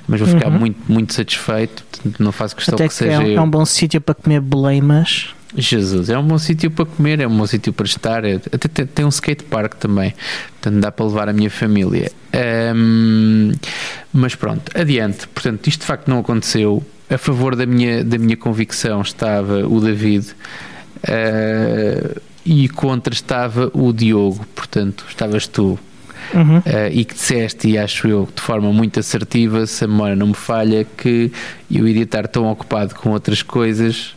mas 0.08 0.20
vou 0.20 0.30
ficar 0.30 0.50
uhum. 0.50 0.60
muito, 0.60 0.80
muito 0.92 1.14
satisfeito. 1.14 1.84
Não 2.20 2.32
faço 2.32 2.56
questão 2.56 2.76
Até 2.76 2.86
que, 2.86 2.90
que 2.90 2.96
seja. 2.96 3.24
É, 3.24 3.34
eu. 3.34 3.38
é 3.38 3.42
um 3.42 3.50
bom 3.50 3.66
sítio 3.66 4.02
para 4.02 4.16
comer 4.16 4.40
boleimas. 4.40 5.34
Jesus, 5.56 6.10
é 6.10 6.18
um 6.18 6.24
bom 6.24 6.38
sítio 6.38 6.72
para 6.72 6.86
comer, 6.86 7.20
é 7.20 7.28
um 7.28 7.38
bom 7.38 7.46
sítio 7.46 7.74
para 7.74 7.86
estar. 7.86 8.24
É, 8.24 8.36
até 8.36 8.68
tem, 8.68 8.86
tem, 8.86 9.06
um 9.06 9.10
skate 9.10 9.44
park 9.44 9.76
também, 9.76 10.14
portanto 10.52 10.82
dá 10.82 10.92
para 10.92 11.06
levar 11.06 11.30
a 11.30 11.34
minha 11.34 11.50
família. 11.50 12.12
Um, 12.76 13.52
mas 14.14 14.36
pronto, 14.36 14.72
adiante. 14.74 15.28
Portanto, 15.28 15.68
isto 15.68 15.82
de 15.82 15.86
facto 15.86 16.08
não 16.08 16.20
aconteceu. 16.20 16.84
A 17.10 17.18
favor 17.18 17.58
da 17.58 17.66
minha, 17.66 18.06
da 18.06 18.18
minha 18.18 18.38
convicção 18.38 19.02
estava 19.02 19.68
o 19.68 19.82
David 19.82 20.28
uh, 21.04 22.22
e 22.46 22.68
contra 22.70 23.14
estava 23.14 23.72
o 23.74 23.92
Diogo, 23.94 24.46
portanto, 24.56 25.06
estavas 25.08 25.48
tu. 25.48 25.80
Uhum. 26.34 26.60
Uh, 26.60 26.64
e 26.92 27.04
que 27.04 27.14
disseste, 27.14 27.68
e 27.68 27.78
acho 27.78 28.08
eu 28.08 28.28
de 28.34 28.42
forma 28.42 28.72
muito 28.72 29.00
assertiva, 29.00 29.66
se 29.66 29.84
a 29.84 29.88
memória 29.88 30.16
não 30.16 30.28
me 30.28 30.34
falha, 30.34 30.86
que 30.86 31.32
eu 31.70 31.88
iria 31.88 32.04
estar 32.04 32.28
tão 32.28 32.50
ocupado 32.50 32.96
com 32.96 33.10
outras 33.10 33.42
coisas 33.42 34.16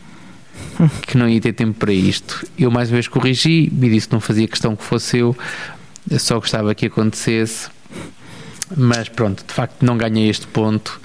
que 1.07 1.17
não 1.17 1.27
ia 1.27 1.41
ter 1.41 1.53
tempo 1.53 1.77
para 1.77 1.91
isto. 1.91 2.47
Eu 2.57 2.71
mais 2.71 2.89
uma 2.89 2.93
vez 2.93 3.07
corrigi 3.07 3.65
e 3.65 3.89
disse 3.89 4.07
que 4.07 4.13
não 4.13 4.21
fazia 4.21 4.47
questão 4.47 4.75
que 4.75 4.83
fosse 4.83 5.17
eu, 5.17 5.35
eu 6.09 6.19
só 6.19 6.39
gostava 6.39 6.73
que 6.73 6.85
acontecesse. 6.85 7.69
Mas 8.75 9.09
pronto, 9.09 9.43
de 9.45 9.53
facto 9.53 9.85
não 9.85 9.97
ganhei 9.97 10.29
este 10.29 10.47
ponto 10.47 10.99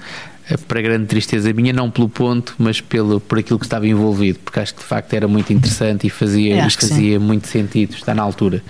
para 0.57 0.81
grande 0.81 1.05
tristeza 1.05 1.51
minha, 1.53 1.73
não 1.73 1.89
pelo 1.89 2.09
ponto, 2.09 2.55
mas 2.57 2.81
pelo, 2.81 3.19
por 3.19 3.39
aquilo 3.39 3.59
que 3.59 3.65
estava 3.65 3.87
envolvido, 3.87 4.39
porque 4.39 4.59
acho 4.59 4.73
que 4.73 4.81
de 4.81 4.85
facto 4.85 5.13
era 5.13 5.27
muito 5.27 5.51
interessante 5.51 6.07
e 6.07 6.09
fazia, 6.09 6.55
é, 6.55 6.69
fazia 6.69 7.19
muito 7.19 7.47
sentido, 7.47 7.93
está 7.93 8.13
na 8.13 8.21
altura. 8.21 8.63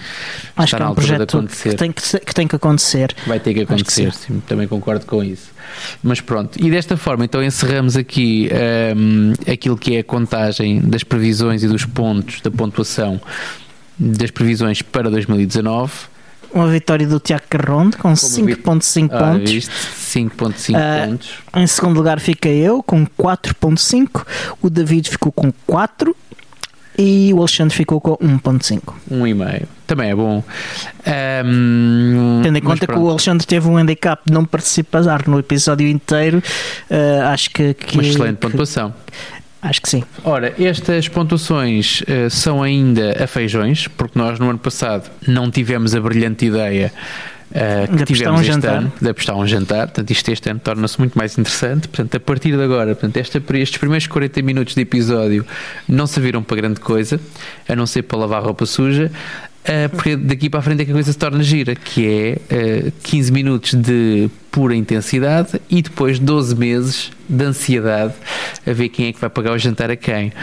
Acho 0.56 0.66
está 0.66 0.78
que 0.78 0.84
é 0.84 0.86
um 0.86 0.90
altura 0.90 1.18
de 1.18 1.24
acontecer. 1.24 1.70
Que 1.70 1.76
tem 1.76 1.92
que, 1.92 2.20
que 2.20 2.34
tem 2.34 2.48
que 2.48 2.56
acontecer. 2.56 3.16
Vai 3.26 3.40
ter 3.40 3.54
que 3.54 3.62
acontecer, 3.62 4.12
que 4.12 4.18
sim, 4.18 4.42
também 4.48 4.68
concordo 4.68 5.06
com 5.06 5.24
isso. 5.24 5.52
Mas 6.04 6.20
pronto, 6.20 6.60
e 6.64 6.70
desta 6.70 6.98
forma 6.98 7.26
então 7.26 7.44
encerramos 7.44 7.96
aqui 7.96 8.50
um, 8.96 9.34
aquilo 9.52 9.78
que 9.78 9.96
é 9.96 10.00
a 10.00 10.04
contagem 10.04 10.82
das 10.82 11.04
previsões 11.04 11.64
e 11.64 11.68
dos 11.68 11.86
pontos 11.86 12.42
da 12.42 12.52
pontuação 12.52 13.22
das 13.98 14.32
previsões 14.32 14.82
para 14.82 15.10
2019 15.10 16.11
uma 16.54 16.68
vitória 16.68 17.08
do 17.08 17.20
Tiago 17.20 17.44
Carronde 17.50 17.98
com 17.98 18.14
5.5 18.14 19.10
ah, 19.12 19.18
pontos. 19.18 19.70
5.5 19.70 20.70
uh, 20.70 21.10
pontos. 21.10 21.30
Em 21.56 21.68
segundo 21.68 21.98
lugar 21.98 22.20
fica 22.20 22.50
eu 22.50 22.84
com 22.84 23.06
4.5. 23.06 24.26
O 24.62 24.70
David 24.70 25.10
ficou 25.10 25.32
com 25.32 25.52
4 25.66 26.16
e 26.98 27.34
o 27.34 27.40
Alexandre 27.40 27.76
ficou 27.76 28.02
com 28.02 28.18
1.5. 28.18 28.94
1,5. 29.12 29.64
Também 29.88 30.10
é 30.10 30.16
bom. 30.16 30.44
Um, 31.46 32.42
Tendo 32.44 32.58
em 32.58 32.62
conta 32.62 32.88
que 32.88 32.98
o 32.98 33.10
Alexandre 33.10 33.46
teve 33.46 33.68
um 33.68 33.78
handicap 33.78 34.22
de 34.26 34.34
não 34.34 34.46
participar 34.46 35.28
no 35.28 35.40
episódio 35.40 35.88
inteiro, 35.88 36.38
uh, 36.90 37.24
acho 37.28 37.50
que, 37.50 37.74
que. 37.74 37.96
Uma 37.96 38.04
excelente 38.04 38.38
que, 38.38 38.48
pontuação. 38.48 38.94
Acho 39.62 39.82
que 39.82 39.90
sim. 39.90 40.04
Ora, 40.24 40.54
estas 40.60 41.08
pontuações 41.08 42.02
uh, 42.02 42.30
são 42.30 42.64
ainda 42.64 43.24
a 43.24 43.28
feijões, 43.28 43.88
porque 43.88 44.18
nós 44.18 44.40
no 44.40 44.50
ano 44.50 44.60
passado 44.60 45.10
não 45.28 45.52
tivemos 45.52 45.94
a 45.94 46.02
brilhante 46.02 46.48
ideia 46.48 46.92
uh, 47.52 47.98
que 47.98 48.06
tivemos 48.06 48.40
um 48.40 48.42
este 48.42 48.54
jantar. 48.54 48.78
ano 48.78 48.94
de 49.00 49.10
apostar 49.10 49.36
um 49.36 49.46
jantar. 49.46 49.88
Portanto, 49.88 50.10
isto 50.10 50.32
este 50.32 50.50
ano 50.50 50.60
torna-se 50.60 50.98
muito 50.98 51.16
mais 51.16 51.38
interessante. 51.38 51.88
Portanto, 51.88 52.18
a 52.18 52.20
partir 52.20 52.58
de 52.58 52.64
agora, 52.64 52.96
portanto, 52.96 53.18
esta, 53.18 53.38
estes 53.38 53.78
primeiros 53.78 54.08
40 54.08 54.42
minutos 54.42 54.74
de 54.74 54.82
episódio 54.82 55.46
não 55.88 56.08
serviram 56.08 56.42
para 56.42 56.58
grande 56.58 56.80
coisa, 56.80 57.20
a 57.70 57.76
não 57.76 57.86
ser 57.86 58.02
para 58.02 58.18
lavar 58.18 58.42
roupa 58.42 58.66
suja. 58.66 59.12
Uh, 59.62 59.90
porque 59.90 60.16
daqui 60.16 60.50
para 60.50 60.60
a 60.60 60.64
frente 60.64 60.82
é 60.82 60.86
que 60.86 60.92
a 60.92 60.94
coisa 60.94 61.12
se 61.12 61.18
torna 61.18 61.44
gira, 61.44 61.76
que 61.76 62.40
é 62.50 62.88
uh, 62.88 62.92
15 63.04 63.32
minutos 63.32 63.74
de 63.76 64.28
pura 64.52 64.76
intensidade 64.76 65.62
e 65.70 65.82
depois 65.82 66.18
12 66.18 66.56
meses 66.56 67.12
de 67.30 67.46
ansiedade 67.46 68.14
a 68.66 68.74
ver 68.74 68.90
quem 68.90 69.08
é 69.08 69.14
que 69.14 69.20
vai 69.20 69.30
pagar 69.30 69.54
o 69.54 69.58
jantar 69.58 69.92
a 69.92 69.96
quem. 69.96 70.34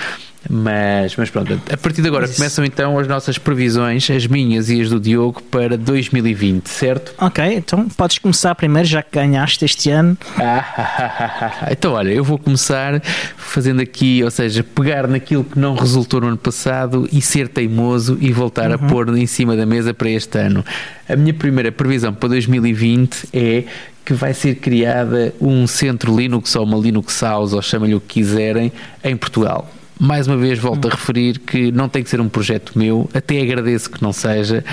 Mas, 0.49 1.14
mas 1.14 1.28
pronto, 1.28 1.61
a 1.70 1.76
partir 1.76 2.01
de 2.01 2.09
agora 2.09 2.24
Isso. 2.24 2.36
começam 2.36 2.64
então 2.64 2.99
as 2.99 3.07
nossas 3.07 3.36
previsões, 3.36 4.11
as 4.11 4.26
minhas 4.26 4.70
e 4.70 4.80
as 4.80 4.88
do 4.88 4.99
Diogo, 4.99 5.42
para 5.42 5.76
2020, 5.76 6.66
certo? 6.68 7.12
Ok, 7.18 7.44
então 7.44 7.86
podes 7.90 8.18
começar 8.18 8.55
primeiro, 8.55 8.88
já 8.88 9.03
que 9.03 9.11
ganhaste 9.12 9.66
este 9.66 9.90
ano. 9.90 10.16
então, 11.70 11.92
olha, 11.92 12.11
eu 12.11 12.24
vou 12.24 12.38
começar 12.38 13.01
fazendo 13.36 13.82
aqui, 13.82 14.24
ou 14.24 14.30
seja, 14.30 14.64
pegar 14.64 15.07
naquilo 15.07 15.44
que 15.44 15.59
não 15.59 15.74
resultou 15.74 16.20
no 16.20 16.28
ano 16.28 16.38
passado 16.38 17.07
e 17.12 17.20
ser 17.20 17.49
teimoso 17.49 18.16
e 18.18 18.32
voltar 18.32 18.70
uhum. 18.70 18.74
a 18.74 18.78
pôr 18.78 19.18
em 19.18 19.26
cima 19.26 19.55
da 19.55 19.66
mesa 19.66 19.92
para 19.92 20.09
este 20.09 20.38
ano. 20.38 20.64
A 21.07 21.14
minha 21.14 21.34
primeira 21.34 21.70
previsão 21.70 22.14
para 22.14 22.30
2020 22.30 23.28
é 23.34 23.64
que 24.03 24.14
vai 24.14 24.32
ser 24.32 24.55
criada 24.55 25.34
um 25.38 25.66
centro 25.66 26.16
Linux 26.16 26.57
ou 26.57 26.64
uma 26.64 26.78
Linux 26.78 27.20
House, 27.20 27.53
ou 27.53 27.61
chama-lhe 27.61 27.94
o 27.94 28.01
que 28.01 28.20
quiserem, 28.20 28.72
em 29.05 29.14
Portugal 29.14 29.70
mais 29.99 30.26
uma 30.26 30.36
vez 30.36 30.59
volto 30.59 30.86
a 30.86 30.90
referir 30.90 31.38
que 31.40 31.72
não 31.72 31.88
tem 31.88 32.03
que 32.03 32.11
ser 32.11 32.20
um 32.20 32.28
projeto 32.28 32.78
meu, 32.78 33.09
até 33.12 33.40
agradeço 33.40 33.90
que 33.90 34.01
não 34.03 34.12
seja, 34.12 34.64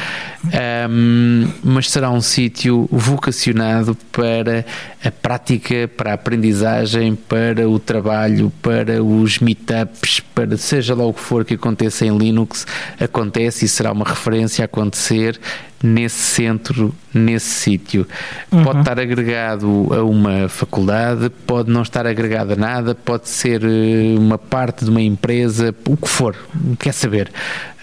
um, 0.89 1.47
mas 1.63 1.89
será 1.89 2.11
um 2.11 2.21
sítio 2.21 2.88
vocacionado 2.91 3.97
para 4.11 4.65
a 5.03 5.11
prática, 5.11 5.88
para 5.88 6.11
a 6.11 6.13
aprendizagem, 6.13 7.15
para 7.15 7.67
o 7.67 7.80
trabalho, 7.80 8.51
para 8.61 9.03
os 9.03 9.39
meetups, 9.39 10.19
para 10.19 10.57
seja 10.57 10.93
lá 10.93 11.05
o 11.05 11.13
que 11.13 11.21
for 11.21 11.43
que 11.43 11.55
aconteça 11.55 12.05
em 12.05 12.15
Linux, 12.15 12.67
acontece 12.99 13.65
e 13.65 13.67
será 13.67 13.91
uma 13.91 14.05
referência 14.05 14.63
a 14.63 14.65
acontecer 14.65 15.39
nesse 15.84 16.17
centro, 16.17 16.93
nesse 17.13 17.49
sítio. 17.49 18.07
Uhum. 18.51 18.63
Pode 18.63 18.80
estar 18.80 18.99
agregado 18.99 19.88
a 19.93 20.03
uma 20.03 20.49
faculdade, 20.49 21.30
pode 21.45 21.69
não 21.69 21.82
estar 21.82 22.07
agregado 22.07 22.53
a 22.53 22.55
nada, 22.55 22.95
pode 22.95 23.30
ser 23.30 23.63
eh, 23.63 24.15
uma 24.17 24.38
parte 24.38 24.86
de 24.86 24.91
uma 24.91 25.01
empresa, 25.01 25.73
o 25.88 25.97
que 25.97 26.07
for, 26.07 26.36
quer 26.80 26.93
saber. 26.93 27.32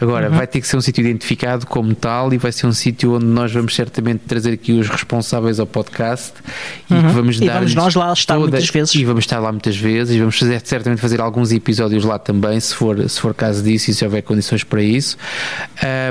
Agora, 0.02 0.28
uhum. 0.28 0.36
vai 0.36 0.48
ter 0.48 0.60
que 0.60 0.66
ser 0.66 0.76
um 0.76 0.80
sítio 0.80 1.00
identificado 1.00 1.64
como 1.64 1.94
tal 1.94 2.34
e 2.34 2.38
vai 2.38 2.50
ser 2.50 2.66
um 2.66 2.72
sítio 2.72 3.14
onde 3.14 3.24
nós 3.24 3.52
vamos 3.52 3.72
certamente 3.72 4.24
trazer 4.26 4.52
aqui 4.52 4.72
os 4.72 4.88
responsáveis 4.88 5.60
ao 5.60 5.66
podcast 5.66 6.32
uhum. 6.90 6.98
e 6.98 7.02
que 7.02 7.12
vamos 7.12 7.38
dar. 7.38 7.44
E 7.44 7.48
vamos 7.50 7.74
nós 7.76 7.94
lá 7.94 8.12
estar 8.12 8.34
toda, 8.34 8.48
muitas 8.48 8.68
vezes. 8.68 8.94
E 8.96 9.04
vamos 9.04 9.22
estar 9.22 9.38
lá 9.38 9.52
muitas 9.52 9.76
vezes 9.76 10.16
e 10.16 10.18
vamos 10.18 10.36
fazer, 10.36 10.60
certamente 10.64 11.00
fazer 11.00 11.20
alguns 11.20 11.52
episódios 11.52 12.04
lá 12.04 12.18
também, 12.18 12.58
se 12.58 12.74
for, 12.74 13.08
se 13.08 13.20
for 13.20 13.32
caso 13.32 13.62
disso 13.62 13.92
e 13.92 13.94
se 13.94 14.04
houver 14.04 14.22
condições 14.22 14.64
para 14.64 14.82
isso. 14.82 15.16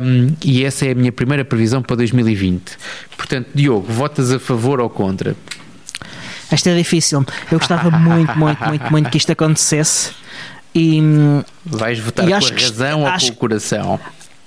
Um, 0.01 0.33
e 0.41 0.63
essa 0.63 0.85
é 0.85 0.91
a 0.91 0.95
minha 0.95 1.11
primeira 1.11 1.43
previsão 1.43 1.81
para 1.81 1.97
2020. 1.97 2.77
Portanto, 3.17 3.49
Diogo, 3.53 3.91
votas 3.91 4.31
a 4.31 4.39
favor 4.39 4.79
ou 4.79 4.89
contra? 4.89 5.35
Esta 6.49 6.69
é 6.69 6.77
difícil. 6.77 7.25
Eu 7.51 7.59
gostava 7.59 7.91
muito, 7.91 8.39
muito, 8.39 8.63
muito, 8.65 8.89
muito 8.89 9.09
que 9.09 9.17
isto 9.17 9.33
acontecesse. 9.33 10.11
E, 10.73 11.01
Vais 11.65 11.99
votar 11.99 12.25
com 12.25 12.33
a 12.33 12.39
razão 12.39 13.03
ou 13.03 13.11
com 13.11 13.27
o 13.27 13.35
coração? 13.35 13.99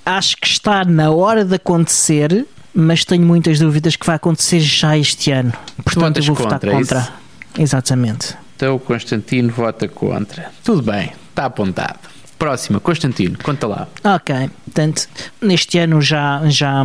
Acho 0.05 0.37
que 0.37 0.47
está 0.47 0.83
na 0.83 1.11
hora 1.11 1.43
de 1.43 1.55
acontecer, 1.55 2.45
mas 2.73 3.05
tenho 3.05 3.25
muitas 3.25 3.59
dúvidas 3.59 3.95
que 3.95 4.05
vai 4.05 4.15
acontecer 4.15 4.59
já 4.59 4.97
este 4.97 5.31
ano. 5.31 5.53
Portanto, 5.83 6.17
eu 6.17 6.23
vou 6.23 6.35
votar 6.35 6.59
contra. 6.59 6.71
contra. 6.71 7.13
Exatamente. 7.57 8.35
Então 8.55 8.75
o 8.75 8.79
Constantino 8.79 9.51
vota 9.51 9.87
contra. 9.87 10.51
Tudo 10.63 10.81
bem, 10.81 11.11
está 11.29 11.45
apontado. 11.45 11.99
Próxima, 12.37 12.81
Constantino, 12.81 13.37
conta 13.41 13.65
lá. 13.65 13.87
Ok, 14.03 14.49
portanto, 14.65 15.07
neste 15.41 15.79
ano 15.79 16.01
já, 16.01 16.41
já 16.47 16.81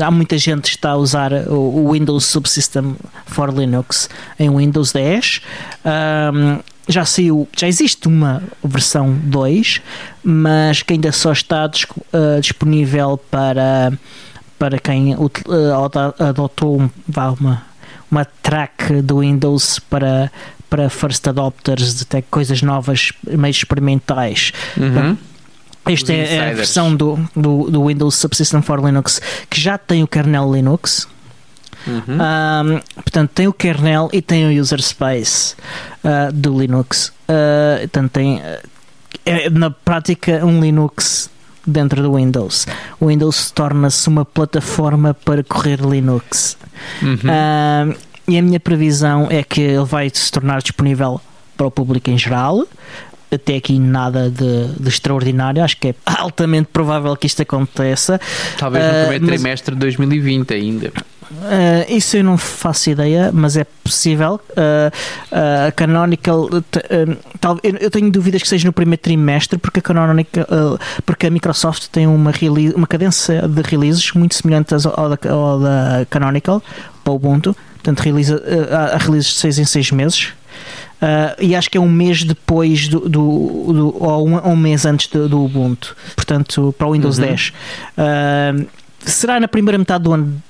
há 0.00 0.10
muita 0.10 0.38
gente 0.38 0.62
que 0.62 0.68
está 0.70 0.92
a 0.92 0.96
usar 0.96 1.30
o, 1.46 1.92
Windows 1.92 2.24
Subsystem 2.24 2.96
for 3.26 3.52
Linux 3.52 4.08
em 4.38 4.50
Windows 4.50 4.92
10. 4.92 5.42
Um, 5.84 6.58
já 6.88 7.04
saiu, 7.04 7.48
já 7.56 7.66
existe 7.66 8.08
uma 8.08 8.42
versão 8.62 9.12
2, 9.12 9.80
mas 10.22 10.82
que 10.82 10.92
ainda 10.94 11.12
só 11.12 11.32
está 11.32 11.66
uh, 11.66 12.40
disponível 12.40 13.18
para, 13.30 13.92
para 14.58 14.78
quem 14.78 15.14
uh, 15.14 15.28
adotou 16.18 16.90
uma, 17.40 17.62
uma 18.10 18.24
track 18.42 19.00
do 19.02 19.20
Windows 19.20 19.78
para, 19.78 20.30
para 20.68 20.90
first 20.90 21.26
adopters 21.26 22.04
ter 22.04 22.22
coisas 22.30 22.60
novas, 22.62 23.12
meio 23.26 23.50
experimentais. 23.50 24.52
Uhum. 24.76 25.16
Esta 25.86 26.14
é 26.14 26.50
a 26.50 26.54
versão 26.54 26.96
do, 26.96 27.18
do, 27.36 27.70
do 27.70 27.86
Windows 27.86 28.14
Subsystem 28.14 28.62
for 28.62 28.82
Linux 28.82 29.20
que 29.50 29.60
já 29.60 29.76
tem 29.76 30.02
o 30.02 30.08
kernel 30.08 30.50
Linux 30.50 31.06
Uhum. 31.86 32.74
Um, 32.76 32.80
portanto, 32.94 33.30
tem 33.34 33.46
o 33.46 33.52
kernel 33.52 34.08
e 34.12 34.22
tem 34.22 34.46
o 34.46 34.60
user 34.60 34.80
space 34.82 35.54
uh, 36.02 36.32
do 36.32 36.58
Linux. 36.58 37.08
Uh, 37.28 37.80
portanto, 37.80 38.10
tem 38.12 38.42
é, 39.26 39.50
na 39.50 39.70
prática 39.70 40.44
um 40.44 40.60
Linux 40.60 41.30
dentro 41.66 42.02
do 42.02 42.14
Windows. 42.16 42.66
O 43.00 43.06
Windows 43.08 43.50
torna-se 43.50 44.08
uma 44.08 44.24
plataforma 44.24 45.14
para 45.14 45.42
correr 45.42 45.80
Linux. 45.80 46.56
Uhum. 47.02 47.18
Um, 47.90 47.94
e 48.26 48.38
a 48.38 48.42
minha 48.42 48.60
previsão 48.60 49.26
é 49.30 49.42
que 49.42 49.60
ele 49.60 49.84
vai 49.84 50.10
se 50.12 50.30
tornar 50.30 50.60
disponível 50.62 51.20
para 51.56 51.66
o 51.66 51.70
público 51.70 52.10
em 52.10 52.18
geral. 52.18 52.66
Até 53.32 53.56
aqui 53.56 53.78
nada 53.78 54.30
de, 54.30 54.68
de 54.78 54.88
extraordinário, 54.88 55.62
acho 55.64 55.76
que 55.76 55.88
é 55.88 55.94
altamente 56.06 56.68
provável 56.72 57.16
que 57.16 57.26
isto 57.26 57.42
aconteça. 57.42 58.20
Talvez 58.58 58.84
no 58.84 58.90
Uh, 58.90 59.00
primeiro 59.02 59.24
mas- 59.26 59.34
trimestre 59.40 59.74
de 59.74 59.80
2020 59.80 60.54
ainda. 60.54 60.92
Uh, 61.30 61.84
isso 61.88 62.16
eu 62.16 62.24
não 62.24 62.36
faço 62.38 62.90
ideia, 62.90 63.30
mas 63.32 63.56
é 63.56 63.64
possível. 63.82 64.40
Uh, 64.50 65.66
a 65.68 65.72
Canonical, 65.72 66.48
tal- 67.40 67.58
eu, 67.62 67.76
eu 67.76 67.90
tenho 67.90 68.10
dúvidas 68.10 68.42
que 68.42 68.48
seja 68.48 68.66
no 68.66 68.72
primeiro 68.72 69.00
trimestre, 69.02 69.58
porque 69.58 69.78
a 69.80 69.82
Canonical, 69.82 70.46
porque 71.04 71.26
a 71.26 71.30
Microsoft 71.30 71.86
tem 71.88 72.06
uma, 72.06 72.30
rele- 72.30 72.72
uma 72.74 72.86
cadência 72.86 73.46
de 73.48 73.62
releases 73.62 74.12
muito 74.12 74.34
semelhante 74.34 74.74
às- 74.74 74.86
ao 74.86 75.08
da, 75.10 75.18
ao 75.30 75.60
da 75.60 76.06
Canonical 76.10 76.62
para 77.02 77.12
o 77.12 77.16
Ubuntu. 77.16 77.56
Portanto, 77.74 78.00
realiza, 78.00 78.42
há 78.92 78.96
releases 78.96 79.28
de 79.32 79.38
6 79.40 79.58
em 79.58 79.64
6 79.64 79.90
meses. 79.90 80.32
Uh, 81.02 81.36
e 81.38 81.54
acho 81.54 81.68
que 81.70 81.76
é 81.76 81.80
um 81.80 81.90
mês 81.90 82.24
depois 82.24 82.88
do, 82.88 83.00
do, 83.00 83.08
do- 83.10 84.02
ou 84.02 84.26
um, 84.26 84.36
um 84.52 84.56
mês 84.56 84.86
antes 84.86 85.08
do, 85.08 85.28
do 85.28 85.44
Ubuntu, 85.44 85.94
portanto, 86.16 86.74
para 86.78 86.86
o 86.86 86.92
Windows 86.92 87.18
Uhum. 87.18 87.26
10. 87.26 87.52
Uh, 87.98 88.66
será 89.04 89.38
na 89.38 89.46
primeira 89.48 89.76
metade 89.76 90.04
do 90.04 90.14
ano, 90.14 90.42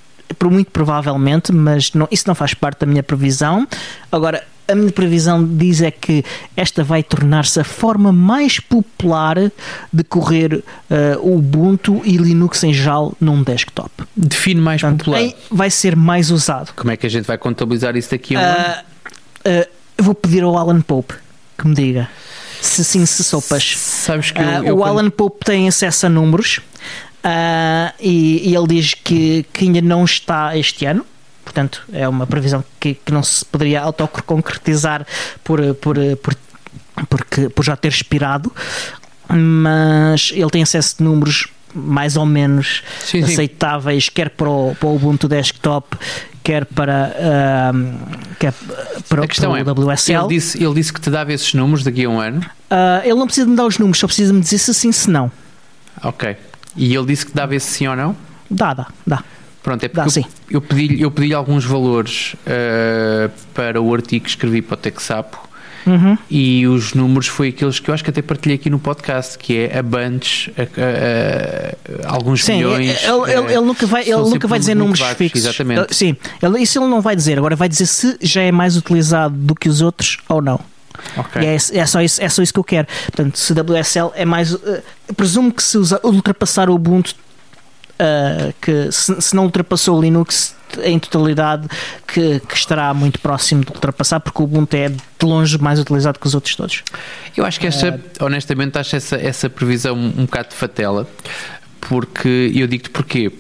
muito 0.51 0.71
provavelmente, 0.71 1.53
mas 1.53 1.93
não- 1.93 2.09
isso 2.11 2.25
não 2.27 2.35
faz 2.35 2.55
parte 2.55 2.81
da 2.81 2.87
minha 2.87 3.03
previsão. 3.03 3.67
Agora, 4.11 4.43
a 4.67 4.75
minha 4.75 4.91
previsão 4.91 5.45
diz 5.47 5.83
é 5.83 5.91
que 5.91 6.25
esta 6.57 6.83
vai 6.83 7.03
tornar-se 7.03 7.61
a 7.61 7.65
forma 7.65 8.11
mais 8.13 8.59
popular 8.59 9.37
de 9.93 10.05
correr 10.05 10.55
uh, 10.55 10.63
o 11.21 11.37
Ubuntu 11.37 12.01
e 12.05 12.17
Linux 12.17 12.65
em 12.65 12.73
geral 12.73 13.13
num 13.21 13.43
desktop. 13.43 13.91
Define 14.17 14.61
mais 14.61 14.81
Portanto, 14.81 14.99
popular. 15.05 15.21
em- 15.23 15.35
vai 15.51 15.69
ser 15.71 15.95
mais 15.95 16.31
usado. 16.31 16.73
Como 16.75 16.91
é 16.91 16.97
que 16.97 17.07
a 17.07 17.11
gente 17.11 17.27
vai 17.27 17.37
contabilizar 17.37 17.95
isso 17.97 18.11
daqui 18.11 18.37
a 18.37 18.41
um 18.41 18.43
ano? 18.43 18.57
Ah, 18.59 18.85
ah, 19.45 19.69
eu 19.99 20.05
vou 20.05 20.15
pedir 20.15 20.43
ao 20.43 20.57
Alan 20.57 20.81
Pope 20.81 21.15
que 21.59 21.69
me 21.69 21.75
diga 21.75 22.09
se 22.63 22.83
sim, 22.83 23.05
se 23.05 23.23
sopas. 23.23 23.77
Sabes 23.77 24.31
que 24.31 24.41
eu, 24.41 24.49
Ah, 24.49 24.63
eu 24.65 24.75
o 24.75 24.79
quando- 24.79 24.89
Alan 24.99 25.11
Pope 25.11 25.45
tem 25.45 25.69
acesso 25.69 26.07
a 26.07 26.09
números 26.09 26.61
ah, 27.25 27.95
e, 27.99 28.51
e 28.51 28.55
ele 28.55 28.67
diz 28.69 28.93
que, 28.95 29.45
que 29.53 29.65
ainda 29.65 29.81
não 29.81 30.05
está 30.05 30.57
este 30.57 30.85
ano. 30.85 31.05
Portanto, 31.43 31.83
é 31.93 32.09
uma 32.09 32.27
previsão 32.27 32.63
que, 32.79 32.95
que 32.95 33.13
não 33.13 33.23
se 33.23 33.45
poderia 33.45 33.81
autoconcretizar 33.81 35.07
por, 35.43 35.75
por, 35.77 35.97
por, 36.23 36.37
porque, 37.09 37.49
por 37.49 37.65
já 37.65 37.77
ter 37.77 37.89
expirado, 37.89 38.53
mas 39.29 40.33
ele 40.35 40.51
tem 40.51 40.63
acesso 40.63 40.99
de 40.99 41.05
números 41.05 41.49
mais 41.75 42.17
ou 42.17 42.25
menos 42.25 42.83
Sim, 43.05 43.23
sim. 43.27 43.33
aceitáveis, 43.33 44.09
quer 44.09 44.31
para 44.31 44.49
o, 44.49 44.77
para 44.79 44.89
o 44.89 44.95
Ubuntu 44.95 45.27
Desktop, 45.29 45.97
quer 46.43 46.65
para, 46.67 47.15
ah, 47.19 47.73
quer 48.39 48.53
para, 49.09 49.25
A 49.25 49.27
questão 49.27 49.53
para 49.53 49.61
é, 49.61 49.63
o 49.65 49.87
WSL. 49.87 50.21
ele 50.21 50.29
disse, 50.29 50.63
ele 50.63 50.75
disse 50.75 50.93
que 50.93 51.01
te 51.01 51.11
dava 51.11 51.33
esses 51.33 51.53
números 51.55 51.83
daqui 51.83 52.05
a 52.05 52.09
um 52.09 52.21
ano. 52.21 52.45
Ah, 52.71 53.01
ele 53.05 53.15
não 53.15 53.27
precisa 53.27 53.47
me 53.47 53.57
dar 53.57 53.67
os 53.67 53.79
números, 53.79 53.99
só 53.99 54.07
precisa 54.07 54.33
me 54.33 54.41
dizer 54.41 54.59
se 54.59 54.73
sim, 54.73 54.93
se 54.93 55.11
não. 55.11 55.31
Ok. 56.03 56.37
E 56.77 56.95
ele 56.95 57.07
disse 57.07 57.25
que 57.27 57.33
dava 57.35 57.55
esse 57.55 57.71
sim 57.71 57.87
ou 57.87 57.97
não? 57.97 58.17
Dá, 58.51 58.75
dá, 58.75 58.87
dá. 59.07 59.23
Pronto, 59.63 59.83
é 59.83 59.89
Dá 59.89 60.03
porque 60.03 60.11
sim. 60.21 60.25
eu, 60.51 60.55
eu 60.57 60.61
pedi-lhe 60.61 61.01
eu 61.01 61.11
pedi 61.11 61.33
alguns 61.33 61.65
valores 61.65 62.37
eh, 62.45 63.31
para 63.55 63.81
o 63.81 63.95
artigo 63.95 64.25
que 64.25 64.31
escrevi 64.31 64.61
para 64.61 64.75
o 64.75 64.77
TechSapo 64.77 65.49
Uhum. 65.87 66.17
e 66.31 66.67
os 66.67 66.95
números 66.95 67.27
foi 67.27 67.49
aqueles 67.49 67.79
que 67.79 67.91
eu 67.91 67.95
acho 67.95 68.03
que 68.03 68.09
até 68.09 68.23
partilhei 68.23 68.57
aqui 68.57 68.71
no 68.71 68.79
podcast, 68.79 69.37
que 69.39 69.59
é 69.59 69.79
a 69.79 69.83
bunch, 69.83 70.51
a- 70.57 70.63
a- 70.63 72.09
a- 72.09 72.15
alguns 72.15 72.43
Sim, 72.43 72.55
milhões. 72.55 73.03
ele, 73.05 73.33
ele- 73.33 73.53
eh, 73.53 73.57
ele 73.57 73.61
nunca 73.67 73.87
vai, 73.87 74.03
ele 74.03 74.17
nunca 74.17 74.49
vai 74.49 74.59
dizer 74.59 74.75
números 74.75 75.01
muito 75.01 75.15
fixos. 75.17 75.43
baixos, 75.43 75.61
Exatamente. 75.61 75.81
Ele- 75.81 75.95
sim, 75.95 76.17
ele, 76.43 76.63
isso 76.63 76.79
ele 76.79 76.89
não 76.89 77.03
vai 77.03 77.15
dizer. 77.15 77.37
Agora 77.37 77.55
vai 77.55 77.69
dizer 77.69 77.85
se 77.87 78.17
já 78.23 78.41
é 78.41 78.51
mais 78.51 78.77
utilizado 78.79 79.35
do 79.37 79.55
que 79.55 79.69
os 79.69 79.83
outros 79.83 80.19
ou 80.27 80.41
não. 80.41 80.59
Ok. 81.17 81.43
E 81.43 81.47
é, 81.47 81.55
é 81.55 81.87
só 81.87 82.01
isso, 82.01 82.23
é 82.23 82.29
só 82.29 82.43
isso 82.43 82.53
que 82.53 82.59
eu 82.61 82.65
quero. 82.65 82.87
Portanto, 83.07 83.39
se 83.39 83.53
WSL 83.53 84.13
é 84.15 84.25
mais. 84.25 84.55
eh, 84.55 84.83
presumo 85.17 85.53
que 85.53 85.63
se 85.63 85.77
usa, 85.79 86.01
ultrapassar 86.05 86.69
o 86.71 86.75
Ubuntu, 86.75 87.15
eh, 87.99 88.53
que 88.61 88.91
se, 88.93 89.21
se 89.21 89.35
não 89.37 89.45
ultrapassou 89.45 89.99
o 89.99 90.03
Linux 90.03 90.55
em 90.83 90.99
totalidade, 90.99 91.69
que, 92.07 92.41
que 92.41 92.55
estará 92.57 92.93
muito 92.93 93.21
próximo 93.21 93.65
de 93.65 93.71
ultrapassar, 93.73 94.19
porque 94.19 94.41
o 94.43 94.45
Ubuntu 94.45 94.75
é 94.77 94.89
de 94.89 94.99
longe 95.23 95.57
mais 95.59 95.79
utilizado 95.79 96.19
que 96.19 96.27
os 96.27 96.35
outros 96.35 96.57
todos. 96.57 96.83
Eu 97.37 97.45
acho 97.47 97.61
que 97.61 97.67
essa, 97.69 98.01
honestamente, 98.21 98.77
acho 98.79 98.97
essa, 98.97 99.17
essa 99.17 99.49
previsão 99.49 99.95
um 99.97 100.25
bocado 100.25 100.49
de 100.49 100.55
fatela, 100.57 101.07
porque 101.81 102.51
eu 102.55 102.67
digo-te 102.67 102.91
porquê. 102.91 103.31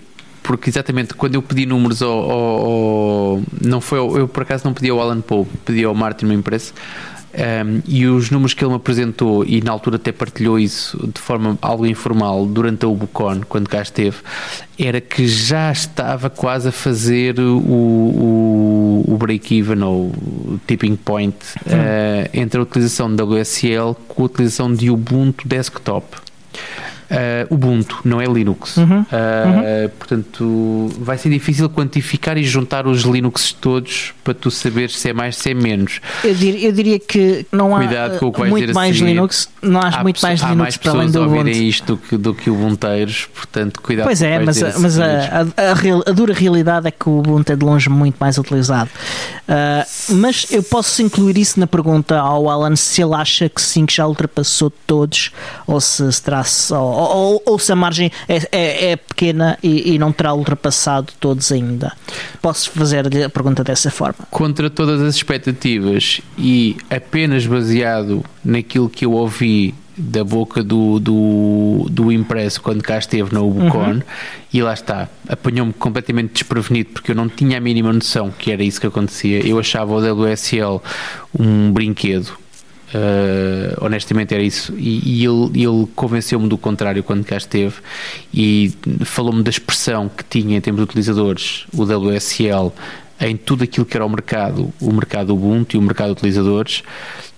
Porque 0.42 0.68
exatamente 0.68 1.14
quando 1.14 1.36
eu 1.36 1.42
pedi 1.42 1.64
números 1.64 2.02
ao, 2.02 2.10
ao- 2.30 2.66
ao- 2.66 3.42
não 3.62 3.80
foi 3.80 3.98
eu 3.98 4.28
por 4.28 4.42
acaso 4.42 4.62
não 4.66 4.74
pedi 4.74 4.90
ao 4.90 5.00
Alan 5.00 5.22
Pope, 5.22 5.50
pedi 5.64 5.82
ao 5.84 5.94
Martin 5.94 6.26
Impress 6.26 6.74
um, 7.34 7.82
e 7.86 8.06
os 8.06 8.30
números 8.30 8.54
que 8.54 8.64
ele 8.64 8.70
me 8.70 8.76
apresentou 8.76 9.44
e 9.44 9.60
na 9.60 9.72
altura 9.72 9.96
até 9.96 10.12
partilhou 10.12 10.58
isso 10.58 10.98
de 11.12 11.20
forma 11.20 11.58
algo 11.60 11.84
informal 11.86 12.46
durante 12.46 12.84
a 12.84 12.88
Ubucon, 12.88 13.40
quando 13.48 13.68
cá 13.68 13.82
esteve, 13.82 14.16
era 14.78 15.00
que 15.00 15.26
já 15.26 15.72
estava 15.72 16.30
quase 16.30 16.68
a 16.68 16.72
fazer 16.72 17.38
o, 17.40 17.58
o, 17.58 19.04
o 19.08 19.16
break-even 19.16 19.82
ou 19.82 20.06
o 20.06 20.60
tipping 20.66 20.96
point 20.96 21.36
eh, 21.66 22.30
entre 22.32 22.60
a 22.60 22.62
utilização 22.62 23.14
de 23.14 23.22
WSL 23.22 23.94
com 24.08 24.22
a 24.22 24.26
utilização 24.26 24.72
de 24.72 24.90
Ubuntu 24.90 25.46
Desktop. 25.46 26.06
Eh, 27.10 27.46
Ubuntu, 27.50 28.00
não 28.04 28.20
é 28.20 28.24
Linux. 28.26 28.76
Uhum. 28.76 29.04
Eh, 29.12 29.90
Portanto, 29.98 30.90
vai 30.98 31.18
ser 31.18 31.28
difícil 31.30 31.68
quantificar 31.68 32.36
e 32.38 32.44
juntar 32.44 32.86
os 32.86 33.02
Linux 33.02 33.52
todos 33.52 34.12
para 34.22 34.32
tu 34.34 34.50
saberes 34.50 34.96
se 34.98 35.10
é 35.10 35.12
mais, 35.12 35.36
se 35.36 35.50
é 35.50 35.54
menos. 35.54 36.00
Eu 36.22 36.34
diria, 36.34 36.68
eu 36.68 36.72
diria 36.72 36.98
que 36.98 37.46
não 37.52 37.74
há 37.76 37.80
muito 38.50 38.74
mais 38.74 38.96
seguir. 38.96 39.08
Linux, 39.10 39.48
não 39.62 39.80
há, 39.80 40.02
muito 40.02 40.16
pesso- 40.16 40.26
mais 40.26 40.42
há 40.42 40.46
Linux 40.50 40.60
mais 40.62 40.76
para 40.76 40.90
além 40.92 41.10
do 41.10 41.18
a 41.18 41.22
ouvirem 41.22 41.42
Ubuntu. 41.52 41.62
isto 41.64 41.84
do 41.86 41.96
que, 41.98 42.16
do 42.16 42.34
que 42.34 42.50
Ubunteiros, 42.50 43.28
portanto, 43.34 43.80
cuidado 43.82 44.06
Pois 44.06 44.22
é, 44.22 44.38
mas, 44.38 44.62
a, 44.62 44.78
mas 44.78 44.98
a, 44.98 45.04
a- 45.56 45.70
a 45.70 45.74
real- 45.74 46.02
a 46.06 46.10
dura 46.12 46.32
realidade 46.34 46.88
é 46.88 46.90
que 46.90 47.08
o 47.08 47.18
Ubuntu 47.18 47.52
é 47.52 47.56
de 47.56 47.64
longe 47.64 47.88
muito 47.88 48.16
mais 48.18 48.38
utilizado. 48.38 48.90
Ah, 49.48 49.84
mas 50.10 50.46
eu 50.50 50.62
posso 50.62 51.02
incluir 51.02 51.36
isso 51.38 51.58
na 51.60 51.66
pergunta 51.66 52.18
ao 52.18 52.48
Alan 52.48 52.76
se 52.76 53.02
ele 53.02 53.14
acha 53.14 53.48
que 53.48 53.60
sim, 53.60 53.84
que 53.86 53.94
já 53.94 54.06
ultrapassou 54.06 54.70
todos, 54.86 55.30
ou 55.66 55.80
se, 55.80 56.10
se 56.12 56.22
terá 56.22 56.42
só, 56.44 56.82
ou, 56.94 57.42
ou- 57.46 57.58
se 57.58 57.72
a 57.72 57.76
margem 57.76 58.10
é, 58.28 58.36
é- 58.52 58.90
é 58.92 58.96
pequena 58.96 59.58
e, 59.62 59.94
e 59.94 59.98
não 59.98 60.12
terá 60.12 60.34
ultrapassado 60.34 61.12
todos 61.20 61.50
ainda. 61.52 61.92
Posso 62.42 62.70
fazer-lhe 62.70 63.24
a 63.24 63.30
pergunta 63.30 63.62
dessa 63.64 63.90
forma. 63.90 64.26
contra 64.30 64.68
todas 64.70 65.00
as 65.02 65.14
expectativas 65.14 66.20
e 66.38 66.76
apenas 66.90 67.46
baseado 67.46 68.24
naquilo 68.44 68.88
que 68.88 69.04
eu 69.04 69.12
ouvi 69.12 69.74
da 69.96 70.24
boca 70.24 70.60
do, 70.62 70.98
do, 70.98 71.86
do 71.88 72.10
impresso 72.10 72.60
quando 72.60 72.82
cá 72.82 72.98
esteve 72.98 73.32
na 73.32 73.40
Ubucon 73.40 74.00
e 74.52 74.60
lá 74.60 74.74
está, 74.74 75.08
apanhou-me 75.28 75.72
completamente 75.72 76.32
desprevenido 76.32 76.90
porque 76.94 77.12
eu 77.12 77.14
não 77.14 77.28
tinha 77.28 77.58
a 77.58 77.60
mínima 77.60 77.92
noção 77.92 78.28
que 78.36 78.50
era 78.50 78.64
isso 78.64 78.80
que 78.80 78.88
acontecia, 78.88 79.46
eu 79.46 79.56
achava 79.56 79.92
o 79.94 79.98
WSL 80.24 80.80
um 81.38 81.70
brinquedo 81.70 82.36
Uh, 82.94 83.84
honestamente 83.84 84.32
era 84.32 84.42
isso. 84.42 84.72
E, 84.76 85.20
e 85.20 85.24
ele, 85.24 85.64
ele 85.64 85.88
convenceu-me 85.96 86.48
do 86.48 86.56
contrário 86.56 87.02
quando 87.02 87.24
cá 87.24 87.36
esteve 87.36 87.74
e 88.32 88.72
falou-me 89.04 89.42
da 89.42 89.50
expressão 89.50 90.08
que 90.08 90.22
tinha 90.22 90.56
em 90.56 90.60
termos 90.60 90.78
de 90.78 90.84
utilizadores 90.84 91.66
o 91.74 91.82
WSL 91.82 92.72
em 93.20 93.36
tudo 93.36 93.64
aquilo 93.64 93.84
que 93.84 93.96
era 93.96 94.06
o 94.06 94.08
mercado 94.08 94.72
o 94.80 94.92
mercado 94.92 95.34
Ubuntu 95.34 95.76
e 95.76 95.78
o 95.78 95.82
mercado 95.82 96.08
de 96.08 96.12
utilizadores. 96.12 96.84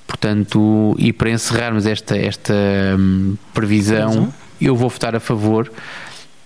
Portanto 0.07 0.95
e 0.99 1.11
para 1.11 1.31
encerrarmos 1.31 1.87
esta, 1.87 2.19
esta 2.19 2.55
hum, 2.99 3.37
previsão? 3.55 4.33
eu 4.61 4.77
vou 4.77 4.91
votar 4.91 5.17
a 5.17 5.21
favor 5.21 5.73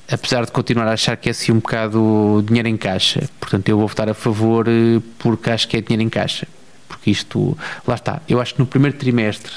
apesar 0.09 0.45
de 0.45 0.53
continuar 0.53 0.87
a 0.87 0.93
achar 0.93 1.17
que 1.17 1.29
é 1.29 1.33
assim 1.33 1.51
um 1.51 1.57
bocado 1.57 2.45
dinheiro 2.47 2.69
em 2.69 2.77
caixa. 2.77 3.29
Portanto 3.41 3.69
eu 3.69 3.77
vou 3.77 3.89
votar 3.89 4.09
a 4.09 4.15
favor 4.15 4.69
eh, 4.69 5.01
porque 5.19 5.51
acho 5.51 5.67
que 5.67 5.77
é 5.77 5.81
dinheiro 5.81 6.03
em 6.03 6.09
caixa 6.09 6.47
porque 6.91 7.13
isto, 7.13 7.57
lá 7.87 7.95
está, 7.95 8.21
eu 8.29 8.41
acho 8.41 8.55
que 8.55 8.61
no 8.61 8.67
primeiro 8.67 8.97
trimestre 8.99 9.53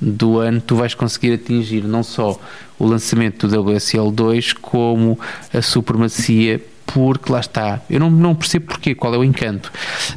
do 0.00 0.38
ano 0.38 0.60
tu 0.60 0.76
vais 0.76 0.94
conseguir 0.94 1.32
atingir 1.32 1.82
não 1.82 2.04
só 2.04 2.40
o 2.78 2.86
lançamento 2.86 3.48
do 3.48 3.64
WSL2 3.64 4.54
como 4.60 5.18
a 5.52 5.60
supremacia 5.60 6.64
porque 6.86 7.30
lá 7.30 7.40
está, 7.40 7.80
eu 7.90 7.98
não, 8.00 8.08
não 8.08 8.34
percebo 8.34 8.66
porquê, 8.66 8.94
qual 8.94 9.12
é 9.12 9.18
o 9.18 9.24
encanto, 9.24 9.70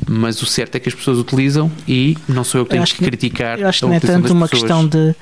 mas 0.08 0.42
o 0.42 0.46
certo 0.46 0.76
é 0.76 0.80
que 0.80 0.88
as 0.88 0.96
pessoas 0.96 1.18
utilizam 1.18 1.70
e 1.88 2.16
não 2.30 2.44
sou 2.44 2.62
eu 2.62 2.66
que 2.66 2.72
tenho 2.72 2.84
acho 2.84 2.96
que, 2.96 3.04
criticar 3.04 3.60
Eu 3.60 3.68
acho 3.68 3.80
que 3.80 3.86
não 3.88 3.94
é 3.94 4.00
tanto 4.00 4.32
uma 4.32 4.48
pessoas. 4.48 4.62
questão 4.62 4.88
de. 4.88 5.16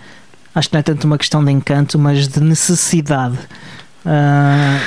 Acho 0.53 0.69
que 0.69 0.73
não 0.75 0.79
é 0.79 0.83
tanto 0.83 1.03
uma 1.05 1.17
questão 1.17 1.43
de 1.43 1.51
encanto, 1.51 1.97
mas 1.97 2.27
de 2.27 2.39
necessidade. 2.39 3.39
Ah, 4.05 4.79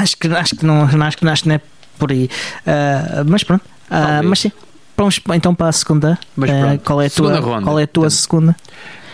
acho 0.00 0.16
que 0.18 0.28
acho 0.28 0.56
que 0.56 0.66
não 0.66 0.82
acho 0.82 1.16
que, 1.16 1.26
acho 1.26 1.42
que 1.42 1.48
não 1.48 1.54
é 1.54 1.60
por 1.98 2.12
aí. 2.12 2.28
Uh, 2.66 3.24
mas 3.26 3.42
pronto. 3.44 3.62
Uh, 3.90 4.24
mas 4.24 4.40
sim. 4.40 4.52
Vamos 4.98 5.20
então 5.34 5.54
para 5.54 5.68
a 5.68 5.72
segunda. 5.72 6.18
Mas 6.36 6.50
Uh, 6.50 6.60
pronto, 6.60 6.82
qual 6.84 7.02
é 7.02 7.06
a 7.06 7.10
segunda 7.10 7.40
tua, 7.40 7.50
ronda. 7.54 7.62
qual 7.64 7.78
é 7.78 7.82
a 7.84 7.86
tua 7.86 8.02
Portanto, 8.02 8.18
segunda? 8.20 8.56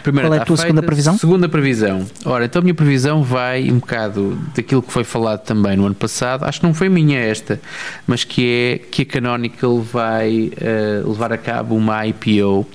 Qual 0.02 0.34
é 0.34 0.38
a 0.38 0.44
tua 0.44 0.56
segunda 0.58 0.80
feita. 0.80 0.86
previsão? 0.86 1.18
Segunda 1.18 1.48
previsão. 1.48 2.06
Ora, 2.26 2.44
então 2.44 2.60
a 2.60 2.62
minha 2.62 2.74
previsão 2.74 3.22
vai 3.22 3.70
um 3.70 3.78
bocado 3.78 4.36
daquilo 4.54 4.82
que 4.82 4.92
foi 4.92 5.02
falado 5.04 5.40
também 5.44 5.76
no 5.76 5.86
ano 5.86 5.94
passado. 5.94 6.44
Acho 6.44 6.60
que 6.60 6.66
não 6.66 6.74
foi 6.74 6.88
minha 6.90 7.18
esta, 7.18 7.58
mas 8.06 8.22
que 8.24 8.46
é 8.46 8.78
que 8.90 9.02
a 9.02 9.06
Canonical 9.06 9.80
vai 9.80 10.50
eh, 10.60 11.02
levar 11.06 11.32
a 11.32 11.38
cabo 11.38 11.74
uma 11.74 12.06
IPO 12.06 12.66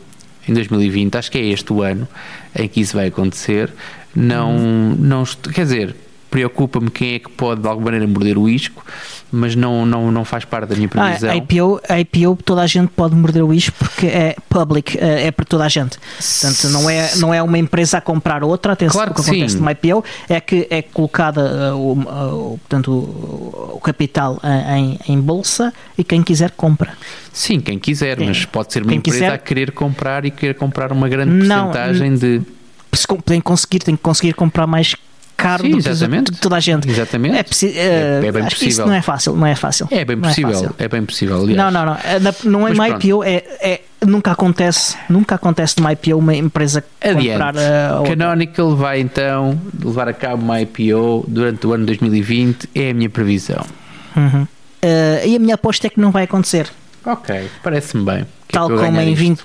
em 0.48 0.54
2020. 0.54 1.16
Acho 1.18 1.32
que 1.32 1.38
é 1.38 1.46
este 1.46 1.72
o 1.72 1.84
ano 1.84 2.08
em 2.56 2.68
que 2.68 2.82
isso 2.82 2.96
vai 2.98 3.08
acontecer. 3.08 3.72
Não, 4.16 4.56
Uhum. 4.56 4.96
não 4.98 5.24
quer 5.54 5.64
dizer, 5.66 5.96
preocupa-me 6.30 6.90
quem 6.90 7.16
é 7.16 7.20
que 7.20 7.30
pode 7.30 7.62
de 7.62 7.68
alguma 7.68 7.86
maneira 7.92 8.08
morder 8.08 8.38
o 8.38 8.48
isco, 8.48 8.86
mas 9.32 9.56
não, 9.56 9.86
não, 9.86 10.12
não 10.12 10.24
faz 10.26 10.46
parte 10.46 10.70
da 10.70 10.76
minha 10.76 10.88
Ah, 10.88 10.90
previsão. 10.90 11.30
a 11.30 11.36
IPO, 11.36 11.82
a 11.90 12.00
IPO 12.00 12.38
toda 12.44 12.62
a 12.62 12.68
gente 12.68 12.90
pode 12.90 13.16
morder 13.16 13.44
o 13.44 13.54
isco 13.54 13.76
porque 13.80 14.08
é 14.08 14.36
public, 14.50 14.98
é 14.98 15.28
é 15.28 15.32
para 15.32 15.46
toda 15.46 15.66
a 15.66 15.70
gente. 15.70 15.98
Portanto, 16.00 16.70
não 16.70 16.90
é, 16.90 17.16
não 17.18 17.34
é 17.34 17.42
uma 17.44 17.58
empresa 17.58 17.98
a 17.98 18.02
comprar 18.02 18.44
outra. 18.44 18.74
Atenção, 18.74 18.94
Claro 18.94 19.12
o 19.12 19.14
que 19.16 19.22
que 19.24 19.30
acontece 19.30 19.58
numa 19.58 19.72
IPO 19.72 20.04
é 20.30 20.40
que 20.40 20.68
é 20.70 20.82
colocada 20.82 21.74
uh, 21.74 21.78
o, 21.78 21.94
uh, 21.94 22.54
o- 22.54 22.58
portanto, 22.60 22.92
o, 22.92 23.80
capital 23.84 24.40
em, 24.78 25.00
em 25.08 25.20
bolsa 25.20 25.74
e 25.98 26.04
quem 26.04 26.22
quiser 26.24 26.52
compra. 26.52 26.94
Sim, 27.34 27.60
quem 27.60 27.78
quiser, 27.80 28.18
Quem- 28.18 28.28
mas 28.28 28.46
pode 28.46 28.72
ser 28.74 28.84
uma 28.84 28.94
empresa 28.94 29.18
quiser- 29.20 29.34
a 29.34 29.38
querer 29.38 29.72
comprar 29.72 30.26
e 30.26 30.32
querer 30.32 30.54
comprar 30.56 30.92
uma 30.92 31.08
grande 31.10 31.32
Não, 31.48 31.66
porcentagem 31.66 32.16
de. 32.16 32.42
Se 32.94 33.06
Tem 33.24 33.40
que 33.40 33.46
conseguir, 33.46 33.80
tem 33.80 33.96
que 33.96 34.02
conseguir 34.02 34.34
comprar 34.34 34.66
mais 34.66 34.96
caro 35.42 35.64
Sim, 35.64 35.72
do 35.72 35.82
que 35.82 35.90
exatamente. 35.90 36.32
toda 36.34 36.56
a 36.56 36.60
gente. 36.60 36.90
Exatamente. 36.90 37.38
É, 37.38 37.44
possi- 37.44 37.78
É- 37.78 38.22
é 38.26 38.32
bem 38.32 38.44
acho 38.44 38.56
que 38.58 38.66
Isso 38.68 38.82
possível. 38.82 38.88
não 38.88 38.94
é 38.94 39.02
fácil, 39.02 39.36
não 39.36 39.48
é 39.48 39.56
fácil. 39.56 39.88
É 39.90 40.04
bem 40.06 40.16
Não 40.16 40.28
possível, 40.30 40.52
fácil. 40.54 40.76
é, 40.78 40.88
bem 40.88 41.06
possível. 41.06 41.42
Aliás. 41.42 41.58
Não, 41.58 41.72
não, 41.72 41.86
não. 41.86 41.98
É 42.04 42.20
na- 42.20 42.34
Não 42.44 42.68
é 42.68 42.72
uma. 42.72 42.90
IPO, 42.90 43.24
é, 43.24 43.44
é- 43.62 43.82
nunca 44.06 44.32
acontece, 44.32 44.96
nunca 45.10 45.36
acontece 45.36 45.76
numa 45.78 45.92
IPO 45.94 46.18
uma 46.18 46.36
empresa 46.36 46.84
Adiante. 47.02 47.30
comprar 47.30 47.56
uh, 47.56 48.04
a. 48.04 48.08
Canonical 48.08 48.76
vai 48.76 49.00
então 49.00 49.60
levar 49.84 50.08
a 50.08 50.14
cabo 50.14 50.44
uma 50.44 50.62
IPO 50.62 51.26
durante 51.28 51.66
o 51.68 51.74
ano 51.74 51.86
2020, 51.86 52.70
é 52.76 52.92
a 52.92 52.94
minha 52.94 53.10
previsão. 53.10 53.66
Uhum. 54.16 54.44
Uh, 54.44 55.28
e 55.28 55.36
a 55.36 55.40
minha 55.40 55.56
aposta 55.56 55.88
é 55.88 55.90
que 55.90 56.00
não 56.00 56.12
vai 56.12 56.24
acontecer. 56.24 56.68
Ok, 57.06 57.50
parece-me 57.64 58.04
bem. 58.04 58.26
Que 58.48 58.56
é 58.56 58.60
tal 58.60 58.70
eu 58.70 58.78
como 58.78 59.00
em 59.02 59.10
isto. 59.14 59.20
20. 59.20 59.44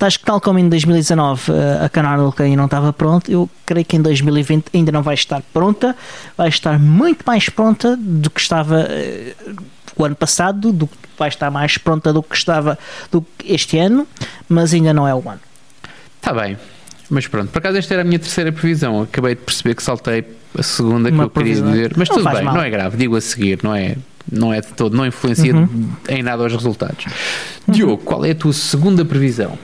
Acho 0.00 0.18
que 0.18 0.24
tal 0.24 0.40
como 0.40 0.58
em 0.58 0.68
2019 0.68 1.50
uh, 1.52 1.84
a 1.84 1.88
Canonical 1.88 2.34
ainda 2.46 2.56
não 2.56 2.64
estava 2.64 2.92
pronta, 2.92 3.30
eu 3.30 3.48
creio 3.66 3.84
que 3.84 3.96
em 3.96 4.00
2020 4.02 4.66
ainda 4.72 4.90
não 4.92 5.02
vai 5.02 5.14
estar 5.14 5.42
pronta, 5.52 5.94
vai 6.36 6.48
estar 6.48 6.78
muito 6.78 7.22
mais 7.26 7.48
pronta 7.50 7.96
do 7.96 8.30
que 8.30 8.40
estava 8.40 8.86
uh, 8.88 9.56
o 9.96 10.04
ano 10.04 10.14
passado, 10.16 10.72
do 10.72 10.86
que 10.86 10.94
vai 11.18 11.28
estar 11.28 11.50
mais 11.50 11.76
pronta 11.78 12.12
do 12.12 12.22
que 12.22 12.34
estava 12.36 12.78
do 13.10 13.20
que 13.36 13.52
este 13.52 13.78
ano, 13.78 14.06
mas 14.48 14.72
ainda 14.72 14.94
não 14.94 15.06
é 15.06 15.14
o 15.14 15.18
ano. 15.28 15.40
Está 16.16 16.32
Tá 16.32 16.40
bem. 16.40 16.56
Mas 17.08 17.26
pronto, 17.28 17.50
por 17.52 17.58
acaso 17.58 17.78
esta 17.78 17.94
era 17.94 18.02
a 18.02 18.04
minha 18.04 18.18
terceira 18.18 18.50
previsão. 18.50 19.02
Acabei 19.02 19.34
de 19.36 19.40
perceber 19.42 19.74
que 19.76 19.82
saltei 19.82 20.24
a 20.58 20.62
segunda 20.62 21.08
que 21.08 21.14
Uma 21.14 21.24
eu 21.24 21.30
queria 21.30 21.54
previsão. 21.54 21.70
dizer. 21.70 21.92
Mas 21.96 22.08
Não 22.08 22.16
tudo 22.16 22.30
bem, 22.30 22.42
mal. 22.42 22.54
não 22.54 22.62
é 22.62 22.68
grave, 22.70 22.96
digo 22.96 23.14
a 23.14 23.20
seguir, 23.20 23.60
não 23.62 23.72
é, 23.74 23.96
não 24.30 24.52
é 24.52 24.60
de 24.60 24.68
todo, 24.68 24.96
não 24.96 25.06
influencia 25.06 25.54
Uhum. 25.54 25.88
em 26.08 26.22
nada 26.22 26.42
aos 26.42 26.52
resultados. 26.52 27.04
Diogo, 27.68 27.98
qual 27.98 28.24
é 28.24 28.30
a 28.30 28.34
tua 28.34 28.52
segunda 28.52 29.04
previsão? 29.04 29.58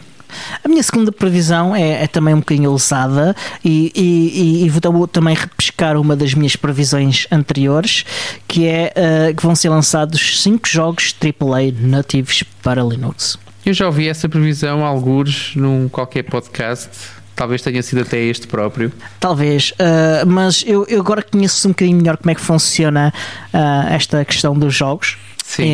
A 0.64 0.68
minha 0.68 0.82
segunda 0.82 1.12
previsão 1.12 1.76
é, 1.76 2.04
é 2.04 2.06
também 2.06 2.32
um 2.32 2.38
bocadinho 2.38 2.70
ousada 2.70 3.36
e, 3.62 3.92
e, 3.94 4.64
e- 4.64 4.70
vou 4.70 4.80
tam- 4.80 5.06
também 5.06 5.34
repescar 5.34 5.94
uma 6.00 6.16
das 6.16 6.32
minhas 6.32 6.56
previsões 6.56 7.26
anteriores, 7.30 8.04
que 8.48 8.66
é 8.66 8.92
uh, 9.30 9.36
que 9.36 9.42
vão 9.42 9.54
ser 9.54 9.68
lançados 9.68 10.40
5 10.42 10.66
jogos 10.66 11.14
AAA 11.20 11.72
nativos 11.78 12.42
para 12.62 12.82
Linux. 12.82 13.38
Eu 13.64 13.74
já 13.74 13.84
ouvi 13.86 14.08
essa 14.08 14.26
previsão, 14.26 14.84
algures, 14.86 15.54
num 15.54 15.86
qualquer 15.88 16.22
podcast. 16.22 16.88
Talvez 17.34 17.62
tenha 17.62 17.82
sido 17.82 18.02
até 18.02 18.18
este 18.18 18.46
próprio. 18.46 18.92
Talvez, 19.18 19.72
uh, 19.72 20.26
mas 20.26 20.62
eu, 20.66 20.84
eu 20.88 21.00
agora 21.00 21.22
conheço 21.22 21.66
um 21.66 21.70
bocadinho 21.70 21.96
melhor 21.96 22.16
como 22.16 22.30
é 22.30 22.34
que 22.34 22.40
funciona 22.40 23.12
uh, 23.52 23.92
esta 23.92 24.24
questão 24.24 24.54
dos 24.58 24.74
jogos. 24.74 25.16
Sim. 25.54 25.64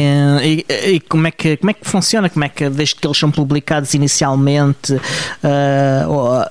E, 0.43 0.65
e- 0.69 0.91
e 0.95 1.01
como, 1.01 1.27
é 1.29 1.31
que, 1.31 1.57
como 1.57 1.71
é 1.71 1.75
que 1.75 1.89
funciona? 1.89 2.29
Como 2.29 2.45
é 2.45 2.49
que, 2.49 2.69
desde 2.69 2.97
que 2.97 3.07
eles 3.07 3.17
são 3.17 3.31
publicados 3.31 3.95
inicialmente 3.95 4.93
uh, 4.95 6.09
ou, 6.09 6.41
uh, 6.41 6.45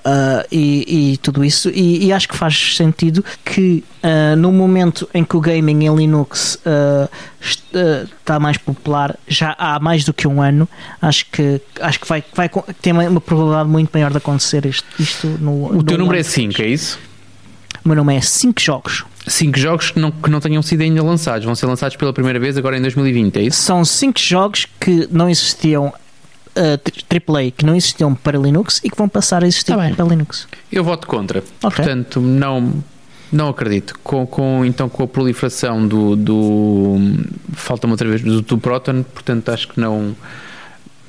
e, 0.50 1.14
e 1.14 1.18
tudo 1.18 1.44
isso? 1.44 1.70
E, 1.70 2.14
acho 2.14 2.28
que 2.30 2.38
faz 2.38 2.78
sentido 2.78 3.24
que 3.44 3.84
uh, 4.02 4.36
no 4.38 4.50
momento 4.54 5.10
em 5.14 5.26
que 5.26 5.36
o 5.36 5.42
gaming 5.42 5.86
em 5.86 5.94
Linux 5.96 6.56
uh, 6.66 7.10
est- 7.42 7.64
uh, 7.76 8.08
está 8.20 8.40
mais 8.40 8.58
popular, 8.58 9.18
já 9.28 9.54
há 9.60 9.78
mais 9.80 10.06
do 10.06 10.14
que 10.14 10.26
um 10.26 10.42
ano, 10.42 10.68
acho 11.02 11.26
que, 11.30 11.60
acho 11.82 12.00
que 12.00 12.08
vai, 12.08 12.24
vai 12.34 12.50
tem 12.82 12.94
uma, 12.94 13.20
probabilidade 13.20 13.70
muito 13.70 13.90
maior 13.94 14.12
de 14.12 14.18
acontecer 14.18 14.66
isto, 14.66 14.86
isto 14.98 15.28
no. 15.28 15.66
O 15.78 15.84
teu 15.84 15.98
no 15.98 16.06
número 16.06 16.18
é 16.18 16.22
ano. 16.22 16.30
5, 16.30 16.62
é 16.62 16.68
isso? 16.68 16.98
O 17.84 17.90
meu 17.90 17.98
nome 17.98 18.16
é 18.16 18.22
5 18.22 18.62
jogos. 18.62 19.04
5 19.28 19.58
jogos 19.60 19.92
que 19.92 20.00
não, 20.00 20.12
que 20.12 20.30
não 20.30 20.40
tenham 20.40 20.62
sido 20.62 20.82
ainda 20.82 21.04
lançados. 21.04 21.46
Vão 21.46 21.54
ser 21.56 21.66
lançados 21.66 21.96
pela 21.98 22.14
primeira 22.14 22.40
vez 22.40 22.58
agora 22.58 22.78
em 22.78 22.82
2020, 22.82 23.38
é 23.38 23.42
isso? 23.44 23.62
São 23.62 23.84
5 23.86 24.20
jogos 24.20 24.68
que 24.80 25.08
não 25.12 25.30
existiam. 25.30 25.94
Uh, 26.58 26.76
tri- 26.80 27.22
AAA 27.28 27.52
que 27.52 27.64
não 27.64 27.76
existiam 27.76 28.16
para 28.16 28.36
Linux 28.36 28.82
e 28.84 28.90
que 28.90 28.98
vão 28.98 29.08
passar 29.08 29.44
a 29.44 29.48
existir 29.48 29.76
Tá 29.76 29.90
para 29.96 30.04
Linux. 30.06 30.48
Eu 30.72 30.84
voto 30.84 31.06
contra. 31.06 31.44
Ok. 31.62 31.76
Portanto, 31.76 32.20
não, 32.20 32.84
não 33.32 33.50
acredito. 33.50 33.94
Com, 34.04 34.26
com, 34.26 34.66
então, 34.66 34.90
com 34.90 35.04
a 35.04 35.08
proliferação 35.08 35.88
do. 35.88 36.16
do 36.16 36.96
Falta-me 37.54 37.92
outra 37.94 38.10
vez 38.10 38.24
do, 38.24 38.42
do 38.42 38.58
Proton, 38.58 39.04
portanto, 39.04 39.50
acho 39.50 39.68
que 39.68 39.80
não. 39.80 40.16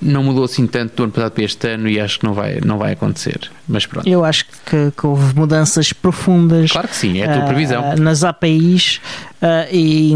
Não 0.01 0.23
mudou 0.23 0.45
assim 0.45 0.67
tanto 0.67 0.95
do 0.97 1.03
ano 1.05 1.13
passado 1.13 1.33
para 1.33 1.43
este 1.45 1.69
ano 1.69 1.89
e 1.89 1.99
acho 1.99 2.21
que 2.21 2.25
não 2.27 2.33
vai, 2.33 2.61
não 2.65 2.79
vai 2.79 2.93
acontecer. 2.93 3.51
Mas 3.67 3.85
pronto. 3.85 4.09
Eu 4.09 4.25
acho 4.25 4.45
que, 4.65 4.93
que 4.97 5.07
houve 5.07 5.35
mudanças 5.35 5.93
profundas 5.93 6.71
Claro 6.71 6.87
que 6.87 6.95
sim, 6.97 7.19
é 7.21 7.29
a 7.29 7.33
tua 7.35 7.43
ah, 7.43 7.47
previsão. 7.47 7.97
nas 7.97 8.23
APIs 8.23 9.01
ah, 9.43 9.67
e, 9.73 10.13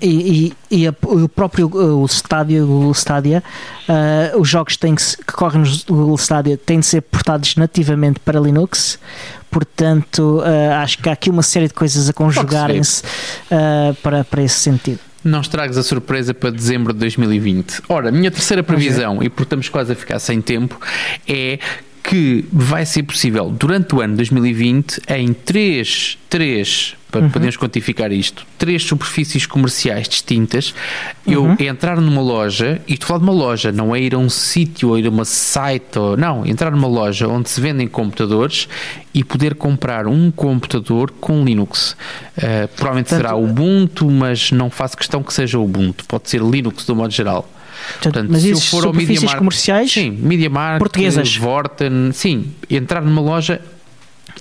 e, 0.00 0.52
e- 0.70 0.82
e 0.82 0.86
a- 0.86 0.94
o 1.02 1.28
próprio 1.28 1.66
uh, 1.66 2.00
o 2.02 2.06
Stadia, 2.06 2.62
o 2.62 2.66
Google 2.66 2.92
Stadia, 2.92 3.42
ah, 3.88 4.36
os 4.38 4.48
jogos 4.48 4.76
têm 4.76 4.94
que, 4.94 5.02
que 5.04 5.32
correm 5.32 5.62
no 5.62 5.96
Google 5.96 6.16
Stadia 6.16 6.56
têm 6.56 6.78
de 6.78 6.86
ser 6.86 7.00
portados 7.02 7.56
nativamente 7.56 8.20
para 8.20 8.38
Linux. 8.38 8.98
Portanto, 9.50 10.42
acho 10.82 10.98
que 10.98 11.08
há 11.08 11.12
aqui 11.12 11.30
uma 11.30 11.42
série 11.42 11.68
de 11.68 11.74
coisas 11.74 12.08
a 12.08 12.12
conjugarem-se 12.12 13.02
para, 14.02 14.24
para 14.24 14.42
esse 14.42 14.56
sentido. 14.56 14.98
Não 15.24 15.40
estragues 15.40 15.78
a 15.78 15.82
surpresa 15.82 16.34
para 16.34 16.50
dezembro 16.50 16.92
de 16.92 16.98
2020. 16.98 17.82
Ora, 17.88 18.12
minha 18.12 18.30
terceira 18.30 18.62
previsão, 18.62 19.22
e 19.22 19.28
porque 19.30 19.44
estamos 19.44 19.68
quase 19.70 19.92
a 19.92 19.96
ficar 19.96 20.18
sem 20.18 20.42
tempo, 20.42 20.78
é 21.26 21.58
que 22.04 22.44
vai 22.52 22.84
ser 22.84 23.02
possível, 23.02 23.48
durante 23.48 23.94
o 23.94 24.00
ano 24.02 24.14
2020, 24.16 25.00
em 25.08 25.32
três, 25.32 26.18
três 26.28 26.94
para 27.10 27.28
podermos 27.30 27.56
quantificar 27.56 28.12
isto, 28.12 28.44
três 28.58 28.82
superfícies 28.82 29.46
comerciais 29.46 30.06
distintas, 30.06 30.74
eu 31.26 31.56
entrar 31.58 32.00
numa 32.00 32.20
loja, 32.20 32.82
e 32.86 32.94
estou 32.94 33.06
a 33.06 33.08
falar 33.08 33.18
de 33.20 33.24
uma 33.24 33.32
loja, 33.32 33.72
não 33.72 33.96
é 33.96 34.00
ir 34.00 34.14
a 34.14 34.18
um 34.18 34.28
sítio 34.28 34.90
ou 34.90 34.98
ir 34.98 35.06
a 35.06 35.10
uma 35.10 35.24
site, 35.24 35.98
ou, 35.98 36.14
não, 36.16 36.44
entrar 36.44 36.72
numa 36.72 36.88
loja 36.88 37.26
onde 37.26 37.48
se 37.48 37.58
vendem 37.58 37.86
computadores 37.88 38.68
e 39.14 39.24
poder 39.24 39.54
comprar 39.54 40.06
um 40.06 40.30
computador 40.30 41.10
com 41.20 41.42
Linux. 41.42 41.92
Uh, 42.36 42.68
provavelmente 42.74 43.08
Portanto, 43.08 43.08
será 43.08 43.34
Ubuntu, 43.36 44.10
mas 44.10 44.50
não 44.50 44.68
faço 44.68 44.96
questão 44.96 45.22
que 45.22 45.32
seja 45.32 45.58
Ubuntu, 45.58 46.04
pode 46.06 46.28
ser 46.28 46.42
Linux 46.42 46.84
do 46.84 46.94
modo 46.94 47.12
geral. 47.12 47.48
Portanto, 48.02 48.28
mas 48.30 48.42
se 48.42 48.50
eu 48.50 48.56
isso 48.58 48.70
for 48.70 48.86
ao 48.86 48.92
MediaMarkt- 48.92 49.38
comerciais 49.38 49.92
Sim, 49.92 50.10
MediaMarkt, 50.10 50.78
Portuguesas. 50.78 51.36
Vorten, 51.36 52.10
sim, 52.12 52.52
entrar 52.70 53.00
numa 53.02 53.20
loja 53.20 53.60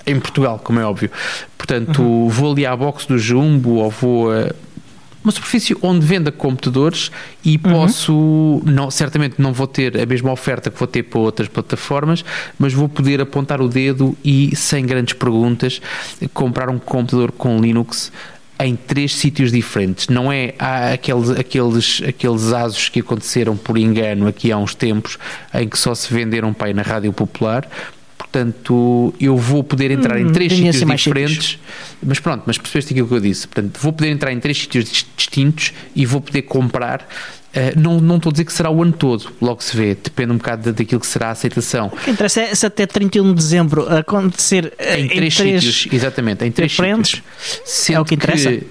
em 0.05 0.19
Portugal, 0.19 0.59
como 0.63 0.79
é 0.79 0.85
óbvio. 0.85 1.09
Portanto, 1.57 2.01
Uhum. 2.01 2.29
vou 2.29 2.51
ali 2.51 2.65
à 2.65 2.75
box 2.75 3.05
do 3.05 3.17
Jumbo 3.17 3.75
ou 3.75 3.89
vou 3.89 4.31
a 4.31 4.51
uma 5.23 5.31
superfície 5.31 5.73
onde 5.81 6.05
venda 6.05 6.33
computadores 6.33 7.09
e 7.45 7.51
Uhum. 7.55 7.59
posso, 7.71 8.61
não, 8.65 8.91
certamente 8.91 9.35
não 9.37 9.53
vou 9.53 9.65
ter 9.67 9.97
a 9.97 10.05
mesma 10.05 10.29
oferta 10.33 10.69
que 10.69 10.77
vou 10.77 10.85
ter 10.85 11.03
para 11.03 11.17
outras 11.19 11.47
plataformas, 11.47 12.25
mas 12.59 12.73
vou 12.73 12.89
poder 12.89 13.21
apontar 13.21 13.61
o 13.61 13.69
dedo 13.69 14.17
e, 14.21 14.53
sem 14.53 14.85
grandes 14.85 15.13
perguntas, 15.13 15.79
comprar 16.33 16.69
um 16.69 16.77
computador 16.77 17.31
com 17.31 17.57
Linux 17.61 18.11
em 18.59 18.75
três 18.75 19.15
sítios 19.15 19.51
diferentes. 19.51 20.07
Não 20.07 20.31
é 20.31 20.53
há 20.59 20.93
aqueles, 20.93 21.29
aqueles, 21.31 22.01
aqueles 22.07 22.53
asos 22.53 22.89
que 22.89 22.99
aconteceram 22.99 23.57
por 23.57 23.77
engano 23.77 24.27
aqui 24.27 24.51
há 24.51 24.57
uns 24.57 24.73
tempos 24.75 25.17
em 25.53 25.67
que 25.67 25.77
só 25.77 25.93
se 25.95 26.13
venderam 26.13 26.53
pai 26.53 26.73
na 26.73 26.81
Rádio 26.81 27.11
Popular. 27.11 27.67
Portanto, 28.17 29.13
eu 29.19 29.37
vou 29.37 29.63
poder 29.63 29.91
entrar 29.91 30.19
em 30.19 30.25
Hum, 30.25 30.31
três 30.31 30.53
tinha 30.53 30.71
sítios 30.71 30.87
mais 30.87 31.01
diferentes. 31.01 31.59
Mas 32.01 32.19
pronto, 32.19 32.43
mas 32.47 32.57
percebeste 32.57 32.93
aquilo 32.93 33.07
que 33.07 33.13
eu 33.13 33.19
disse. 33.19 33.47
Portanto, 33.47 33.79
vou 33.79 33.93
poder 33.93 34.09
entrar 34.09 34.31
em 34.31 34.39
três 34.39 34.57
sítios 34.57 34.85
dis- 34.85 35.05
distintos 35.15 35.73
e 35.95 36.05
vou 36.05 36.19
poder 36.21 36.43
comprar. 36.43 37.07
Eh, 37.53 37.73
não, 37.75 37.99
não 37.99 38.17
estou 38.17 38.29
a 38.29 38.33
dizer 38.33 38.45
que 38.45 38.53
será 38.53 38.69
o 38.69 38.81
ano 38.81 38.91
todo, 38.93 39.31
logo 39.41 39.61
se 39.63 39.75
vê, 39.77 39.95
depende 39.95 40.31
um 40.31 40.37
bocado 40.37 40.63
da- 40.63 40.71
daquilo 40.71 40.99
que 41.01 41.07
será 41.07 41.27
a 41.27 41.31
aceitação. 41.31 41.87
O 41.87 41.97
que 41.97 42.11
interessa 42.11 42.41
é 42.41 42.55
se 42.55 42.65
até 42.65 42.85
31 42.85 43.29
de 43.29 43.33
dezembro 43.35 43.87
acontecer 43.95 44.73
eh, 44.77 44.99
Em, 45.01 45.07
três, 45.07 45.33
sítios, 45.35 45.87
exatamente, 45.91 46.43
em 46.45 46.51
três 46.51 46.71
diferentes, 46.71 47.21
sítios. 47.39 47.61
Sendo 47.65 47.97
é 47.97 47.99
o 48.01 48.05
que 48.05 48.15
interessa. 48.15 48.49
e, 48.51 48.61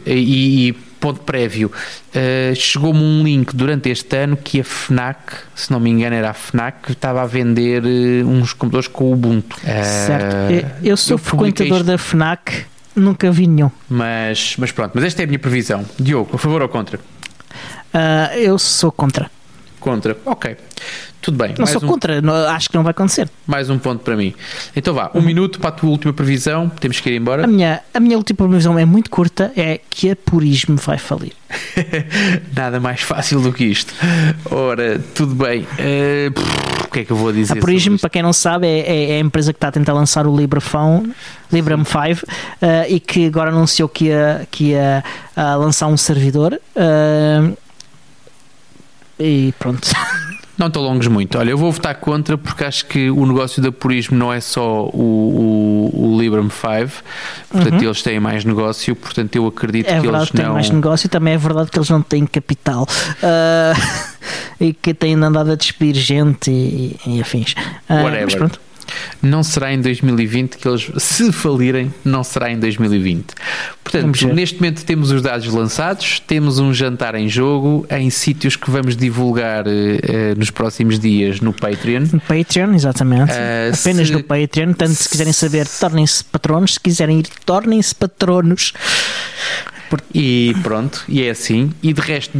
e 0.68 0.72
ponto 0.72 1.20
prévio. 1.22 1.70
Uh, 2.14 2.54
Chegou-me 2.54 3.00
um 3.00 3.24
link 3.24 3.56
durante 3.56 3.88
este 3.90 4.16
ano 4.16 4.36
que 4.36 4.60
a 4.60 4.64
FNAC, 4.64 5.18
se 5.54 5.70
não 5.72 5.80
me 5.80 5.90
engano 5.90 6.14
era 6.14 6.30
a 6.30 6.34
FNAC, 6.34 6.82
que 6.86 6.92
estava 6.92 7.22
a 7.22 7.26
vender 7.26 7.82
uns 8.24 8.52
computadores 8.52 8.86
com 8.86 9.06
o 9.06 9.12
Ubuntu. 9.14 9.56
certo. 9.64 10.52
Eu, 10.52 10.90
eu 10.90 10.96
sou 10.96 11.14
eu 11.14 11.18
frequentador 11.18 11.82
da 11.82 11.98
FNAC, 11.98 12.66
nunca 12.94 13.32
vi 13.32 13.48
nenhum. 13.48 13.70
Mas, 13.88 14.54
mas 14.58 14.70
pronto, 14.70 14.92
mas 14.94 15.02
esta 15.02 15.22
é 15.22 15.24
a 15.24 15.26
minha 15.26 15.40
previsão. 15.40 15.84
Diogo, 15.98 16.36
a 16.36 16.38
favor 16.38 16.62
ou 16.62 16.68
contra? 16.68 17.00
Eu 18.36 18.58
sou 18.58 18.90
contra. 18.92 19.30
Contra, 19.80 20.16
ok. 20.24 20.56
Tudo 21.22 21.38
bem. 21.38 21.54
Não 21.56 21.66
sou 21.66 21.82
um... 21.82 21.86
contra, 21.86 22.20
não, 22.20 22.34
acho 22.48 22.68
que 22.68 22.74
não 22.74 22.82
vai 22.82 22.90
acontecer. 22.90 23.30
Mais 23.46 23.70
um 23.70 23.78
ponto 23.78 24.02
para 24.02 24.16
mim. 24.16 24.34
Então 24.74 24.92
vá, 24.92 25.08
um 25.14 25.18
uhum. 25.18 25.24
minuto 25.24 25.60
para 25.60 25.68
a 25.68 25.72
tua 25.72 25.88
última 25.88 26.12
previsão, 26.12 26.68
temos 26.68 26.98
que 26.98 27.10
ir 27.10 27.16
embora. 27.16 27.44
A 27.44 27.46
minha, 27.46 27.80
a 27.94 28.00
minha 28.00 28.16
última 28.16 28.48
previsão 28.48 28.76
é 28.76 28.84
muito 28.84 29.08
curta, 29.08 29.52
é 29.56 29.80
que 29.88 30.10
a 30.10 30.16
Purismo 30.16 30.76
vai 30.76 30.98
falir. 30.98 31.32
Nada 32.56 32.80
mais 32.80 33.02
fácil 33.02 33.40
do 33.40 33.52
que 33.52 33.64
isto. 33.64 33.94
Ora, 34.50 35.00
tudo 35.14 35.34
bem. 35.36 35.62
Uh, 35.62 36.84
o 36.84 36.90
que 36.90 37.00
é 37.00 37.04
que 37.04 37.12
eu 37.12 37.16
vou 37.16 37.32
dizer? 37.32 37.58
A 37.58 37.60
Purismo, 37.60 37.98
para 38.00 38.10
quem 38.10 38.22
não 38.22 38.32
sabe, 38.32 38.66
é, 38.66 38.80
é, 38.80 39.10
é, 39.12 39.16
a 39.18 39.20
empresa 39.20 39.52
que 39.52 39.58
está 39.58 39.68
a 39.68 39.72
tentar 39.72 39.92
lançar 39.92 40.26
o 40.26 40.36
LibraPhone, 40.36 41.12
Librem 41.52 41.84
5, 41.84 41.98
uh, 41.98 42.26
e 42.88 42.98
que 42.98 43.26
agora 43.26 43.50
anunciou 43.50 43.88
que 43.88 44.06
ia, 44.06 44.48
que 44.50 44.70
ia 44.70 45.04
uh, 45.36 45.58
lançar 45.58 45.86
um 45.86 45.96
servidor. 45.96 46.58
Uh, 46.74 47.56
e 49.18 49.52
pronto. 49.58 49.88
Não 50.58 50.70
te 50.70 50.78
alongues 50.78 51.08
muito. 51.08 51.38
Olha, 51.38 51.50
eu 51.50 51.58
vou 51.58 51.72
votar 51.72 51.94
contra 51.94 52.36
porque 52.36 52.62
acho 52.62 52.86
que 52.86 53.10
o 53.10 53.24
negócio 53.26 53.62
da 53.62 53.72
Purismo 53.72 54.16
não 54.16 54.32
é 54.32 54.38
só 54.38 54.84
o, 54.84 55.90
o, 55.92 56.12
o 56.12 56.20
Librem 56.20 56.48
5, 56.48 57.02
portanto 57.50 57.72
uhum. 57.72 57.82
eles 57.84 58.02
têm 58.02 58.20
mais 58.20 58.44
negócio, 58.44 58.94
portanto 58.94 59.34
eu 59.34 59.46
acredito 59.46 59.88
é 59.88 59.94
que 59.94 60.00
verdade, 60.02 60.24
eles 60.24 60.30
têm 60.30 60.44
não... 60.44 60.52
mais 60.52 60.70
negócio, 60.70 61.08
também 61.08 61.34
é 61.34 61.38
verdade 61.38 61.70
que 61.70 61.78
eles 61.78 61.88
não 61.88 62.02
têm 62.02 62.26
capital 62.26 62.82
uh, 62.84 64.04
e 64.60 64.74
que 64.74 64.92
têm 64.92 65.14
andado 65.14 65.50
a 65.50 65.54
despedir 65.54 66.00
gente 66.00 66.50
e, 66.50 66.96
e 67.06 67.20
afins. 67.20 67.54
Uh, 67.88 68.04
Whatever. 68.04 68.50
Não 69.22 69.42
será 69.42 69.72
em 69.72 69.80
2020 69.80 70.56
que 70.56 70.68
eles, 70.68 70.90
se 70.98 71.32
falirem, 71.32 71.92
não 72.04 72.24
será 72.24 72.50
em 72.50 72.58
2020. 72.58 73.34
Portanto, 73.82 74.28
neste 74.28 74.56
momento 74.56 74.84
temos 74.84 75.10
os 75.10 75.20
dados 75.20 75.46
lançados, 75.52 76.20
temos 76.20 76.58
um 76.58 76.72
jantar 76.72 77.14
em 77.14 77.28
jogo 77.28 77.86
em 77.90 78.08
sítios 78.10 78.56
que 78.56 78.70
vamos 78.70 78.96
divulgar 78.96 79.66
uh, 79.66 79.70
nos 80.36 80.50
próximos 80.50 80.98
dias 80.98 81.40
no 81.40 81.52
Patreon. 81.52 82.06
No 82.12 82.20
Patreon, 82.20 82.74
exatamente. 82.74 83.32
Uh, 83.32 83.74
Apenas 83.74 84.08
se, 84.08 84.12
no 84.12 84.22
Patreon. 84.22 84.72
Tanto 84.72 84.94
se, 84.94 85.04
se 85.04 85.08
quiserem 85.08 85.32
saber, 85.32 85.66
tornem-se 85.68 86.24
patronos. 86.24 86.74
Se 86.74 86.80
quiserem 86.80 87.18
ir, 87.20 87.26
tornem-se 87.44 87.94
patronos. 87.94 88.72
E 90.14 90.54
pronto, 90.62 91.04
e 91.08 91.22
é 91.22 91.30
assim. 91.30 91.72
E 91.82 91.92
de 91.92 92.00
resto, 92.00 92.32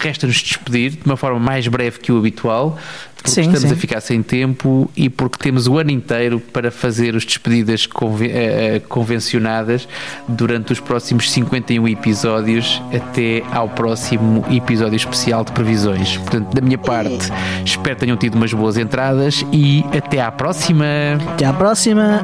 resta-nos 0.00 0.40
despedir 0.40 0.92
de 0.92 1.04
uma 1.04 1.16
forma 1.16 1.38
mais 1.38 1.66
breve 1.68 1.98
que 1.98 2.12
o 2.12 2.18
habitual, 2.18 2.78
porque 3.18 3.30
sim, 3.30 3.40
estamos 3.40 3.62
sim. 3.62 3.72
a 3.72 3.76
ficar 3.76 4.00
sem 4.00 4.22
tempo 4.22 4.88
e 4.96 5.10
porque 5.10 5.38
temos 5.38 5.66
o 5.66 5.76
ano 5.76 5.90
inteiro 5.90 6.38
para 6.38 6.70
fazer 6.70 7.16
as 7.16 7.24
despedidas 7.24 7.84
conven 7.84 8.30
eh, 8.30 8.76
eh, 8.76 8.82
convencionadas 8.88 9.88
durante 10.28 10.72
os 10.72 10.78
próximos 10.78 11.30
51 11.32 11.88
episódios 11.88 12.80
até 12.94 13.42
ao 13.52 13.68
próximo 13.68 14.44
episódio 14.50 14.96
especial 14.96 15.44
de 15.44 15.50
previsões. 15.50 16.16
Portanto, 16.16 16.54
da 16.54 16.60
minha 16.60 16.78
parte, 16.78 17.30
espero 17.64 17.96
que 17.96 18.00
tenham 18.00 18.16
tido 18.16 18.36
umas 18.36 18.52
boas 18.52 18.76
entradas 18.76 19.44
e 19.52 19.84
até 19.96 20.20
à 20.20 20.30
próxima. 20.30 20.86
Até 21.34 21.44
à 21.44 21.52
próxima. 21.52 22.22